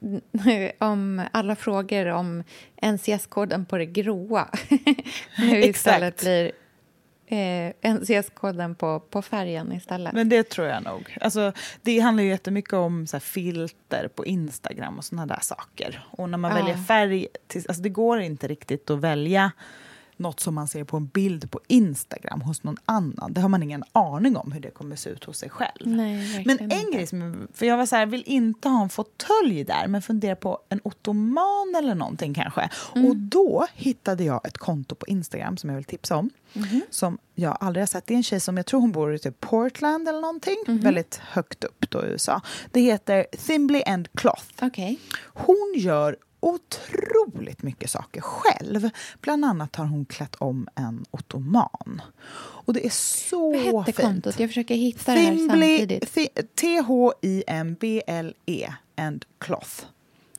om 0.78 1.22
alla 1.32 1.56
frågor 1.56 2.06
om 2.06 2.44
NCS-koden 2.82 3.64
på 3.66 3.78
det 3.78 3.86
gråa. 3.86 4.48
nu 5.38 5.62
istället 5.64 6.20
blir 6.20 6.52
eh, 7.26 7.72
NCS-koden 7.94 8.74
på, 8.74 9.00
på 9.00 9.22
färgen 9.22 9.72
istället. 9.72 10.12
Men 10.12 10.28
det 10.28 10.48
tror 10.48 10.66
jag 10.66 10.84
nog. 10.84 11.16
Alltså, 11.20 11.52
det 11.82 11.98
handlar 12.00 12.22
ju 12.24 12.28
jättemycket 12.30 12.72
om 12.72 13.06
så 13.06 13.16
här, 13.16 13.20
filter 13.20 14.08
på 14.14 14.26
Instagram 14.26 14.98
och 14.98 15.04
såna 15.04 15.26
där 15.26 15.40
saker. 15.42 16.06
Och 16.10 16.30
när 16.30 16.38
man 16.38 16.50
Ja. 16.50 16.56
väljer 16.56 16.76
färg, 16.76 17.26
till, 17.46 17.64
alltså, 17.68 17.82
det 17.82 17.88
går 17.88 18.20
inte 18.20 18.48
riktigt 18.48 18.90
att 18.90 18.98
välja 19.00 19.52
något 20.22 20.40
som 20.40 20.54
man 20.54 20.68
ser 20.68 20.84
på 20.84 20.96
en 20.96 21.06
bild 21.06 21.50
på 21.50 21.60
Instagram 21.66 22.40
hos 22.40 22.62
någon 22.62 22.76
annan. 22.84 23.32
Det 23.32 23.40
har 23.40 23.48
man 23.48 23.62
ingen 23.62 23.84
aning 23.92 24.36
om 24.36 24.52
hur 24.52 24.60
det 24.60 24.70
kommer 24.70 24.96
se 24.96 25.10
ut 25.10 25.24
hos 25.24 25.38
sig 25.38 25.50
själv. 25.50 25.80
Nej, 25.80 26.42
Men 26.46 26.58
en 26.58 26.72
inte. 26.72 26.96
grej 26.96 27.06
som, 27.06 27.48
för 27.54 27.66
jag 27.66 27.76
var 27.76 27.86
så 27.86 27.96
här, 27.96 28.06
vill 28.06 28.22
inte 28.26 28.68
ha 28.68 28.82
en 28.82 28.88
fåtölj 28.88 29.64
där, 29.64 29.86
men 29.86 30.02
funderar 30.02 30.34
på 30.34 30.58
en 30.68 30.80
ottoman 30.84 31.74
eller 31.78 31.94
någonting 31.94 32.34
kanske. 32.34 32.70
Mm. 32.94 33.08
Och 33.08 33.16
då 33.16 33.66
hittade 33.74 34.24
jag 34.24 34.46
ett 34.46 34.58
konto 34.58 34.94
på 34.94 35.06
Instagram 35.06 35.56
som 35.56 35.70
jag 35.70 35.76
vill 35.76 35.84
tipsa 35.84 36.16
om. 36.16 36.30
Mhm. 36.52 36.80
Som 36.90 37.18
jag 37.34 37.56
aldrig 37.60 37.82
har 37.82 37.86
sett. 37.86 38.06
Det 38.06 38.14
är 38.14 38.16
en 38.16 38.22
tjej 38.22 38.40
som 38.40 38.56
jag 38.56 38.66
tror 38.66 38.80
hon 38.80 38.92
bor 38.92 39.14
i 39.14 39.18
typ 39.18 39.40
Portland 39.40 40.08
eller 40.08 40.20
någonting. 40.20 40.56
Mhm. 40.66 40.80
Väldigt 40.80 41.16
högt 41.16 41.64
upp 41.64 41.90
då 41.90 42.04
i 42.04 42.08
USA. 42.08 42.40
Det 42.70 42.80
heter 42.80 43.26
Thimbly 43.46 43.82
and 43.86 44.08
Cloth. 44.14 44.44
Okej. 44.62 44.98
Hon 45.24 45.72
gör 45.76 46.16
otroligt 46.42 47.62
mycket 47.62 47.90
saker 47.90 48.20
själv. 48.20 48.90
Bland 49.20 49.44
annat 49.44 49.76
har 49.76 49.84
hon 49.84 50.04
klätt 50.04 50.34
om 50.34 50.68
en 50.74 51.04
ottoman. 51.10 52.02
Och 52.64 52.72
det 52.74 52.86
är 52.86 52.90
så 53.28 53.52
Vad 53.72 53.84
hette 53.86 53.92
fint. 54.02 54.08
kontot? 54.08 54.40
Jag 54.40 54.50
försöker 54.50 54.74
hitta 54.74 55.14
det 55.14 55.20
här 55.20 55.30
Thimbly, 55.36 55.78
samtidigt. 55.78 56.14
Thi- 56.16 56.42
T-H-I-M-B-L-E 57.42 58.72
and 58.96 59.24
Cloth. 59.38 59.84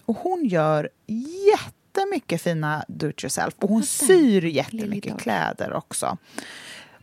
Och 0.05 0.17
hon 0.17 0.45
gör 0.45 0.89
jättemycket 1.07 2.41
fina 2.41 2.85
do 2.87 3.09
it 3.09 3.23
yourself. 3.23 3.53
Och 3.57 3.69
hon 3.69 3.83
syr 3.83 4.43
jättemycket 4.45 5.19
kläder 5.19 5.73
också. 5.73 6.17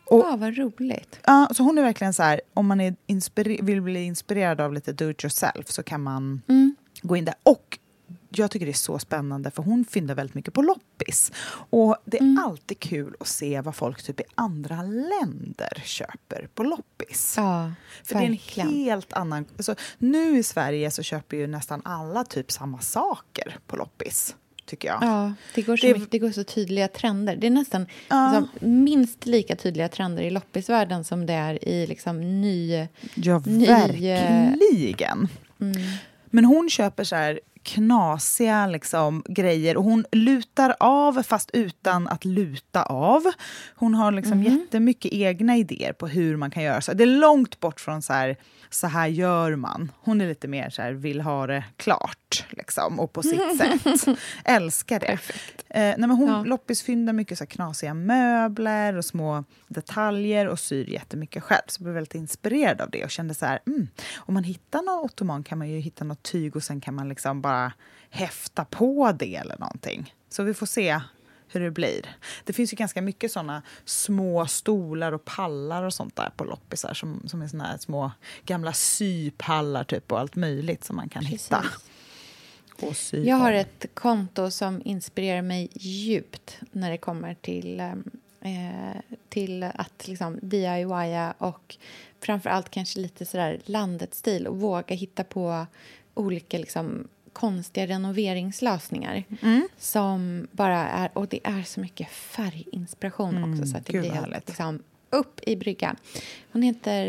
Och, 0.06 0.20
Ja, 0.20 0.36
vad 0.36 0.56
roligt. 0.56 1.20
ja, 1.26 1.48
så 1.54 1.62
hon 1.62 1.78
är 1.78 1.82
verkligen 1.82 2.14
så 2.14 2.22
här, 2.22 2.40
om 2.54 2.66
man 2.66 2.80
är 2.80 3.62
vill 3.62 3.82
bli 3.82 4.02
inspirerad 4.04 4.60
av 4.60 4.72
lite 4.72 4.92
do 4.92 5.10
it 5.10 5.24
yourself 5.24 5.68
så 5.70 5.82
kan 5.82 6.02
man 6.02 6.42
Mm. 6.48 6.74
gå 7.02 7.16
in 7.16 7.24
där. 7.24 7.34
Och 7.42 7.78
jag 8.30 8.50
tycker 8.50 8.66
det 8.66 8.72
är 8.72 8.74
så 8.74 8.98
spännande 8.98 9.50
för 9.50 9.62
hon 9.62 9.84
fyndar 9.84 10.14
väldigt 10.14 10.34
mycket 10.34 10.54
på 10.54 10.62
loppis. 10.62 11.32
Och 11.70 11.96
det 12.04 12.16
är 12.16 12.20
Mm. 12.22 12.44
alltid 12.44 12.78
kul 12.80 13.14
att 13.20 13.26
se 13.28 13.60
vad 13.60 13.74
folk 13.74 14.02
typ 14.02 14.20
i 14.20 14.24
andra 14.34 14.82
länder 14.82 15.82
köper 15.84 16.48
på 16.54 16.62
loppis. 16.62 17.34
Ja, 17.36 17.72
För 18.04 18.14
det 18.14 18.24
är 18.24 18.28
verkligen. 18.28 18.68
en 18.68 18.74
helt 18.74 19.12
annan... 19.12 19.44
Alltså, 19.56 19.74
nu 19.98 20.38
i 20.38 20.42
Sverige 20.42 20.90
så 20.90 21.02
köper 21.02 21.36
ju 21.36 21.46
nästan 21.46 21.80
alla 21.84 22.24
typ 22.24 22.52
samma 22.52 22.78
saker 22.80 23.58
på 23.66 23.76
loppis, 23.76 24.36
tycker 24.66 24.88
jag. 24.88 24.98
Ja, 25.02 25.32
det 25.54 25.62
går, 25.62 25.76
så 25.76 25.86
Det- 25.86 25.92
mycket, 25.94 26.10
det 26.10 26.18
går 26.18 26.30
så 26.30 26.44
tydliga 26.44 26.88
trender. 26.88 27.36
Det 27.36 27.46
är 27.46 27.50
nästan 27.50 27.86
Ja. 28.08 28.40
liksom, 28.40 28.70
minst 28.84 29.26
lika 29.26 29.56
tydliga 29.56 29.88
trender 29.88 30.22
i 30.22 30.30
loppisvärlden 30.30 31.04
som 31.04 31.26
det 31.26 31.32
är 31.32 31.68
i 31.68 31.86
liksom, 31.86 32.40
ny... 32.40 32.86
Ja, 33.14 33.42
Ny, 33.46 33.66
verkligen. 33.66 35.28
Mm. 35.60 35.76
Men 36.32 36.44
hon 36.44 36.70
köper 36.70 37.04
så 37.04 37.16
här 37.16 37.40
knasiga 37.62 38.66
liksom, 38.66 39.22
grejer 39.28 39.76
och 39.76 39.84
hon 39.84 40.04
lutar 40.12 40.74
av 40.80 41.22
fast 41.22 41.50
utan 41.52 42.08
att 42.08 42.24
luta 42.24 42.82
av. 42.82 43.22
Hon 43.74 43.94
har 43.94 44.12
liksom 44.12 44.38
Mhm. 44.40 44.44
jättemycket 44.58 45.12
egna 45.12 45.56
idéer 45.56 45.92
på 45.92 46.06
hur 46.08 46.36
man 46.36 46.50
kan 46.50 46.62
göra 46.62 46.80
så. 46.80 46.92
Det 46.92 47.04
är 47.04 47.18
långt 47.20 47.60
bort 47.60 47.80
från 47.80 48.02
så 48.02 48.12
här, 48.12 48.36
så 48.70 48.86
här 48.86 49.06
gör 49.06 49.56
man. 49.56 49.92
Hon 50.00 50.20
är 50.20 50.28
lite 50.28 50.48
mer 50.48 50.70
så 50.70 50.82
här, 50.82 50.92
vill 50.92 51.20
ha 51.20 51.46
det 51.46 51.64
klart 51.76 52.18
liksom, 52.50 53.00
och 53.00 53.12
på 53.12 53.22
sitt 53.22 53.58
sätt. 53.58 54.18
Älskar 54.44 55.00
det. 55.00 55.06
Perfekt. 55.06 55.64
Eh, 55.68 55.80
nej, 55.80 55.94
men 55.98 56.10
hon 56.10 56.28
Ja. 56.28 56.42
loppisfyndar 56.44 57.12
mycket 57.12 57.38
så 57.38 57.46
knasiga 57.46 57.94
möbler 57.94 58.96
och 58.96 59.04
små 59.04 59.44
detaljer 59.68 60.46
och 60.48 60.58
syr 60.60 60.90
jättemycket 60.90 61.42
själv. 61.42 61.62
Så 61.66 61.80
jag 61.80 61.84
blev 61.84 61.94
väldigt 61.94 62.14
inspirerad 62.14 62.80
av 62.80 62.90
det 62.90 63.04
och 63.04 63.10
kände 63.10 63.34
så 63.34 63.46
här, 63.46 63.60
mm, 63.66 63.88
om 64.16 64.34
man 64.34 64.44
hittar 64.44 64.82
någon 64.82 65.04
ottoman 65.04 65.42
kan 65.44 65.58
man 65.58 65.68
ju 65.68 65.78
hitta 65.80 66.04
något 66.04 66.22
tyg 66.22 66.56
och 66.56 66.62
sen 66.62 66.80
kan 66.80 66.94
man 66.94 67.08
liksom 67.08 67.40
bara 67.42 67.72
häfta 68.10 68.64
på 68.64 69.12
det 69.18 69.36
eller 69.36 69.58
någonting. 69.58 70.14
Så 70.28 70.42
vi 70.42 70.54
får 70.54 70.66
se 70.66 71.00
hur 71.52 71.60
det 71.60 71.70
blir. 71.70 72.16
Det 72.44 72.52
finns 72.52 72.72
ju 72.72 72.76
ganska 72.76 73.02
mycket 73.02 73.32
såna 73.32 73.62
små 73.84 74.46
stolar 74.46 75.12
och 75.12 75.24
pallar 75.24 75.82
och 75.82 75.94
sånt 75.94 76.16
där 76.16 76.30
på 76.36 76.44
loppisar 76.44 76.94
som, 76.94 77.22
som 77.28 77.42
är 77.42 77.48
såna 77.48 77.78
små 77.78 78.12
gamla 78.44 78.72
sypallar 78.72 79.84
typ 79.84 80.12
och 80.12 80.20
allt 80.20 80.36
möjligt 80.36 80.84
som 80.84 80.96
man 80.96 81.08
kan 81.08 81.24
hitta. 81.24 81.64
Och 82.82 82.96
sy 82.96 83.24
Jag 83.24 83.36
har 83.36 83.52
ett 83.52 83.86
konto 83.94 84.50
som 84.50 84.82
inspirerar 84.84 85.42
mig 85.42 85.68
djupt 85.72 86.58
när 86.72 86.90
det 86.90 86.98
kommer 86.98 87.34
till, 87.34 87.80
eh, 87.80 89.00
till 89.28 89.62
att 89.62 90.08
liksom 90.08 90.38
DIYa 90.42 91.34
och 91.38 91.76
framför 92.20 92.50
allt 92.50 92.70
kanske 92.70 93.00
lite 93.00 93.26
sådär 93.26 93.60
landet 93.64 94.14
stil 94.14 94.46
och 94.46 94.60
våga 94.60 94.94
hitta 94.94 95.24
på 95.24 95.66
olika 96.14 96.58
liksom, 96.58 97.08
konstiga 97.32 97.86
renoveringslösningar. 97.86 99.24
Mm. 99.42 99.68
Som 99.78 100.48
bara 100.52 100.88
är... 100.88 101.10
Och 101.14 101.28
det 101.28 101.40
är 101.44 101.62
så 101.62 101.80
mycket 101.80 102.08
färginspiration 102.08 103.52
också. 103.52 103.66
Så 103.66 103.76
att 103.76 103.86
det 103.86 103.92
Mm, 103.92 104.02
blir 104.02 104.20
helt 104.20 104.48
liksom, 104.48 104.82
upp 105.10 105.40
i 105.42 105.56
brygga. 105.56 105.96
Hon 106.52 106.62
heter 106.62 107.06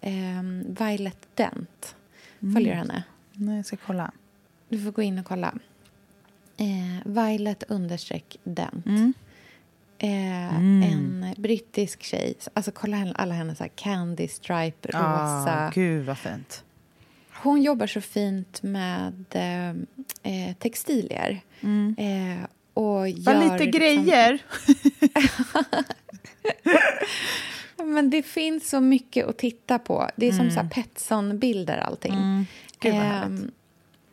eh, 0.00 0.42
Violet 0.66 1.18
Dent. 1.34 1.94
Mm. 2.42 2.54
Följer 2.54 2.72
du 2.72 2.78
henne? 2.78 3.02
Nej, 3.32 3.56
jag 3.56 3.66
ska 3.66 3.76
kolla. 3.86 4.12
Du 4.72 4.78
får 4.78 4.90
gå 4.92 5.02
in 5.02 5.18
och 5.18 5.24
kolla. 5.26 5.54
Eh, 6.56 7.12
Violet 7.12 7.62
understreck 7.68 8.36
Dent. 8.44 8.86
Mm. 8.86 9.12
Eh, 9.98 10.56
En 10.92 11.34
brittisk 11.38 12.02
tjej. 12.02 12.34
Alltså 12.54 12.70
kolla 12.74 13.12
alla 13.16 13.34
hennes 13.34 13.58
så 13.58 13.64
här 13.64 13.68
candy 13.74 14.28
stripe, 14.28 14.88
rosa. 14.88 15.66
Ah, 15.66 15.70
gud 15.74 16.06
vad 16.06 16.18
fint. 16.18 16.64
Hon 17.42 17.62
jobbar 17.62 17.86
så 17.86 18.00
fint 18.00 18.62
med 18.62 19.24
eh, 19.30 19.68
eh, 20.32 20.54
textilier. 20.58 21.40
Eh, 21.98 22.44
och 22.74 22.84
Vad 22.84 23.08
gör 23.08 23.32
Mm. 23.34 23.52
lite 23.52 23.64
liksom- 23.64 23.80
grejer. 23.80 24.42
Men 27.84 28.10
det 28.10 28.22
finns 28.22 28.70
så 28.70 28.80
mycket 28.80 29.26
att 29.26 29.38
titta 29.38 29.78
på. 29.78 30.10
Det 30.16 30.28
är 30.28 30.32
som 30.32 30.50
så 30.50 30.60
här 30.60 30.68
Petson-bilder 30.68 31.78
allting. 31.78 32.12
Mm. 32.14 32.46
Gud, 32.80 32.94
vad 32.94 33.02
härligt. 33.02 33.50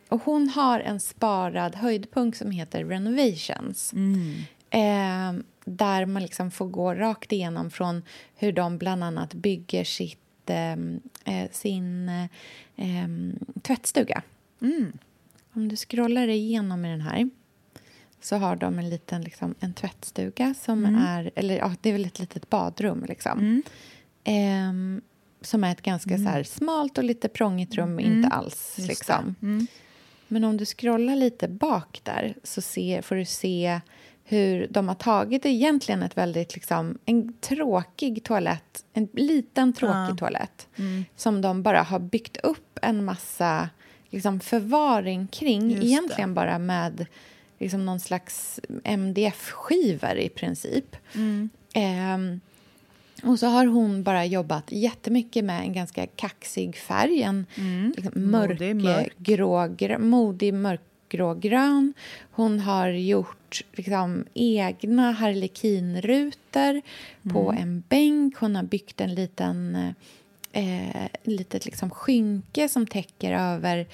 Och 0.10 0.22
hon 0.24 0.50
har 0.50 0.80
en 0.80 1.00
sparad 1.00 1.76
höjdpunkt 1.76 2.38
som 2.38 2.52
heter 2.52 2.86
Renovations. 2.86 3.94
Mm. 3.94 4.42
Ehm, 4.70 5.44
där 5.66 6.06
man 6.06 6.22
liksom 6.22 6.52
får 6.52 6.68
gå 6.68 6.96
rakt 6.96 7.32
igenom 7.32 7.72
från 7.72 8.04
hur 8.36 8.52
de 8.52 8.78
bland 8.78 9.04
annat 9.04 9.34
bygger 9.34 9.84
sitt, 9.84 10.20
ehm, 10.46 11.00
eh, 11.26 11.50
sin 11.52 12.10
eh, 12.76 13.08
tvättstuga. 13.62 14.22
Mm. 14.62 14.98
Om 15.54 15.68
du 15.68 15.76
scrollar 15.76 16.28
igenom 16.28 16.86
i 16.86 16.90
den 16.90 17.02
här 17.02 17.30
så 18.22 18.36
har 18.36 18.56
de 18.56 18.80
en 18.80 18.90
liten 18.90 19.22
liksom, 19.22 19.56
en 19.60 19.74
tvättstuga 19.74 20.54
som 20.54 20.86
Mm. 20.86 21.02
är... 21.02 21.32
Eller 21.36 21.58
ja, 21.58 21.76
det 21.82 21.90
är 21.90 21.94
väl 21.94 22.06
ett 22.06 22.20
litet 22.20 22.50
badrum. 22.50 23.06
Liksom. 23.08 23.62
Ehm, 24.24 25.02
som 25.42 25.64
är 25.64 25.72
ett 25.72 25.82
ganska 25.82 26.18
så 26.18 26.24
här, 26.24 26.44
smalt 26.44 26.98
och 26.98 27.04
lite 27.04 27.28
prångigt 27.28 27.76
rum, 27.76 28.00
inte 28.00 28.28
alls. 28.30 28.76
Mm. 28.78 28.90
Just 28.90 29.00
Liksom. 29.00 29.36
Det. 30.30 30.34
Men 30.34 30.44
om 30.44 30.58
du 30.58 30.66
scrollar 30.66 31.16
lite 31.16 31.48
bak 31.48 32.02
där 32.04 32.36
så 32.44 32.62
ser, 32.62 33.02
får 33.02 33.16
du 33.16 33.26
se 33.26 33.80
hur 34.24 34.68
de 34.70 34.88
har 34.88 34.96
tagit 34.96 35.46
egentligen 35.46 36.04
ett 36.04 36.18
väldigt 36.18 36.56
liksom, 36.56 36.98
en 37.06 37.34
tråkig 37.34 38.24
toalett, 38.24 38.86
en 38.94 39.08
liten 39.14 39.74
tråkig 39.74 39.94
Ja. 40.14 40.16
toalett 40.18 40.68
Mm. 40.78 41.06
som 41.16 41.42
de 41.42 41.64
bara 41.64 41.82
har 41.82 42.00
byggt 42.00 42.38
upp 42.38 42.80
en 42.82 43.06
massa 43.06 43.70
liksom, 44.10 44.40
förvaring 44.40 45.28
kring, 45.28 45.70
Just 45.70 45.82
det. 45.82 45.88
egentligen 45.88 46.34
bara 46.34 46.60
med 46.60 47.06
liksom, 47.60 47.86
någon 47.86 48.00
slags 48.00 48.60
MDF-skivor 48.84 50.18
i 50.18 50.30
princip. 50.30 50.96
Mm. 51.16 51.50
Ehm, 51.74 52.40
och 53.24 53.40
så 53.40 53.48
har 53.48 53.66
hon 53.66 54.04
bara 54.04 54.26
jobbat 54.26 54.64
jättemycket 54.72 55.46
med 55.46 55.62
en 55.62 55.74
ganska 55.74 56.08
kaxig 56.08 56.76
färg. 56.76 57.22
En 57.22 57.46
liksom 57.96 58.14
Mm. 58.16 58.32
Modig, 58.32 58.76
mörk. 58.76 58.84
mörkgrå, 59.18 59.58
grö- 59.68 59.98
modig 60.00 60.54
mörkgrågrön. 60.54 61.94
Hon 62.32 62.60
har 62.60 62.88
gjort 62.90 63.62
liksom, 63.74 64.26
egna 64.34 65.12
harlekinrutor 65.12 66.82
på 67.34 67.52
Mm. 67.52 67.62
en 67.64 67.84
bänk. 67.90 68.36
Hon 68.38 68.56
har 68.56 68.64
byggt 68.64 69.02
en 69.02 69.16
liten 69.16 69.76
eh, 70.52 71.08
litet 71.24 71.66
liksom, 71.66 71.90
skynke 71.90 72.70
som 72.70 72.88
täcker 72.88 73.32
över 73.34 73.88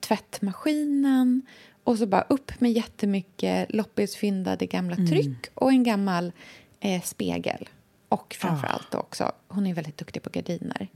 tvättmaskinen. 0.00 1.42
Och 1.84 1.98
så 1.98 2.06
bara 2.06 2.22
upp 2.28 2.60
med 2.60 2.72
jättemycket 2.72 3.72
loppisfyndade 3.74 4.66
gamla 4.66 4.96
Mm. 4.96 5.06
tryck 5.08 5.46
och 5.54 5.70
en 5.70 5.82
gammal 5.84 6.32
eh, 6.80 7.02
spegel. 7.02 7.68
Och 8.14 8.36
framför 8.40 8.66
Ah. 8.66 8.70
allt 8.70 8.90
då 8.90 8.98
också, 8.98 9.32
hon 9.48 9.66
är 9.66 9.74
väldigt 9.74 9.98
duktig 9.98 10.22
på 10.22 10.30
gardiner. 10.30 10.88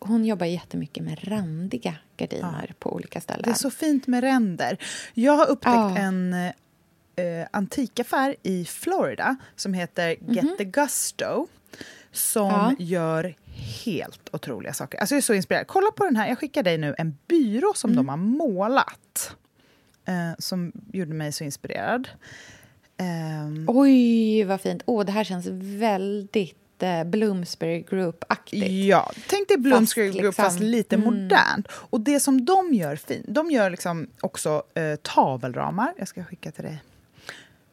Hon 0.00 0.24
jobbar 0.24 0.46
jättemycket 0.46 1.04
med 1.04 1.28
randiga 1.28 1.94
gardiner 2.16 2.74
på 2.78 2.94
olika 2.94 3.20
ställen. 3.20 3.42
Det 3.44 3.50
är 3.50 3.54
så 3.54 3.70
fint 3.70 4.06
med 4.06 4.20
ränder. 4.24 4.78
Jag 5.14 5.32
har 5.36 5.46
upptäckt 5.46 5.74
Ja. 5.74 5.96
en 5.98 6.32
eh, 7.16 7.46
antikaffär 7.50 8.36
i 8.42 8.64
Florida 8.64 9.36
som 9.56 9.74
heter 9.74 10.16
Get 10.32 10.58
the 10.58 10.64
Gusto. 10.64 11.46
Som 12.12 12.76
gör 12.78 13.34
helt 13.84 14.28
otroliga 14.34 14.72
saker. 14.72 14.98
Alltså 14.98 15.14
jag 15.14 15.18
är 15.18 15.22
så 15.22 15.34
inspirerad. 15.34 15.66
Kolla 15.66 15.90
på 15.90 16.04
den 16.04 16.16
här. 16.16 16.28
Jag 16.28 16.38
skickar 16.38 16.62
dig 16.62 16.78
nu 16.78 16.94
en 16.98 17.18
byrå 17.28 17.72
som 17.74 17.96
de 17.96 18.08
har 18.08 18.16
målat. 18.16 19.36
Eh, 20.04 20.30
som 20.38 20.72
gjorde 20.92 21.14
mig 21.14 21.32
så 21.32 21.44
inspirerad. 21.44 22.08
Ehm, 22.96 23.64
Oj, 23.68 24.44
vad 24.44 24.60
fint. 24.60 24.82
Åh, 24.86 25.04
det 25.04 25.12
här 25.12 25.24
känns 25.24 25.46
väldigt 25.80 26.56
eh, 26.84 27.04
Bloomsbury 27.04 27.82
Group-aktigt. 27.82 28.86
Ja, 28.86 29.12
tänk 29.28 29.48
dig 29.48 29.56
Bloomsbury 29.56 30.08
Fast 30.08 30.18
Group 30.20 30.32
liksom- 30.32 30.44
fast 30.44 30.60
lite 30.60 30.96
modernt. 30.96 31.68
Och 31.70 32.00
det 32.00 32.20
som 32.20 32.44
de 32.44 32.74
gör 32.74 32.96
fint, 32.96 33.24
de 33.28 33.50
gör 33.50 33.70
liksom 33.70 34.06
också 34.20 34.62
eh, 34.74 34.96
tavelramar. 34.96 35.94
Jag 35.98 36.08
ska 36.08 36.24
skicka 36.24 36.50
till 36.50 36.64
dig. 36.64 36.82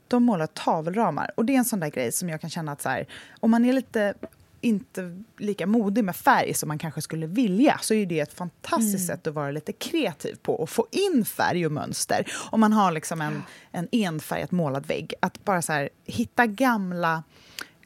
De 0.07 0.23
målar 0.23 0.47
tavelramar. 0.47 1.31
Och 1.35 1.45
det 1.45 1.53
är 1.53 1.57
en 1.57 1.65
sån 1.65 1.79
där 1.79 1.89
grej 1.89 2.11
som 2.11 2.29
jag 2.29 2.41
kan 2.41 2.49
känna 2.49 2.71
att 2.71 2.81
så 2.81 2.89
här, 2.89 3.07
om 3.39 3.51
man 3.51 3.65
är 3.65 3.73
lite 3.73 4.13
inte 4.61 5.23
lika 5.37 5.67
modig 5.67 6.03
med 6.03 6.15
färg 6.15 6.53
som 6.53 6.67
man 6.67 6.77
kanske 6.77 7.01
skulle 7.01 7.27
vilja 7.27 7.77
så 7.81 7.93
är 7.93 8.05
det 8.05 8.19
ett 8.19 8.33
fantastiskt 8.33 9.07
sätt 9.07 9.27
att 9.27 9.33
vara 9.33 9.51
lite 9.51 9.73
kreativ 9.73 10.35
på 10.41 10.53
och 10.53 10.69
få 10.69 10.87
in 10.91 11.25
färg 11.25 11.65
och 11.65 11.71
mönster. 11.71 12.31
Om 12.49 12.59
man 12.59 12.73
har 12.73 12.91
liksom 12.91 13.21
en, 13.21 13.43
en 13.71 13.87
enfärgat 13.91 14.51
målad 14.51 14.85
vägg. 14.85 15.13
Att 15.19 15.45
bara 15.45 15.61
så 15.61 15.73
här, 15.73 15.89
hitta 16.05 16.45
gamla 16.45 17.23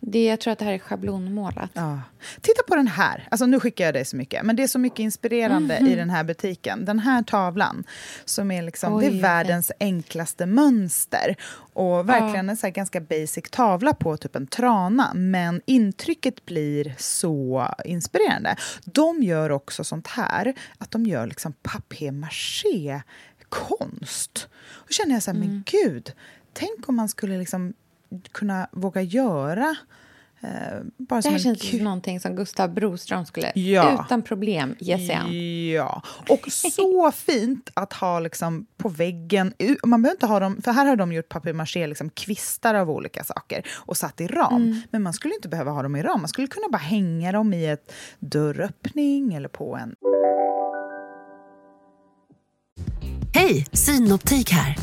Det, 0.07 0.25
jag 0.25 0.39
tror 0.39 0.51
att 0.53 0.59
det 0.59 0.65
här 0.65 0.73
är 0.73 0.77
schablonmålat. 0.79 1.69
Ja. 1.73 2.01
Titta 2.41 2.63
på 2.67 2.75
den 2.75 2.87
här. 2.87 3.27
Alltså 3.31 3.45
nu 3.45 3.59
skickar 3.59 3.85
jag 3.85 3.93
dig 3.93 4.05
så 4.05 4.15
mycket. 4.15 4.43
Men 4.43 4.55
det 4.55 4.63
är 4.63 4.67
så 4.67 4.79
mycket 4.79 4.99
inspirerande 4.99 5.77
Mhm. 5.81 5.87
i 5.91 5.95
den 5.95 6.09
här 6.09 6.23
butiken. 6.23 6.85
Den 6.85 6.99
här 6.99 7.23
tavlan, 7.23 7.83
som 8.25 8.51
är, 8.51 8.61
liksom, 8.61 8.93
Oj, 8.93 9.09
det 9.09 9.17
är 9.17 9.21
världens 9.21 9.71
enklaste 9.79 10.45
mönster. 10.45 11.35
Och 11.73 12.09
verkligen 12.09 12.49
en 12.49 12.57
så 12.57 12.67
här 12.67 12.71
ganska 12.73 13.01
basic 13.01 13.43
tavla 13.51 13.93
på 13.93 14.17
typ 14.17 14.35
en 14.35 14.47
trana. 14.47 15.13
Men 15.13 15.61
intrycket 15.65 16.45
blir 16.45 16.95
så 16.97 17.67
inspirerande. 17.85 18.55
De 18.85 19.23
gör 19.23 19.49
också 19.51 19.83
sånt 19.83 20.07
här, 20.07 20.53
att 20.77 20.91
de 20.91 21.05
gör 21.05 21.27
liksom 21.27 21.53
papier-maché-konst. 21.63 24.47
Och 24.67 24.91
känner 24.91 25.13
jag 25.13 25.23
så 25.23 25.31
här, 25.31 25.37
Mm. 25.37 25.49
men 25.49 25.63
gud, 25.65 26.11
tänk 26.53 26.89
om 26.89 26.95
man 26.95 27.09
skulle 27.09 27.37
liksom 27.37 27.73
kunna 28.31 28.67
våga 28.71 29.01
göra 29.01 29.75
eh, 30.41 30.49
bara 30.97 31.15
Det 31.15 31.21
som 31.23 31.31
här 31.31 31.39
känns 31.39 31.61
kul- 31.61 31.69
som 31.69 31.83
någonting 31.83 32.19
som 32.19 32.35
Gustav 32.35 32.73
Broström 32.73 33.25
skulle 33.25 33.51
Ja. 33.55 34.05
utan 34.05 34.21
problem 34.21 34.75
ge 34.79 34.97
sig 34.97 35.13
an. 35.15 35.31
Ja, 35.73 36.01
och 36.29 36.51
så 36.51 37.11
fint 37.15 37.69
att 37.73 37.93
ha 37.93 38.19
liksom 38.19 38.65
på 38.77 38.89
väggen. 38.89 39.53
Man 39.85 40.01
behöver 40.01 40.15
inte 40.15 40.25
ha 40.25 40.39
dem, 40.39 40.61
för 40.61 40.71
här 40.71 40.85
har 40.85 40.95
de 40.95 41.13
gjort 41.13 41.29
papier-maché, 41.29 41.87
liksom 41.87 42.09
kvistar 42.09 42.75
av 42.75 42.89
olika 42.91 43.23
saker 43.23 43.67
och 43.75 43.97
satt 43.97 44.21
i 44.21 44.27
ram. 44.27 44.55
Mm. 44.63 44.81
Men 44.91 45.03
man 45.03 45.13
skulle 45.13 45.35
inte 45.35 45.49
behöva 45.49 45.71
ha 45.71 45.83
dem 45.83 45.95
i 45.95 46.01
ram. 46.03 46.21
Man 46.21 46.27
skulle 46.29 46.47
kunna 46.47 46.67
bara 46.71 46.77
hänga 46.77 47.31
dem 47.31 47.53
i 47.53 47.65
ett 47.65 47.93
dörröppning 48.19 49.33
eller 49.33 49.49
på 49.49 49.75
en... 49.77 49.95
Hej, 53.33 53.65
Synoptik 53.71 54.51
här. 54.51 54.75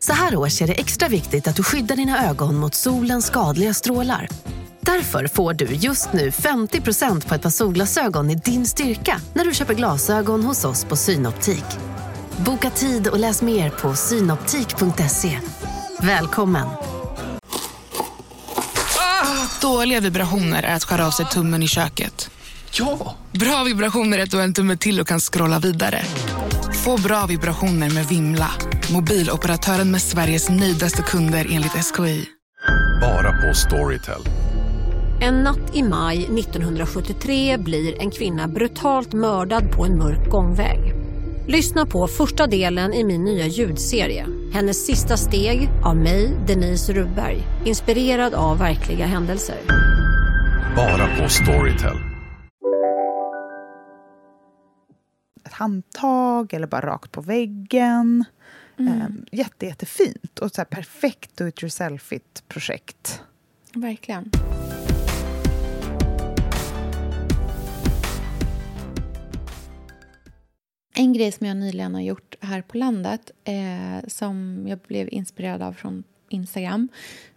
Så 0.00 0.12
här 0.12 0.36
års 0.36 0.62
är 0.62 0.66
det 0.66 0.72
extra 0.72 1.08
viktigt 1.08 1.48
att 1.48 1.56
du 1.56 1.62
skyddar 1.62 1.96
dina 1.96 2.28
ögon 2.28 2.56
mot 2.56 2.74
solens 2.74 3.26
skadliga 3.26 3.74
strålar. 3.74 4.28
Därför 4.80 5.26
får 5.26 5.54
du 5.54 5.64
just 5.64 6.12
nu 6.12 6.30
50% 6.30 7.28
på 7.28 7.34
ett 7.34 7.42
par 7.42 7.50
solglasögon 7.50 8.30
i 8.30 8.34
din 8.34 8.66
styrka 8.66 9.20
när 9.32 9.44
du 9.44 9.54
köper 9.54 9.74
glasögon 9.74 10.42
hos 10.42 10.64
oss 10.64 10.84
på 10.84 10.96
Synoptik. 10.96 11.64
Boka 12.36 12.70
tid 12.70 13.08
och 13.08 13.18
läs 13.18 13.42
mer 13.42 13.70
på 13.70 13.94
synoptik.se. 13.94 15.38
Välkommen! 16.00 16.68
Dåliga 19.60 20.00
vibrationer 20.00 20.62
är 20.62 20.74
att 20.74 20.84
skära 20.84 21.06
av 21.06 21.10
sig 21.10 21.26
tummen 21.26 21.62
i 21.62 21.68
köket. 21.68 22.30
Ja! 22.72 23.16
Bra 23.32 23.64
vibrationer 23.64 24.18
är 24.18 24.22
att 24.22 24.30
du 24.30 24.36
har 24.36 24.44
en 24.44 24.54
tumme 24.54 24.76
till 24.76 25.00
och 25.00 25.08
kan 25.08 25.20
scrolla 25.20 25.58
vidare. 25.58 26.02
Få 26.84 26.96
bra 27.00 27.26
vibrationer 27.26 27.90
med 27.90 28.06
Vimla. 28.06 28.50
Mobiloperatören 28.92 29.90
med 29.90 30.00
Sveriges 30.00 30.50
nöjdaste 30.50 31.02
kunder 31.02 31.46
enligt 31.50 31.72
SKI. 31.72 32.24
Bara 33.00 33.32
på 33.32 33.54
Storytel. 33.54 34.20
En 35.20 35.34
natt 35.34 35.76
i 35.76 35.82
maj 35.82 36.24
1973 36.24 37.58
blir 37.58 38.00
en 38.02 38.10
kvinna 38.10 38.48
brutalt 38.48 39.12
mördad 39.12 39.72
på 39.72 39.84
en 39.84 39.98
mörk 39.98 40.30
gångväg. 40.30 40.94
Lyssna 41.46 41.86
på 41.86 42.06
första 42.06 42.46
delen 42.46 42.94
i 42.94 43.04
min 43.04 43.24
nya 43.24 43.46
ljudserie. 43.46 44.26
Hennes 44.52 44.86
sista 44.86 45.16
steg 45.16 45.70
av 45.84 45.96
mig, 45.96 46.36
Denise 46.46 46.92
Rubberg. 46.92 47.42
Inspirerad 47.64 48.34
av 48.34 48.58
verkliga 48.58 49.06
händelser. 49.06 49.56
Bara 50.76 51.16
på 51.16 51.28
Storytel. 51.28 51.96
Ett 55.46 55.52
handtag 55.52 56.54
eller 56.54 56.66
bara 56.66 56.86
rakt 56.86 57.12
på 57.12 57.20
väggen. 57.20 58.24
Mm. 58.78 59.26
Jätte, 59.32 59.66
jättefint 59.66 60.38
och 60.38 60.50
så 60.50 60.64
perfekt 60.64 61.36
do 61.36 61.46
it 61.48 61.62
yourself-igt 61.62 62.48
projekt. 62.48 63.22
Verkligen. 63.72 64.30
En 70.94 71.12
grej 71.12 71.32
som 71.32 71.46
jag 71.46 71.56
nyligen 71.56 71.94
har 71.94 72.02
gjort 72.02 72.34
här 72.40 72.62
på 72.62 72.76
landet 72.76 73.30
eh, 73.44 74.08
som 74.08 74.64
jag 74.68 74.78
blev 74.78 75.08
inspirerad 75.12 75.62
av 75.62 75.72
från 75.72 76.04
Instagram 76.28 76.88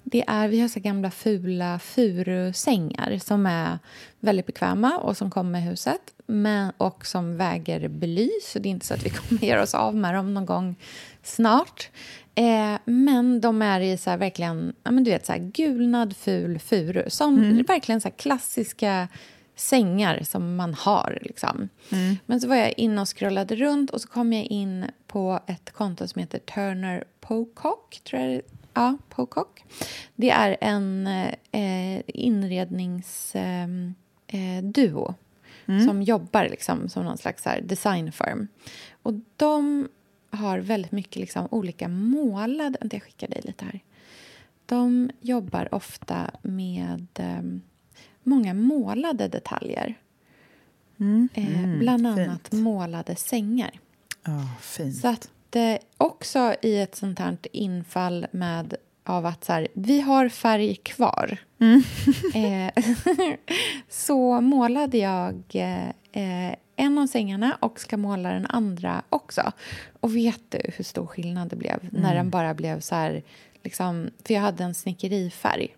det 0.03 0.23
är, 0.27 0.47
vi 0.47 0.61
har 0.61 0.67
så 0.67 0.79
gamla 0.79 1.11
fula 1.11 1.79
furusängar 1.79 3.17
som 3.17 3.45
är 3.45 3.79
väldigt 4.19 4.45
bekväma 4.45 4.97
och 4.97 5.17
som 5.17 5.31
kommer 5.31 5.51
med 5.51 5.63
huset 5.63 6.01
men, 6.25 6.71
och 6.77 7.05
som 7.05 7.37
väger 7.37 7.87
bly, 7.87 8.29
så 8.43 8.59
det 8.59 8.69
är 8.69 8.71
inte 8.71 8.85
så 8.85 8.93
att 8.93 9.05
vi 9.05 9.09
kommer 9.09 9.43
göra 9.45 9.61
oss 9.61 9.73
av 9.73 9.95
med 9.95 10.15
dem 10.15 10.33
någon 10.33 10.45
gång 10.45 10.75
snart. 11.24 11.89
Eh, 12.36 12.76
men 12.86 13.41
de 13.41 13.61
är 13.61 13.80
i 13.80 13.97
så 13.97 14.09
här, 14.09 14.17
verkligen 14.17 14.74
ja, 14.84 14.91
men 14.91 15.03
du 15.03 15.11
vet, 15.11 15.26
så 15.26 15.32
här, 15.32 15.39
gulnad 15.39 16.15
ful 16.17 16.59
furu. 16.59 17.09
Som 17.09 17.38
mm. 17.38 17.63
verkligen 17.63 18.01
så 18.01 18.11
klassiska 18.11 19.07
sängar 19.55 20.24
som 20.24 20.55
man 20.55 20.74
har. 20.74 21.19
Liksom. 21.22 21.69
Mm. 21.91 22.17
Men 22.26 22.41
så 22.41 22.47
var 22.47 22.55
jag 22.55 22.74
inne 22.78 23.01
och 23.01 23.17
scrollade 23.17 23.55
runt 23.55 23.89
och 23.89 24.01
så 24.01 24.07
kom 24.07 24.34
jag 24.34 24.45
in 24.45 24.86
på 25.07 25.39
ett 25.47 25.72
konto 25.72 26.07
som 26.07 26.19
heter 26.19 26.39
Turner 26.39 27.03
Pocock, 27.19 28.01
tror 28.03 28.22
jag 28.22 28.41
Ja, 28.74 28.97
Pocock. 29.09 29.63
Det 30.15 30.30
är 30.30 30.57
en 30.61 31.07
eh, 31.51 32.01
inredningsduo 32.07 33.95
eh, 34.28 35.15
mm. 35.65 35.88
som 35.88 36.03
jobbar 36.03 36.49
liksom, 36.49 36.89
som 36.89 37.05
någon 37.05 37.17
slags 37.17 37.45
här, 37.45 37.61
designfirm. 37.61 38.47
Och 39.03 39.13
de 39.36 39.88
har 40.32 40.59
väldigt 40.59 40.91
mycket 40.91 41.15
liksom, 41.15 41.47
olika 41.51 41.88
målade... 41.88 42.77
Jag 42.91 43.03
skickar 43.03 43.27
dig 43.27 43.41
lite 43.43 43.65
här. 43.65 43.79
De 44.65 45.11
jobbar 45.21 45.75
ofta 45.75 46.32
med 46.41 47.07
eh, 47.15 47.41
många 48.23 48.53
målade 48.53 49.27
detaljer. 49.27 49.95
Mm. 50.99 51.29
Eh, 51.34 51.79
bland 51.79 52.07
annat 52.07 52.47
fint. 52.47 52.63
målade 52.63 53.15
sängar. 53.15 53.79
Oh, 54.27 54.59
fint. 54.61 54.97
Så 54.97 55.07
att 55.07 55.55
eh, 55.55 55.77
också 55.97 56.55
i 56.61 56.79
ett 56.79 56.95
sånt 56.95 57.19
här 57.19 57.38
infall 57.51 58.27
med 58.32 58.75
av 59.04 59.26
att 59.26 59.43
så 59.43 59.54
här, 59.54 59.68
vi 59.74 60.02
har 60.02 60.30
färg 60.30 60.76
kvar. 60.76 61.38
Mm. 61.60 61.84
eh, 62.34 62.84
så 63.89 64.41
målade 64.41 64.97
jag 64.97 65.43
eh, 66.14 66.56
en 66.76 66.97
av 66.97 67.08
sängarna 67.08 67.58
och 67.60 67.80
ska 67.80 67.97
måla 67.97 68.30
den 68.30 68.45
andra 68.45 69.02
också. 69.10 69.52
Och 69.99 70.16
vet 70.16 70.41
du 70.49 70.62
hur 70.76 70.84
stor 70.84 71.06
skillnad 71.06 71.49
det 71.49 71.56
blev 71.56 71.80
mm. 71.82 72.02
när 72.02 72.16
den 72.16 72.30
bara 72.30 72.54
blev 72.54 72.80
så 72.80 72.95
här... 72.95 73.24
Liksom, 73.64 74.10
för 74.26 74.34
jag 74.34 74.41
hade 74.41 74.64
en 74.64 74.74
snickerifärg 74.74 75.76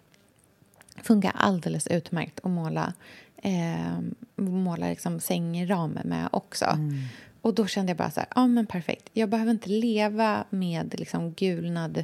funkar 1.01 1.31
alldeles 1.35 1.87
utmärkt 1.87 2.39
att 2.43 2.51
måla, 2.51 2.93
eh, 3.37 3.99
måla 4.35 4.89
liksom 4.89 5.19
sängramen 5.19 6.07
med 6.07 6.29
också. 6.31 6.65
Mm. 6.65 7.03
Och 7.41 7.53
då 7.53 7.67
kände 7.67 7.89
jag 7.89 7.97
bara 7.97 8.11
så 8.11 8.19
här, 8.19 8.29
ja 8.35 8.47
men 8.47 8.65
perfekt. 8.65 9.09
Jag 9.13 9.29
behöver 9.29 9.51
inte 9.51 9.69
leva 9.69 10.43
med 10.49 10.95
liksom 10.99 11.33
gulnade 11.33 12.03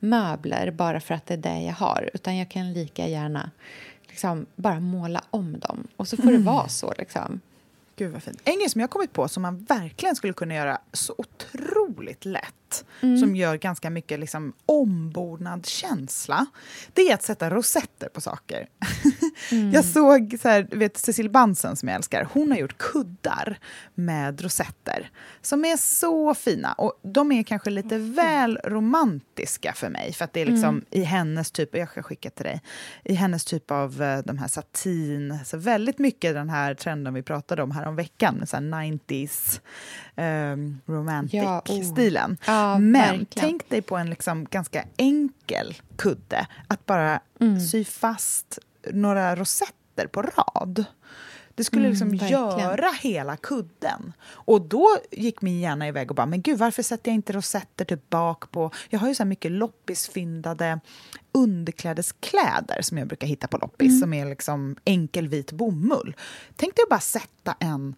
furumöbler 0.00 0.70
bara 0.70 1.00
för 1.00 1.14
att 1.14 1.26
det 1.26 1.34
är 1.34 1.38
det 1.38 1.62
jag 1.62 1.74
har. 1.74 2.10
Utan 2.14 2.36
jag 2.36 2.48
kan 2.48 2.72
lika 2.72 3.08
gärna 3.08 3.50
liksom 4.08 4.46
bara 4.56 4.80
måla 4.80 5.22
om 5.30 5.58
dem. 5.58 5.86
Och 5.96 6.08
så 6.08 6.16
får 6.16 6.22
mm. 6.22 6.34
det 6.34 6.46
vara 6.46 6.68
så 6.68 6.94
liksom. 6.98 7.40
Gud 7.96 8.12
vad 8.12 8.22
fint. 8.22 8.40
En 8.44 8.58
grej 8.58 8.70
som 8.70 8.80
jag 8.80 8.88
har 8.88 8.92
kommit 8.92 9.12
på 9.12 9.28
som 9.28 9.42
man 9.42 9.64
verkligen 9.64 10.16
skulle 10.16 10.32
kunna 10.32 10.54
göra 10.54 10.78
så 10.92 11.14
otroligt 11.18 12.24
lätt, 12.24 12.65
mm. 13.00 13.18
som 13.18 13.36
gör 13.36 13.56
ganska 13.56 13.90
mycket 13.90 14.20
liksom 14.20 14.52
ombordnadskänsla, 14.66 16.46
det 16.92 17.10
är 17.10 17.14
att 17.14 17.22
sätta 17.22 17.50
rosetter 17.50 18.08
på 18.08 18.20
saker. 18.20 18.68
Mm. 19.52 19.72
jag 19.72 19.84
såg 19.84 20.36
så 20.42 20.48
här, 20.48 20.68
vet, 20.70 20.96
Cecil 20.96 21.30
Bansen 21.30 21.76
som 21.76 21.88
jag 21.88 21.96
älskar, 21.96 22.28
hon 22.32 22.50
har 22.50 22.58
gjort 22.58 22.78
kuddar 22.78 23.58
med 23.94 24.40
rosetter 24.40 25.10
som 25.42 25.64
är 25.64 25.76
så 25.76 26.34
fina. 26.34 26.72
Och 26.72 27.00
de 27.02 27.32
är 27.32 27.42
kanske 27.42 27.70
lite 27.70 27.98
väl 27.98 28.58
romantiska 28.64 29.72
för 29.72 29.88
mig, 29.88 30.12
för 30.12 30.24
att 30.24 30.32
det 30.32 30.40
är 30.40 30.46
liksom 30.46 30.68
mm. 30.68 30.84
i 30.90 31.02
hennes 31.02 31.50
typ, 31.50 31.76
jag 31.76 31.88
ska 31.88 32.02
skicka 32.02 32.30
till 32.30 32.44
dig, 32.44 32.62
i 33.04 33.14
hennes 33.14 33.44
typ 33.44 33.70
av 33.70 34.02
eh, 34.02 34.18
de 34.24 34.38
här 34.38 34.48
satin, 34.48 35.38
så 35.44 35.56
väldigt 35.56 35.98
mycket 35.98 36.34
den 36.34 36.50
här 36.50 36.74
trenden 36.74 37.14
vi 37.14 37.22
pratade 37.22 37.62
om 37.62 37.70
här 37.70 37.86
om 37.86 37.96
veckan, 37.96 38.34
med 38.34 38.48
så 38.48 38.56
90s 38.56 39.60
um, 40.16 40.80
romantic-stilen. 40.86 42.38
Ja, 42.46 42.74
oh, 42.74 42.80
Men 42.80 42.92
verkligen. 42.92 43.26
tänk 43.48 43.68
dig 43.68 43.82
på 43.82 43.96
en 43.96 44.10
liksom 44.10 44.44
ganska 44.50 44.84
enkel 44.96 45.74
kudde, 45.96 46.46
att 46.68 46.86
bara 46.86 47.20
mm. 47.40 47.60
sy 47.60 47.84
fast 47.84 48.58
några 48.92 49.36
rosetter 49.36 50.06
på 50.06 50.22
rad. 50.22 50.84
Det 51.54 51.64
skulle 51.64 51.88
liksom 51.88 52.08
mm, 52.08 52.28
göra 52.28 52.90
hela 53.00 53.36
kudden. 53.36 54.12
Och 54.28 54.60
då 54.60 54.88
gick 55.10 55.42
min 55.42 55.60
hjärna 55.60 55.88
iväg 55.88 56.10
och 56.10 56.16
bara, 56.16 56.26
men 56.26 56.42
gud 56.42 56.58
varför 56.58 56.82
sätter 56.82 57.10
jag 57.10 57.14
inte 57.14 57.32
rosetter 57.32 57.84
typ 57.84 58.10
bak 58.10 58.50
på... 58.50 58.70
Jag 58.88 58.98
har 58.98 59.08
ju 59.08 59.14
så 59.14 59.24
mycket 59.24 59.52
loppisfyndade 59.52 60.80
underklädeskläder 61.32 62.82
som 62.82 62.98
jag 62.98 63.08
brukar 63.08 63.26
hitta 63.26 63.48
på 63.48 63.58
loppis, 63.58 63.88
mm. 63.88 64.00
som 64.00 64.12
är 64.12 64.26
liksom 64.26 64.76
enkel 64.84 65.28
vit 65.28 65.52
bomull. 65.52 66.16
Tänk 66.56 66.76
dig 66.76 66.82
att 66.82 66.88
bara 66.88 67.00
sätta 67.00 67.56
en 67.60 67.94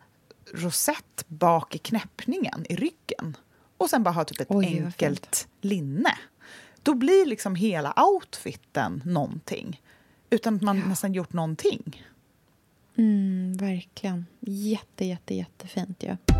rosett 0.54 1.24
bak 1.28 1.74
i 1.74 1.78
knäppningen, 1.78 2.66
i 2.68 2.76
ryggen. 2.76 3.36
Och 3.76 3.90
sen 3.90 4.02
bara 4.02 4.10
ha 4.10 4.24
typ 4.24 4.40
ett 4.40 4.50
Oj, 4.50 4.66
enkelt 4.66 5.48
linne. 5.60 6.18
Då 6.82 6.94
blir 6.94 7.26
liksom 7.26 7.54
hela 7.54 7.94
outfiten 7.96 9.02
någonting. 9.04 9.82
Utan 10.30 10.56
att 10.56 10.62
man 10.62 10.78
ja. 10.78 10.86
nästan 10.86 11.12
gjort 11.12 11.32
någonting. 11.32 12.04
Mm, 12.96 13.56
verkligen. 13.56 14.26
Jätte, 14.40 15.04
jätte, 15.04 15.34
jättefint 15.34 16.02
ju. 16.02 16.16
Ja. 16.26 16.38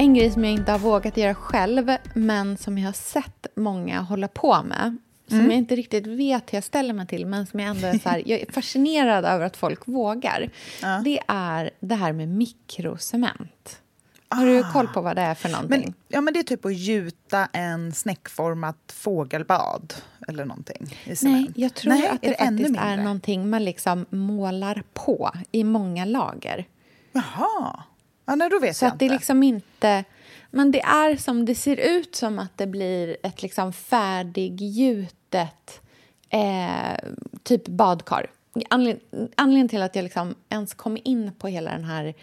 En 0.00 0.14
grej 0.14 0.30
som 0.30 0.44
jag 0.44 0.52
inte 0.52 0.72
har 0.72 0.78
vågat 0.78 1.16
göra 1.16 1.34
själv 1.34 1.90
men 2.14 2.56
som 2.56 2.78
jag 2.78 2.88
har 2.88 2.92
sett 2.92 3.46
många 3.56 4.00
hålla 4.00 4.28
på 4.28 4.62
med 4.62 4.96
som 5.30 5.38
mm. 5.38 5.50
jag 5.50 5.58
inte 5.58 5.76
riktigt 5.76 6.06
vet 6.06 6.52
hur 6.52 6.56
jag 6.56 6.64
ställer 6.64 6.94
mig 6.94 7.06
till 7.06 7.26
men 7.26 7.46
som 7.46 7.60
jag 7.60 7.68
ändå 7.68 7.86
är, 7.86 7.98
så 7.98 8.08
här, 8.08 8.22
jag 8.26 8.40
är 8.40 8.52
fascinerad 8.52 9.24
över 9.24 9.46
att 9.46 9.56
folk 9.56 9.88
vågar. 9.88 10.50
Ja. 10.82 11.00
Det 11.04 11.20
är 11.28 11.70
det 11.80 11.94
här 11.94 12.12
med 12.12 12.28
mikrocement. 12.28 13.80
Har 14.28 14.46
du 14.46 14.72
koll 14.72 14.88
på 14.88 15.00
vad 15.00 15.16
det 15.16 15.22
är 15.22 15.34
för 15.34 15.48
någonting? 15.48 15.82
Men, 15.84 15.94
ja, 16.08 16.20
men 16.20 16.34
det 16.34 16.40
är 16.40 16.44
typ 16.44 16.64
att 16.64 16.74
gjuta 16.74 17.48
en 17.52 17.92
snäckformat 17.92 18.76
fågelbad 18.86 19.94
eller 20.28 20.44
någonting 20.44 20.96
i 21.04 21.16
cement. 21.16 21.56
Nej, 21.56 21.64
jag 21.64 21.74
tror 21.74 21.92
Nej, 21.92 22.08
att 22.08 22.22
det, 22.22 22.28
det 22.28 22.36
faktiskt 22.38 22.76
är 22.78 22.96
någonting 22.96 23.50
man 23.50 23.64
liksom 23.64 24.06
målar 24.10 24.82
på 24.94 25.30
i 25.52 25.64
många 25.64 26.04
lager. 26.04 26.66
Jaha. 27.12 27.82
Ja, 28.26 28.34
nej, 28.34 28.50
då 28.50 28.58
vet 28.58 28.76
Så 28.76 28.84
jag 28.84 28.88
att 28.88 28.94
inte. 28.94 29.04
det 29.04 29.12
liksom 29.12 29.42
inte... 29.42 30.04
Men 30.50 30.70
det 30.70 30.80
är 30.80 31.16
som 31.16 31.44
det 31.44 31.54
ser 31.54 31.76
ut 31.76 32.14
som 32.14 32.38
att 32.38 32.58
det 32.58 32.66
blir 32.66 33.16
ett 33.22 33.42
liksom 33.42 33.72
färdiggjutet 33.72 35.80
eh, 36.28 36.96
typ 37.42 37.68
badkar. 37.68 38.30
Anledningen 38.70 39.68
till 39.68 39.82
att 39.82 39.96
jag 39.96 40.02
liksom 40.02 40.34
ens 40.48 40.74
kom 40.74 40.98
in 41.04 41.32
på 41.38 41.48
hela 41.48 41.70
den 41.70 41.84
här 41.84 42.14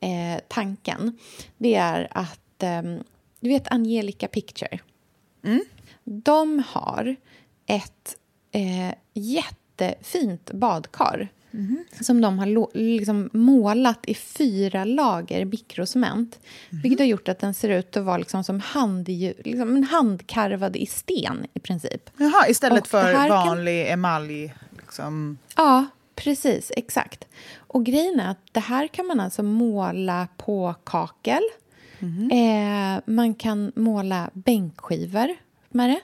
eh, 0.00 0.40
tanken 0.48 1.18
det 1.56 1.74
är 1.74 2.08
att 2.10 2.62
eh, 2.62 2.82
du 3.40 3.48
vet 3.48 3.72
Angelica 3.72 4.28
Picture. 4.28 4.78
Mm. 5.44 5.64
De 6.04 6.62
har 6.66 7.16
ett 7.66 8.16
eh, 8.52 8.94
jättefint 9.12 10.52
badkar 10.52 11.28
som 12.00 12.20
de 12.20 12.38
har 12.38 12.76
liksom 12.78 13.30
målat 13.32 13.98
i 14.06 14.14
fyra 14.14 14.84
lager 14.84 15.44
mikrocement. 15.44 16.38
Vilket 16.70 16.98
har 17.00 17.06
gjort 17.06 17.28
att 17.28 17.38
den 17.38 17.54
ser 17.54 17.68
ut 17.68 17.96
att 17.96 18.04
vara 18.04 18.16
liksom 18.18 18.44
som 18.44 18.60
handju- 18.60 19.42
liksom 19.44 19.76
en 19.76 19.84
handkarvad 19.84 20.76
i 20.76 20.86
sten 20.86 21.46
i 21.54 21.60
princip. 21.60 22.10
Jaha, 22.16 22.48
istället 22.48 22.80
Och 22.82 22.86
för 22.88 23.02
här 23.14 23.28
kan- 23.28 23.46
vanlig 23.46 23.90
emalj. 23.90 24.54
Liksom. 24.78 25.38
Ja, 25.56 25.86
precis. 26.14 26.72
Exakt. 26.76 27.24
Och 27.56 27.84
grejen 27.86 28.20
är 28.20 28.30
att 28.30 28.40
det 28.52 28.60
här 28.60 28.86
kan 28.88 29.06
man 29.06 29.20
alltså 29.20 29.42
måla 29.42 30.28
på 30.36 30.74
kakel. 30.84 31.42
Eh, 32.32 33.02
man 33.06 33.34
kan 33.34 33.72
måla 33.76 34.30
bänkskivor 34.32 35.28
med 35.70 35.90
det. 35.90 36.00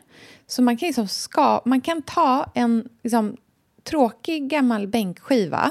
Så 0.46 0.62
man 0.62 0.76
kan, 0.76 0.86
liksom 0.86 1.08
ska, 1.08 1.62
man 1.64 1.80
kan 1.80 2.02
ta 2.02 2.50
en 2.54 2.88
liksom, 3.02 3.36
tråkig 3.88 4.50
gammal 4.50 4.88
bänkskiva 4.88 5.70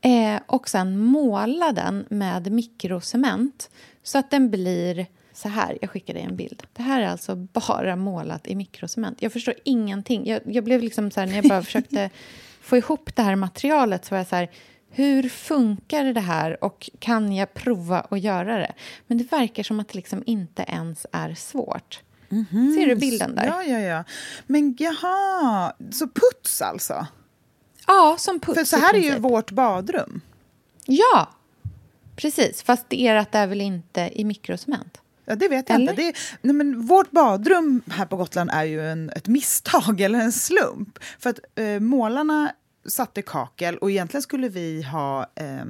eh, 0.00 0.40
och 0.46 0.68
sen 0.68 0.98
måla 0.98 1.72
den 1.72 2.06
med 2.10 2.52
mikrocement 2.52 3.70
så 4.02 4.18
att 4.18 4.30
den 4.30 4.50
blir 4.50 5.06
så 5.32 5.48
här. 5.48 5.78
Jag 5.80 5.90
skickar 5.90 6.14
dig 6.14 6.22
en 6.22 6.36
bild. 6.36 6.62
Det 6.72 6.82
här 6.82 7.02
är 7.02 7.06
alltså 7.06 7.36
bara 7.36 7.96
målat 7.96 8.46
i 8.46 8.54
mikrocement. 8.54 9.22
Jag 9.22 9.32
förstår 9.32 9.54
ingenting. 9.64 10.26
Jag, 10.26 10.40
jag 10.44 10.64
blev 10.64 10.82
liksom 10.82 11.10
så 11.10 11.20
här, 11.20 11.26
när 11.26 11.34
jag 11.34 11.44
bara 11.44 11.62
försökte 11.62 12.10
få 12.60 12.76
ihop 12.76 13.16
det 13.16 13.22
här 13.22 13.36
materialet 13.36 14.04
så 14.04 14.14
var 14.14 14.18
jag 14.18 14.26
så 14.26 14.36
här, 14.36 14.50
hur 14.90 15.28
funkar 15.28 16.04
det 16.04 16.20
här 16.20 16.64
och 16.64 16.90
kan 16.98 17.32
jag 17.32 17.54
prova 17.54 18.00
att 18.00 18.20
göra 18.20 18.58
det? 18.58 18.72
Men 19.06 19.18
det 19.18 19.32
verkar 19.32 19.62
som 19.62 19.80
att 19.80 19.88
det 19.88 19.94
liksom 19.94 20.22
inte 20.26 20.62
ens 20.68 21.06
är 21.12 21.34
svårt. 21.34 22.02
Ser 22.76 22.86
du 22.86 22.94
bilden 22.94 23.34
där? 23.34 23.46
Ja, 23.46 23.62
ja, 23.62 23.78
ja. 23.78 24.04
Men 24.46 24.76
jaha, 24.78 25.72
så 25.92 26.08
puts 26.08 26.62
alltså? 26.62 27.06
Ja, 27.88 28.16
som 28.18 28.40
puts 28.40 28.58
För 28.58 28.64
så 28.64 28.76
här 28.76 28.94
är 28.94 28.98
ju 28.98 29.18
vårt 29.18 29.50
badrum. 29.50 30.20
Ja, 30.84 31.30
precis. 32.16 32.62
Fast 32.62 32.86
ert 32.90 33.34
är 33.34 33.46
väl 33.46 33.60
inte 33.60 34.10
i 34.14 34.24
mikrocement? 34.24 35.00
Ja, 35.24 35.36
det 35.36 35.48
vet 35.48 35.68
jag 35.68 35.76
Eller? 35.76 35.90
inte. 35.90 36.02
Det 36.02 36.08
är, 36.08 36.16
nej, 36.42 36.54
men 36.54 36.86
vårt 36.86 37.10
badrum 37.10 37.82
här 37.86 38.06
på 38.06 38.16
Gotland 38.16 38.50
är 38.52 38.64
ju 38.64 38.90
en, 38.90 39.10
ett 39.10 39.28
misstag 39.28 40.00
eller 40.00 40.18
en 40.18 40.32
slump. 40.32 40.98
För 41.18 41.30
att 41.30 41.38
eh, 41.54 41.80
målarna 41.80 42.52
satte 42.86 43.22
kakel 43.22 43.78
och 43.78 43.90
egentligen 43.90 44.22
skulle 44.22 44.48
vi 44.48 44.82
ha 44.82 45.26
eh, 45.34 45.64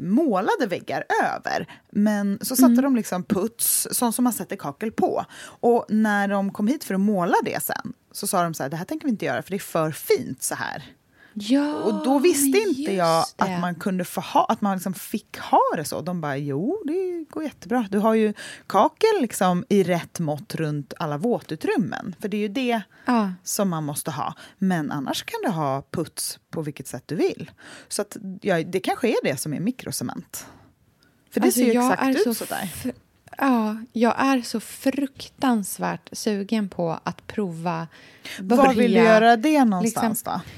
målade 0.00 0.66
väggar 0.66 1.04
över. 1.24 1.80
Men 1.90 2.38
så 2.42 2.56
satte 2.56 2.82
de 2.82 2.96
liksom 2.96 3.24
puts, 3.24 3.88
sånt 3.90 4.14
som 4.14 4.24
man 4.24 4.32
sätter 4.32 4.56
kakel 4.56 4.92
på. 4.92 5.24
Och 5.44 5.86
när 5.88 6.28
de 6.28 6.52
kom 6.52 6.68
hit 6.68 6.84
för 6.84 6.94
att 6.94 7.00
måla 7.00 7.36
det 7.44 7.62
sen 7.62 7.92
så 8.12 8.26
sa 8.26 8.42
de 8.42 8.54
så 8.54 8.62
här, 8.62 8.70
det 8.70 8.76
här 8.76 8.84
tänker 8.84 9.06
vi 9.06 9.10
inte 9.10 9.24
göra 9.24 9.42
för 9.42 9.50
det 9.50 9.56
är 9.56 9.58
för 9.58 9.90
fint 9.90 10.42
så 10.42 10.54
här. 10.54 10.84
Ja, 11.34 11.74
Och 11.74 12.04
då 12.04 12.18
visste 12.18 12.58
inte 12.58 12.92
jag 12.92 13.24
det. 13.36 13.44
att 13.44 13.60
man 13.60 13.74
kunde 13.74 14.04
få 14.04 14.20
ha, 14.20 14.44
att 14.44 14.60
man 14.60 14.76
liksom 14.76 14.94
fick 14.94 15.38
ha 15.38 15.60
det 15.76 15.84
så. 15.84 16.00
De 16.00 16.20
bara, 16.20 16.36
jo, 16.36 16.82
det 16.86 17.24
går 17.30 17.42
jättebra. 17.44 17.86
Du 17.90 17.98
har 17.98 18.14
ju 18.14 18.32
kakel 18.66 19.20
liksom 19.20 19.64
i 19.68 19.82
rätt 19.82 20.18
mått 20.20 20.54
runt 20.54 20.94
alla 20.98 21.18
våtutrymmen. 21.18 22.16
För 22.20 22.28
det 22.28 22.36
är 22.36 22.40
ju 22.40 22.48
det 22.48 22.82
Ja. 23.04 23.32
som 23.44 23.68
man 23.68 23.84
måste 23.84 24.10
ha. 24.10 24.34
Men 24.58 24.90
annars 24.90 25.22
kan 25.22 25.40
du 25.44 25.48
ha 25.50 25.82
puts 25.90 26.38
på 26.50 26.62
vilket 26.62 26.86
sätt 26.88 27.02
du 27.06 27.14
vill. 27.14 27.50
Så 27.88 28.02
att, 28.02 28.16
ja, 28.40 28.62
det 28.62 28.80
kanske 28.80 29.08
är 29.08 29.16
det 29.24 29.36
som 29.36 29.54
är 29.54 29.60
mikrocement. 29.60 30.46
För 31.30 31.40
det 31.40 31.46
Alltså, 31.46 31.60
ser 31.60 31.72
ju 31.72 31.80
exakt 31.90 32.16
ut 32.16 32.22
så 32.24 32.34
så 32.34 32.44
där. 32.44 32.70
fr- 32.82 32.92
Ja, 33.38 33.76
jag 33.92 34.14
är 34.18 34.42
så 34.42 34.60
fruktansvärt 34.60 36.08
sugen 36.12 36.68
på 36.68 36.98
att 37.04 37.26
prova 37.26 37.88
börja... 38.40 38.62
Var 38.62 38.74
vill 38.74 38.92
du 38.92 38.98
göra 38.98 39.36
det 39.36 39.64
någonstans 39.64 40.18
liksom- 40.18 40.40
då? 40.44 40.50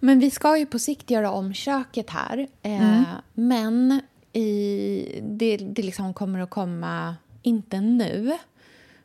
Men 0.00 0.18
vi 0.18 0.30
ska 0.30 0.58
ju 0.58 0.66
på 0.66 0.78
sikt 0.78 1.10
göra 1.10 1.30
om 1.30 1.54
köket 1.54 2.10
här. 2.10 2.48
Eh, 2.62 3.02
Men 3.34 4.00
i, 4.32 5.20
det, 5.22 5.56
det 5.56 5.82
liksom 5.82 6.14
kommer 6.14 6.40
att 6.40 6.50
komma, 6.50 7.16
inte 7.42 7.80
nu, 7.80 8.38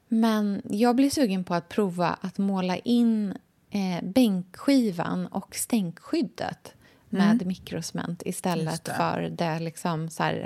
men 0.08 0.62
jag 0.70 0.96
blir 0.96 1.10
sugen 1.10 1.44
på 1.44 1.54
att 1.54 1.70
prova 1.70 2.18
att 2.22 2.38
måla 2.38 2.78
in 2.78 3.34
eh, 3.70 4.04
bänkskivan 4.04 5.28
och 5.28 5.56
stänkskyddet 5.56 6.74
med 7.10 7.46
mikrocement 7.46 8.22
istället 8.26 8.84
det. 8.84 8.94
för 8.94 9.22
det 9.22 9.60
liksom 9.60 10.10
så 10.10 10.24
här 10.24 10.42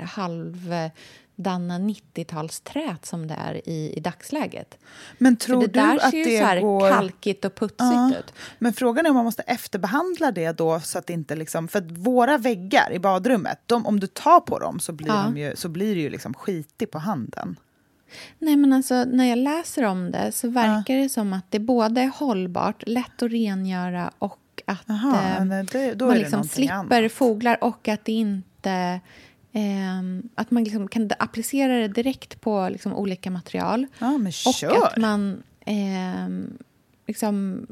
halvdana 1.40 1.78
90-talsträt 1.78 3.04
som 3.06 3.26
det 3.26 3.34
är 3.34 3.68
i, 3.68 3.92
i 3.96 4.00
dagsläget. 4.00 4.78
Men 5.18 5.36
För 5.36 5.46
tror 5.46 5.60
det 5.60 5.66
där 5.66 5.92
du 5.92 6.00
att 6.00 6.10
ser 6.10 6.18
ju 6.18 6.24
det 6.24 6.38
så 6.38 6.44
här 6.44 6.60
går... 6.60 6.88
kalkigt 6.90 7.44
och 7.44 7.54
putsigt 7.54 7.80
Ja. 7.80 8.10
ut. 8.18 8.32
Men 8.58 8.72
frågan 8.72 9.06
är 9.06 9.10
om 9.10 9.16
man 9.16 9.24
måste 9.24 9.42
efterbehandla 9.42 10.32
det 10.32 10.52
då 10.52 10.80
så 10.80 10.98
att 10.98 11.06
det 11.06 11.12
inte 11.12 11.36
liksom... 11.36 11.68
För 11.68 11.78
att 11.78 11.90
våra 11.90 12.38
väggar 12.38 12.92
i 12.92 12.98
badrummet, 12.98 13.58
de, 13.66 13.86
om 13.86 14.00
du 14.00 14.06
tar 14.06 14.40
på 14.40 14.58
dem 14.58 14.80
så 14.80 14.92
blir, 14.92 15.08
Ja. 15.08 15.22
de 15.22 15.36
ju, 15.36 15.56
så 15.56 15.68
blir 15.68 15.94
det 15.94 16.00
ju 16.00 16.10
liksom 16.10 16.34
skitigt 16.34 16.92
på 16.92 16.98
handen. 16.98 17.56
Nej, 18.38 18.56
men 18.56 18.72
alltså, 18.72 19.04
när 19.04 19.24
jag 19.24 19.38
läser 19.38 19.84
om 19.84 20.10
det 20.10 20.32
så 20.32 20.48
verkar 20.48 20.94
det 20.96 21.08
som 21.08 21.32
att 21.32 21.44
det 21.50 21.58
både 21.58 22.00
är 22.00 22.08
hållbart, 22.14 22.82
lätt 22.86 23.22
att 23.22 23.32
rengöra 23.32 24.10
och 24.18 24.62
att 24.66 24.82
Jaha, 24.86 25.36
eh, 25.36 25.44
men 25.44 25.66
det, 25.66 25.94
då 25.94 26.04
man 26.06 26.14
det 26.14 26.20
liksom 26.20 26.44
slipper 26.44 26.74
annat. 27.02 27.12
foglar 27.12 27.64
och 27.64 27.88
att 27.88 28.04
det 28.04 28.12
inte... 28.12 29.00
ehm, 29.52 30.28
att 30.34 30.50
man 30.50 30.64
liksom 30.64 30.88
kan 30.88 31.10
applicera 31.18 31.72
det 31.78 31.88
direkt 31.88 32.40
på 32.40 32.68
liksom 32.68 32.94
olika 32.94 33.30
material. 33.30 33.86
Ja, 33.98 34.18
men 34.18 34.26
Och 34.26 34.54
kör! 34.54 34.86
att 34.86 34.96
man... 34.96 35.42
ehm, 35.66 36.58
liksom, 37.06 37.66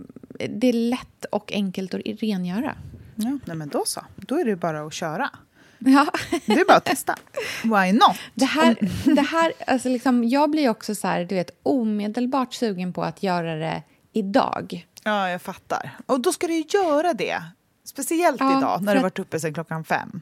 det 0.51 0.69
är 0.69 0.73
lätt 0.73 1.25
och 1.33 1.53
enkelt 1.53 1.95
att 1.95 2.01
rengöra. 2.05 2.75
Ja, 3.15 3.39
nej, 3.45 3.57
men 3.57 3.69
då 3.69 3.83
så. 3.87 4.01
Då 4.17 4.39
är 4.41 4.45
det 4.45 4.57
bara 4.57 4.83
att 4.87 4.95
köra. 4.95 5.31
Ja. 5.79 6.07
Det 6.47 6.53
är 6.53 6.65
bara 6.67 6.77
att 6.77 6.85
testa. 6.85 7.17
Why 7.63 7.93
not? 7.93 8.17
Det 8.35 8.45
här, 8.45 8.77
det 9.15 9.23
här, 9.23 9.53
alltså 9.67 9.89
liksom, 9.89 10.25
jag 10.25 10.51
blir 10.51 10.69
också 10.69 10.95
så 10.95 11.09
här, 11.09 11.25
du 11.25 11.35
vet, 11.35 11.51
omedelbart 11.63 12.55
sugen 12.55 12.93
på 12.93 13.03
att 13.03 13.23
göra 13.23 13.55
det 13.55 13.83
idag. 14.13 14.87
Ja, 15.05 15.31
jag 15.31 15.43
fattar. 15.43 15.91
Och 16.07 16.21
då 16.21 16.33
ska 16.33 16.47
du 16.47 16.65
göra 16.69 17.15
det. 17.15 17.43
Speciellt 17.85 18.41
Ja, 18.41 18.59
idag 18.59 18.83
när 18.83 18.95
du 18.95 19.01
varit 19.01 19.19
uppe 19.19 19.41
sedan 19.41 19.55
klockan 19.55 19.85
fem. 19.85 20.21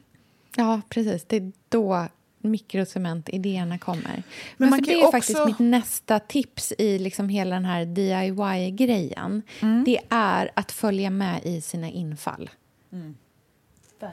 Ja, 0.57 0.81
precis. 0.89 1.25
Det 1.27 1.35
är 1.35 1.51
då 1.69 2.07
mikrocementidéerna 2.41 3.77
kommer. 3.77 4.23
Men, 4.57 4.69
Men 4.69 4.79
för 4.79 4.85
det 4.85 5.01
är 5.01 5.11
faktiskt 5.11 5.39
också- 5.39 5.47
mitt 5.47 5.59
nästa 5.59 6.19
tips 6.19 6.73
i 6.77 6.99
liksom 6.99 7.29
hela 7.29 7.55
den 7.55 7.65
här 7.65 7.85
DIY-grejen. 7.85 9.41
Mm. 9.61 9.83
Det 9.83 9.99
är 10.09 10.51
att 10.53 10.71
följa 10.71 11.09
med 11.09 11.45
i 11.45 11.61
sina 11.61 11.89
infall. 11.89 12.49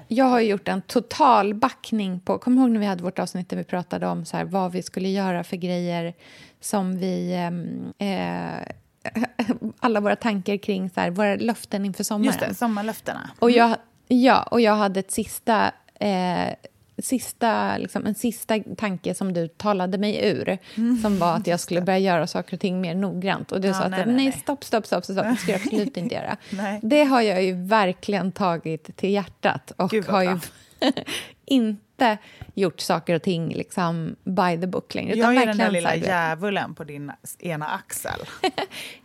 Jag 0.09 0.25
har 0.25 0.41
gjort 0.41 0.69
en 0.69 0.83
total 0.83 1.55
backning 1.55 2.21
på... 2.21 2.39
Kom 2.39 2.59
ihåg 2.59 2.71
när 2.71 2.81
vi 2.81 2.87
hade 2.87 3.03
vårt 3.03 3.19
avsnitt 3.19 3.49
där 3.49 3.57
vi 3.57 3.65
pratade 3.65 4.07
om 4.07 4.25
så 4.25 4.37
här, 4.37 4.45
vad 4.45 4.73
vi 4.73 4.83
skulle 4.83 5.09
göra 5.09 5.45
för 5.45 5.57
grejer 5.57 6.15
som 6.61 6.99
vi... 6.99 7.35
ehm, 7.35 7.93
eh, 7.99 8.75
alla 9.81 10.01
våra 10.01 10.17
tankar 10.17 10.57
kring 10.57 10.91
så 10.91 11.01
här, 11.01 11.11
våra 11.11 11.37
löften 11.37 11.85
inför 11.85 12.05
sommaren. 12.05 12.27
Just 12.27 12.41
det, 12.41 12.55
sommarlöftena. 12.55 13.31
Och 13.39 13.51
jag, 13.51 13.77
ja, 14.09 14.43
och 14.43 14.61
jag 14.61 14.75
hade 14.77 15.01
ett 15.01 15.13
sista, 15.13 15.73
eh, 16.05 16.55
sista, 16.99 17.77
liksom, 17.79 18.07
en 18.07 18.15
sista 18.15 18.59
tanke 18.77 19.15
som 19.15 19.33
du 19.33 19.49
talade 19.49 19.99
mig 19.99 20.21
ur. 20.29 20.59
Som 21.03 21.19
var 21.19 21.37
att 21.37 21.47
jag 21.47 21.61
skulle 21.61 21.81
börja 21.81 21.99
göra 21.99 22.27
saker 22.27 22.57
och 22.57 22.61
ting 22.61 22.81
mer 22.81 22.95
noggrant. 22.95 23.53
Och 23.53 23.61
du 23.61 23.69
Ja, 23.69 23.75
sa 23.75 23.81
att 23.83 23.91
nej, 23.91 24.07
nej, 24.07 24.15
nej, 24.15 24.33
stopp, 24.33 24.65
stopp, 24.65 24.87
stopp, 24.87 25.05
stopp, 25.05 25.17
det 25.17 25.37
ska 25.37 25.53
jag 25.53 25.61
absolut 25.65 25.97
inte 25.97 26.15
göra. 26.15 26.37
Nej. 26.51 26.81
Det 26.83 27.05
har 27.05 27.21
jag 27.21 27.43
ju 27.43 27.53
verkligen 27.53 28.33
tagit 28.33 28.97
till 28.97 29.11
hjärtat 29.11 29.73
och 29.77 29.93
har 30.09 30.23
ju 30.23 30.29
bra. 30.29 30.41
inte 32.11 32.23
gjort 32.55 32.81
saker 32.81 33.15
och 33.15 33.23
ting 33.23 33.55
liksom 33.55 34.17
by 34.25 34.61
the 34.61 34.67
book 34.67 34.95
längre. 34.95 35.17
Jag 35.17 35.37
är 35.37 35.47
den 35.47 35.57
där 35.59 35.71
lilla 35.71 35.97
djävulen 35.97 36.75
på 36.75 36.85
din 36.85 37.13
ena 37.39 37.67
axel. 37.67 38.21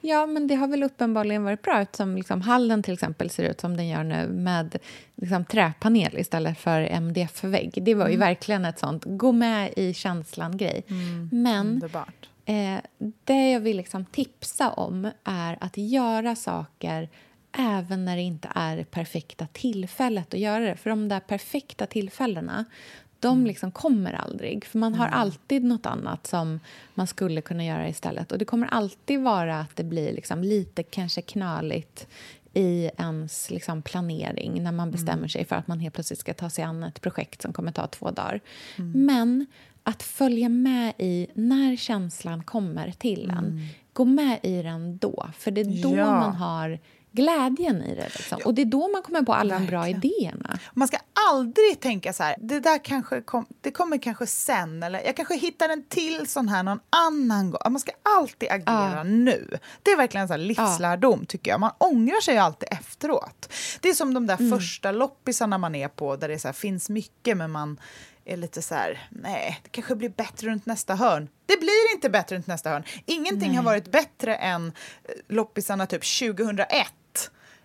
Ja, 0.01 0.25
men 0.25 0.47
det 0.47 0.55
har 0.55 0.67
väl 0.67 0.83
uppenbarligen 0.83 1.43
varit 1.43 1.61
bra 1.61 1.81
eftersom 1.81 2.15
liksom 2.15 2.41
hallen 2.41 2.83
till 2.83 2.93
exempel 2.93 3.29
ser 3.29 3.43
ut 3.43 3.61
som 3.61 3.77
den 3.77 3.87
gör 3.87 4.03
nu 4.03 4.27
med 4.27 4.77
liksom 5.15 5.45
träpanel 5.45 6.17
istället 6.17 6.57
för 6.59 6.81
MDF-vägg. 6.81 7.71
Det 7.81 7.95
var 7.95 8.07
ju 8.07 8.15
Mm. 8.15 8.27
verkligen 8.27 8.65
ett 8.65 8.79
sånt 8.79 9.03
gå 9.05 9.31
med 9.31 9.73
i 9.75 9.93
känslan-grej. 9.93 10.83
Men 11.31 11.67
Underbart. 11.67 12.29
eh, 12.45 12.75
det 13.23 13.51
jag 13.51 13.59
vill 13.59 13.77
liksom 13.77 14.05
tipsa 14.05 14.69
om 14.71 15.11
är 15.23 15.57
att 15.61 15.77
göra 15.77 16.35
saker 16.35 17.09
även 17.57 18.05
när 18.05 18.15
det 18.15 18.21
inte 18.21 18.49
är 18.55 18.77
det 18.77 18.91
perfekta 18.91 19.47
tillfället 19.53 20.33
att 20.33 20.39
göra 20.39 20.65
det. 20.65 20.75
För 20.75 20.89
de 20.89 21.09
där 21.09 21.19
perfekta 21.19 21.85
tillfällena 21.85 22.65
de 23.19 23.45
liksom 23.45 23.71
kommer 23.71 24.13
aldrig. 24.13 24.65
För 24.65 24.79
man 24.79 24.93
har 24.95 25.07
alltid 25.07 25.63
nåt 25.63 25.85
annat 25.85 26.27
som 26.27 26.59
man 26.93 27.07
skulle 27.07 27.41
kunna 27.41 27.65
göra 27.65 27.89
istället. 27.89 28.31
Och 28.31 28.37
det 28.37 28.45
kommer 28.45 28.67
alltid 28.67 29.19
vara 29.19 29.59
att 29.59 29.75
det 29.75 29.83
blir 29.83 30.13
liksom 30.13 30.43
lite 30.43 30.83
kanske 30.83 31.21
knöligt 31.21 32.07
i 32.53 32.89
ens 32.97 33.51
liksom 33.51 33.81
planering 33.81 34.63
när 34.63 34.71
man 34.71 34.91
bestämmer 34.91 35.27
sig 35.27 35.45
för 35.45 35.55
att 35.55 35.67
man 35.67 35.79
helt 35.79 35.95
plötsligt 35.95 36.19
ska 36.19 36.33
ta 36.33 36.49
sig 36.49 36.63
an 36.63 36.83
ett 36.83 37.01
projekt 37.01 37.41
som 37.41 37.53
kommer 37.53 37.71
ta 37.71 37.87
två 37.87 38.11
dagar. 38.11 38.39
Men 38.93 39.45
att 39.83 40.03
följa 40.03 40.49
med 40.49 40.93
i 40.97 41.27
när 41.33 41.75
känslan 41.75 42.43
kommer 42.43 42.91
till 42.91 43.29
en. 43.29 43.67
gå 43.93 44.05
med 44.05 44.39
i 44.43 44.61
den 44.61 44.97
då. 44.97 45.29
För 45.37 45.51
det 45.51 45.61
är 45.61 45.83
då 45.83 45.95
Ja. 45.95 46.05
man 46.05 46.35
har 46.35 46.79
glädjen 47.11 47.83
i 47.83 47.95
det. 47.95 48.03
Liksom. 48.03 48.39
Och 48.45 48.53
det 48.53 48.61
är 48.61 48.65
då 48.65 48.87
man 48.87 49.01
kommer 49.01 49.21
på 49.21 49.33
alla 49.33 49.53
de 49.59 49.65
bra 49.65 49.87
idéerna. 49.87 50.59
Man 50.73 50.87
ska 50.87 50.97
aldrig 51.29 51.79
tänka 51.79 52.13
så 52.13 52.23
här, 52.23 52.35
det 52.39 52.59
där 52.59 52.83
kanske 52.83 53.21
kom, 53.21 53.45
det 53.61 53.71
kommer 53.71 53.97
kanske 53.97 54.25
sen, 54.27 54.83
eller 54.83 55.01
jag 55.05 55.15
kanske 55.15 55.35
hittar 55.35 55.69
en 55.69 55.83
till 55.83 56.27
sån 56.27 56.49
här 56.49 56.63
någon 56.63 56.79
annan 56.89 57.51
gång. 57.51 57.59
Man 57.69 57.79
ska 57.79 57.91
alltid 58.17 58.49
agera 58.51 58.93
Ja. 58.95 59.03
nu. 59.03 59.57
Det 59.83 59.91
är 59.91 59.97
verkligen 59.97 60.23
en 60.23 60.29
här 60.31 60.37
livslärdom, 60.37 61.25
tycker 61.25 61.51
jag. 61.51 61.59
Man 61.59 61.71
ångrar 61.77 62.21
sig 62.21 62.33
ju 62.33 62.39
alltid 62.39 62.69
efteråt. 62.71 63.53
Det 63.81 63.89
är 63.89 63.93
som 63.93 64.13
de 64.13 64.27
där 64.27 64.37
Mm. 64.39 64.59
första 64.59 64.91
loppisarna 64.91 65.57
man 65.57 65.75
är 65.75 65.87
på, 65.87 66.15
där 66.15 66.27
det 66.27 66.39
så 66.39 66.47
här, 66.47 66.53
finns 66.53 66.89
mycket, 66.89 67.37
men 67.37 67.51
man 67.51 67.79
är 68.25 68.37
lite 68.37 68.61
så 68.61 68.75
här, 68.75 69.07
nej, 69.11 69.59
det 69.63 69.69
kanske 69.69 69.95
blir 69.95 70.09
bättre 70.09 70.47
runt 70.49 70.65
nästa 70.65 70.95
hörn. 70.95 71.29
Det 71.45 71.57
blir 71.59 71.93
inte 71.95 72.09
bättre 72.09 72.35
runt 72.35 72.47
nästa 72.47 72.69
hörn. 72.69 72.83
Ingenting 73.05 73.57
har 73.57 73.63
varit 73.63 73.91
bättre 73.91 74.35
än 74.35 74.67
eh, 74.67 74.73
loppisarna 75.35 75.85
typ 75.85 76.01
2001. 76.19 76.87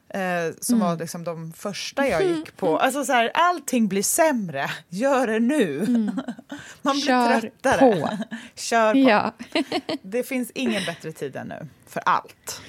Eh, 0.08 0.20
som 0.60 0.74
Mm. 0.76 0.88
var 0.88 0.96
liksom 0.96 1.24
de 1.24 1.52
första 1.52 2.08
jag 2.08 2.22
gick 2.24 2.56
på. 2.56 2.78
Alltså 2.78 3.04
så 3.04 3.12
här, 3.12 3.30
allting 3.34 3.88
blir 3.88 4.02
sämre. 4.02 4.70
Gör 4.88 5.26
det 5.26 5.40
nu. 5.40 5.78
Man 6.82 7.00
blir 7.00 7.10
Mm. 7.10 7.28
Kör 7.30 7.40
tröttare. 7.40 7.78
på. 8.00 8.08
Kör 8.54 8.92
på. 8.92 8.98
Ja. 8.98 9.32
Det 10.02 10.22
finns 10.22 10.50
ingen 10.54 10.84
bättre 10.86 11.12
tid 11.12 11.36
än 11.36 11.48
nu. 11.48 11.66
För 11.86 12.02
allt. 12.06 12.60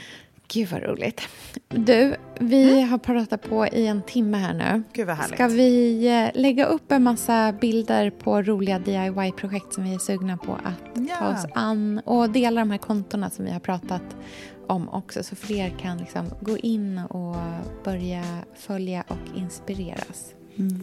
Gud, 0.48 0.70
vad 0.70 0.84
roligt. 0.84 1.22
Du, 1.70 2.16
vi 2.40 2.82
har 2.82 2.98
pratat 2.98 3.42
på 3.50 3.68
i 3.68 3.88
en 3.88 4.02
timme 4.02 4.38
här 4.38 4.54
nu. 4.54 4.84
Gud 4.94 5.08
vad 5.08 5.16
härligt. 5.18 5.36
Ska 5.36 5.48
vi 5.48 6.08
eh, 6.08 6.42
lägga 6.42 6.66
upp 6.66 6.92
en 6.92 7.04
massa 7.04 7.52
bilder 7.62 8.10
på 8.10 8.42
roliga 8.42 8.80
DIY-projekt 8.80 9.74
som 9.74 9.84
vi 9.84 9.94
är 9.94 10.00
sugna 10.00 10.38
på 10.38 10.54
att 10.54 11.08
Ja. 11.10 11.16
ta 11.20 11.28
oss 11.30 11.46
an 11.54 12.02
och 12.06 12.30
dela 12.30 12.62
de 12.62 12.72
här 12.72 12.78
kontona 12.78 13.30
som 13.30 13.46
vi 13.46 13.52
har 13.52 13.60
pratat 13.60 14.04
om 14.68 14.90
också 14.90 15.24
så 15.24 15.36
fler 15.36 15.70
kan 15.70 15.98
liksom 15.98 16.30
gå 16.42 16.58
in 16.58 17.00
och 17.00 17.36
börja 17.84 18.24
följa 18.56 19.04
och 19.08 19.38
inspireras. 19.38 20.32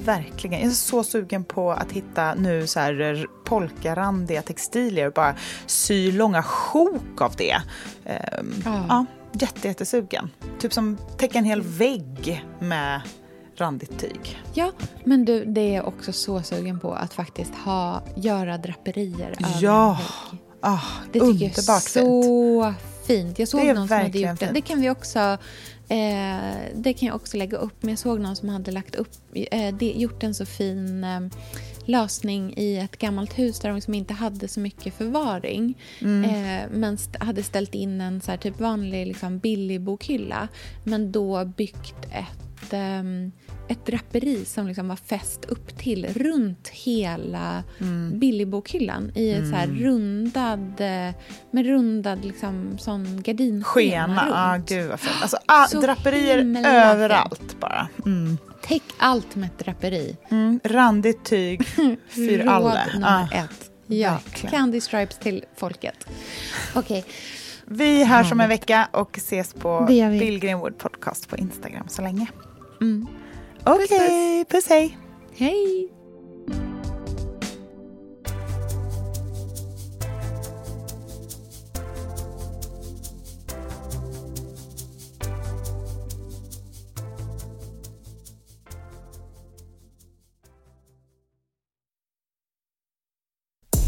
Verkligen. 0.04 0.60
Jag 0.60 0.68
är 0.68 0.74
så 0.74 1.04
sugen 1.04 1.44
på 1.44 1.72
att 1.72 1.92
hitta 1.92 2.34
nu 2.34 2.66
så 2.66 2.80
här 2.80 3.26
polkarandiga 3.44 4.42
textilier 4.42 5.06
och 5.06 5.12
bara 5.12 5.34
sy 5.66 6.12
långa 6.12 6.42
sjok 6.42 7.20
av 7.20 7.34
det. 7.36 7.56
Ehm, 8.04 8.52
Ja. 8.64 8.84
ja, 8.88 9.06
jätte, 9.32 9.68
jättesugen. 9.68 10.30
Typ 10.58 10.72
som 10.72 10.98
täcka 11.18 11.38
en 11.38 11.44
hel 11.44 11.62
vägg 11.62 12.44
med 12.58 13.00
randigt 13.56 13.98
tyg. 14.00 14.40
Ja, 14.54 14.72
men 15.04 15.24
du, 15.24 15.44
det 15.44 15.60
är 15.60 15.74
jag 15.76 15.88
också 15.88 16.12
så 16.12 16.42
sugen 16.42 16.80
på 16.80 16.92
att 16.94 17.14
faktiskt 17.14 17.54
ha, 17.54 18.02
göra 18.16 18.58
draperier 18.58 19.30
över 19.40 19.56
Ja. 19.60 19.90
en 19.90 19.96
vägg. 19.96 20.40
Ah, 20.60 20.78
Det 21.12 21.20
tycker 21.20 21.26
jag 21.26 21.42
är 21.42 21.46
underbart 21.58 21.82
fint. 21.82 22.04
Fint. 23.06 23.38
Jag 23.38 23.48
såg 23.48 23.66
någon 23.66 23.88
som 23.88 23.96
hade 23.96 24.18
gjort 24.18 24.30
det. 24.30 24.36
fint. 24.46 24.54
Det 24.54 24.60
kan 24.60 24.80
vi 24.80 24.90
också 24.90 25.38
eh, 25.88 26.54
det 26.74 26.92
kan 26.92 27.06
jag 27.06 27.16
också 27.16 27.36
lägga 27.36 27.56
upp. 27.56 27.74
Men 27.80 27.90
jag 27.90 27.98
såg 27.98 28.20
någon 28.20 28.36
som 28.36 28.48
hade 28.48 28.70
lagt 28.70 28.94
upp, 28.94 29.08
eh, 29.34 29.74
det, 29.74 29.92
gjort 29.92 30.22
en 30.22 30.34
så 30.34 30.46
fin 30.46 31.04
eh, 31.04 31.20
lösning 31.84 32.54
i 32.56 32.76
ett 32.78 32.98
gammalt 32.98 33.38
hus 33.38 33.60
där 33.60 33.68
de 33.68 33.74
liksom 33.74 33.94
inte 33.94 34.14
hade 34.14 34.48
så 34.48 34.60
mycket 34.60 34.94
förvaring. 34.94 35.78
Mm. 36.00 36.24
Eh, 36.24 36.70
men 36.70 36.94
st- 36.94 37.18
hade 37.24 37.42
ställt 37.42 37.74
in 37.74 38.00
en 38.00 38.20
så 38.20 38.30
här 38.30 38.38
typ 38.38 38.60
vanlig 38.60 39.06
liksom, 39.06 39.38
billig 39.38 39.80
bokhylla. 39.80 40.48
Men 40.84 41.12
då 41.12 41.44
byggt 41.44 42.04
ett 42.12 42.72
ehm, 42.72 43.32
ett 43.72 43.86
draperi 43.86 44.44
som 44.44 44.66
liksom 44.66 44.88
var 44.88 44.96
fäst 44.96 45.44
upp 45.44 45.78
till 45.78 46.06
runt 46.06 46.68
hela 46.68 47.62
Mm. 47.80 48.18
billigbokhyllan 48.18 49.12
i 49.14 49.30
ett 49.32 49.48
så 49.50 49.54
här 49.56 49.66
rundad, 49.66 50.80
eh, 50.80 51.14
med 51.50 51.66
rundad 51.66 52.24
liksom 52.24 52.78
sån 52.78 53.22
gardinskena 53.22 53.64
Skena, 53.64 54.28
ah, 54.34 54.54
runt. 54.54 54.68
gud 54.68 54.88
vad 54.90 55.00
fint. 55.00 55.22
Alltså, 55.22 55.36
ah, 55.46 55.66
Så 55.66 55.80
draperier 55.80 56.66
överallt 56.66 57.60
bara. 57.60 57.88
Mm. 58.06 58.38
Täck 58.62 58.82
allt 58.98 59.36
med 59.36 59.46
ett 59.46 59.58
draperi. 59.64 60.16
Mm. 60.30 60.60
Randigt 60.64 61.24
tyg 61.24 61.64
för 62.08 62.38
Råd 62.38 62.48
alla. 62.48 62.86
nummer 62.94 63.28
Ah. 63.32 63.36
ett. 63.36 63.70
Ja, 63.86 64.10
verkligen. 64.24 64.50
Candy 64.50 64.80
Stripes 64.80 65.18
till 65.18 65.44
folket. 65.56 66.06
Okej, 66.74 67.04
Vi 67.66 68.04
hörs 68.04 68.32
om 68.32 68.40
en 68.40 68.48
vecka 68.48 68.88
och 68.92 69.18
ses 69.18 69.54
på. 69.54 69.84
Bill 69.88 70.38
Greenwood 70.38 70.78
Podcast 70.78 71.28
på 71.28 71.36
Instagram 71.36 71.88
så 71.88 72.02
länge. 72.02 72.26
Mm. 72.80 73.06
Okej, 73.64 74.44
puss 74.44 74.66
hej. 74.68 74.98
hej! 75.36 75.88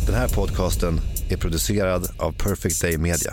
Den 0.06 0.14
här 0.14 0.28
podcasten 0.28 1.00
är 1.30 1.36
producerad 1.36 2.08
av 2.18 2.32
Perfect 2.32 2.82
Day 2.82 2.98
Media. 2.98 3.32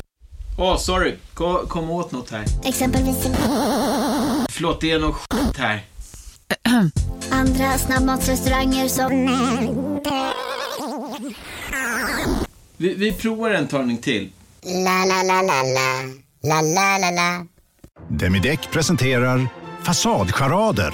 Åh, 0.61 0.77
sorry. 0.77 1.15
Kom, 1.33 1.67
kom 1.67 1.89
åt 1.89 2.11
något 2.11 2.31
här. 2.31 2.45
Exempelvis... 2.63 3.17
Förlåt, 4.49 4.81
det 4.81 4.91
är 4.91 4.99
något 4.99 5.15
skit 5.15 5.57
här. 5.57 5.81
Andra 7.31 7.77
snabbmatsrestauranger 7.77 8.87
som... 8.87 9.11
Vi, 12.77 12.93
vi 12.93 13.11
provar 13.11 13.49
en 13.49 13.67
talning 13.67 13.97
till. 13.97 14.29
La, 14.63 15.05
la, 15.05 15.23
la, 15.23 15.41
la, 15.41 15.63
la. 15.63 16.01
La, 16.43 16.61
la, 16.61 16.97
la, 16.97 17.11
la. 17.11 17.45
Demideck 18.09 18.71
presenterar 18.71 19.47
Fasadcharader. 19.83 20.93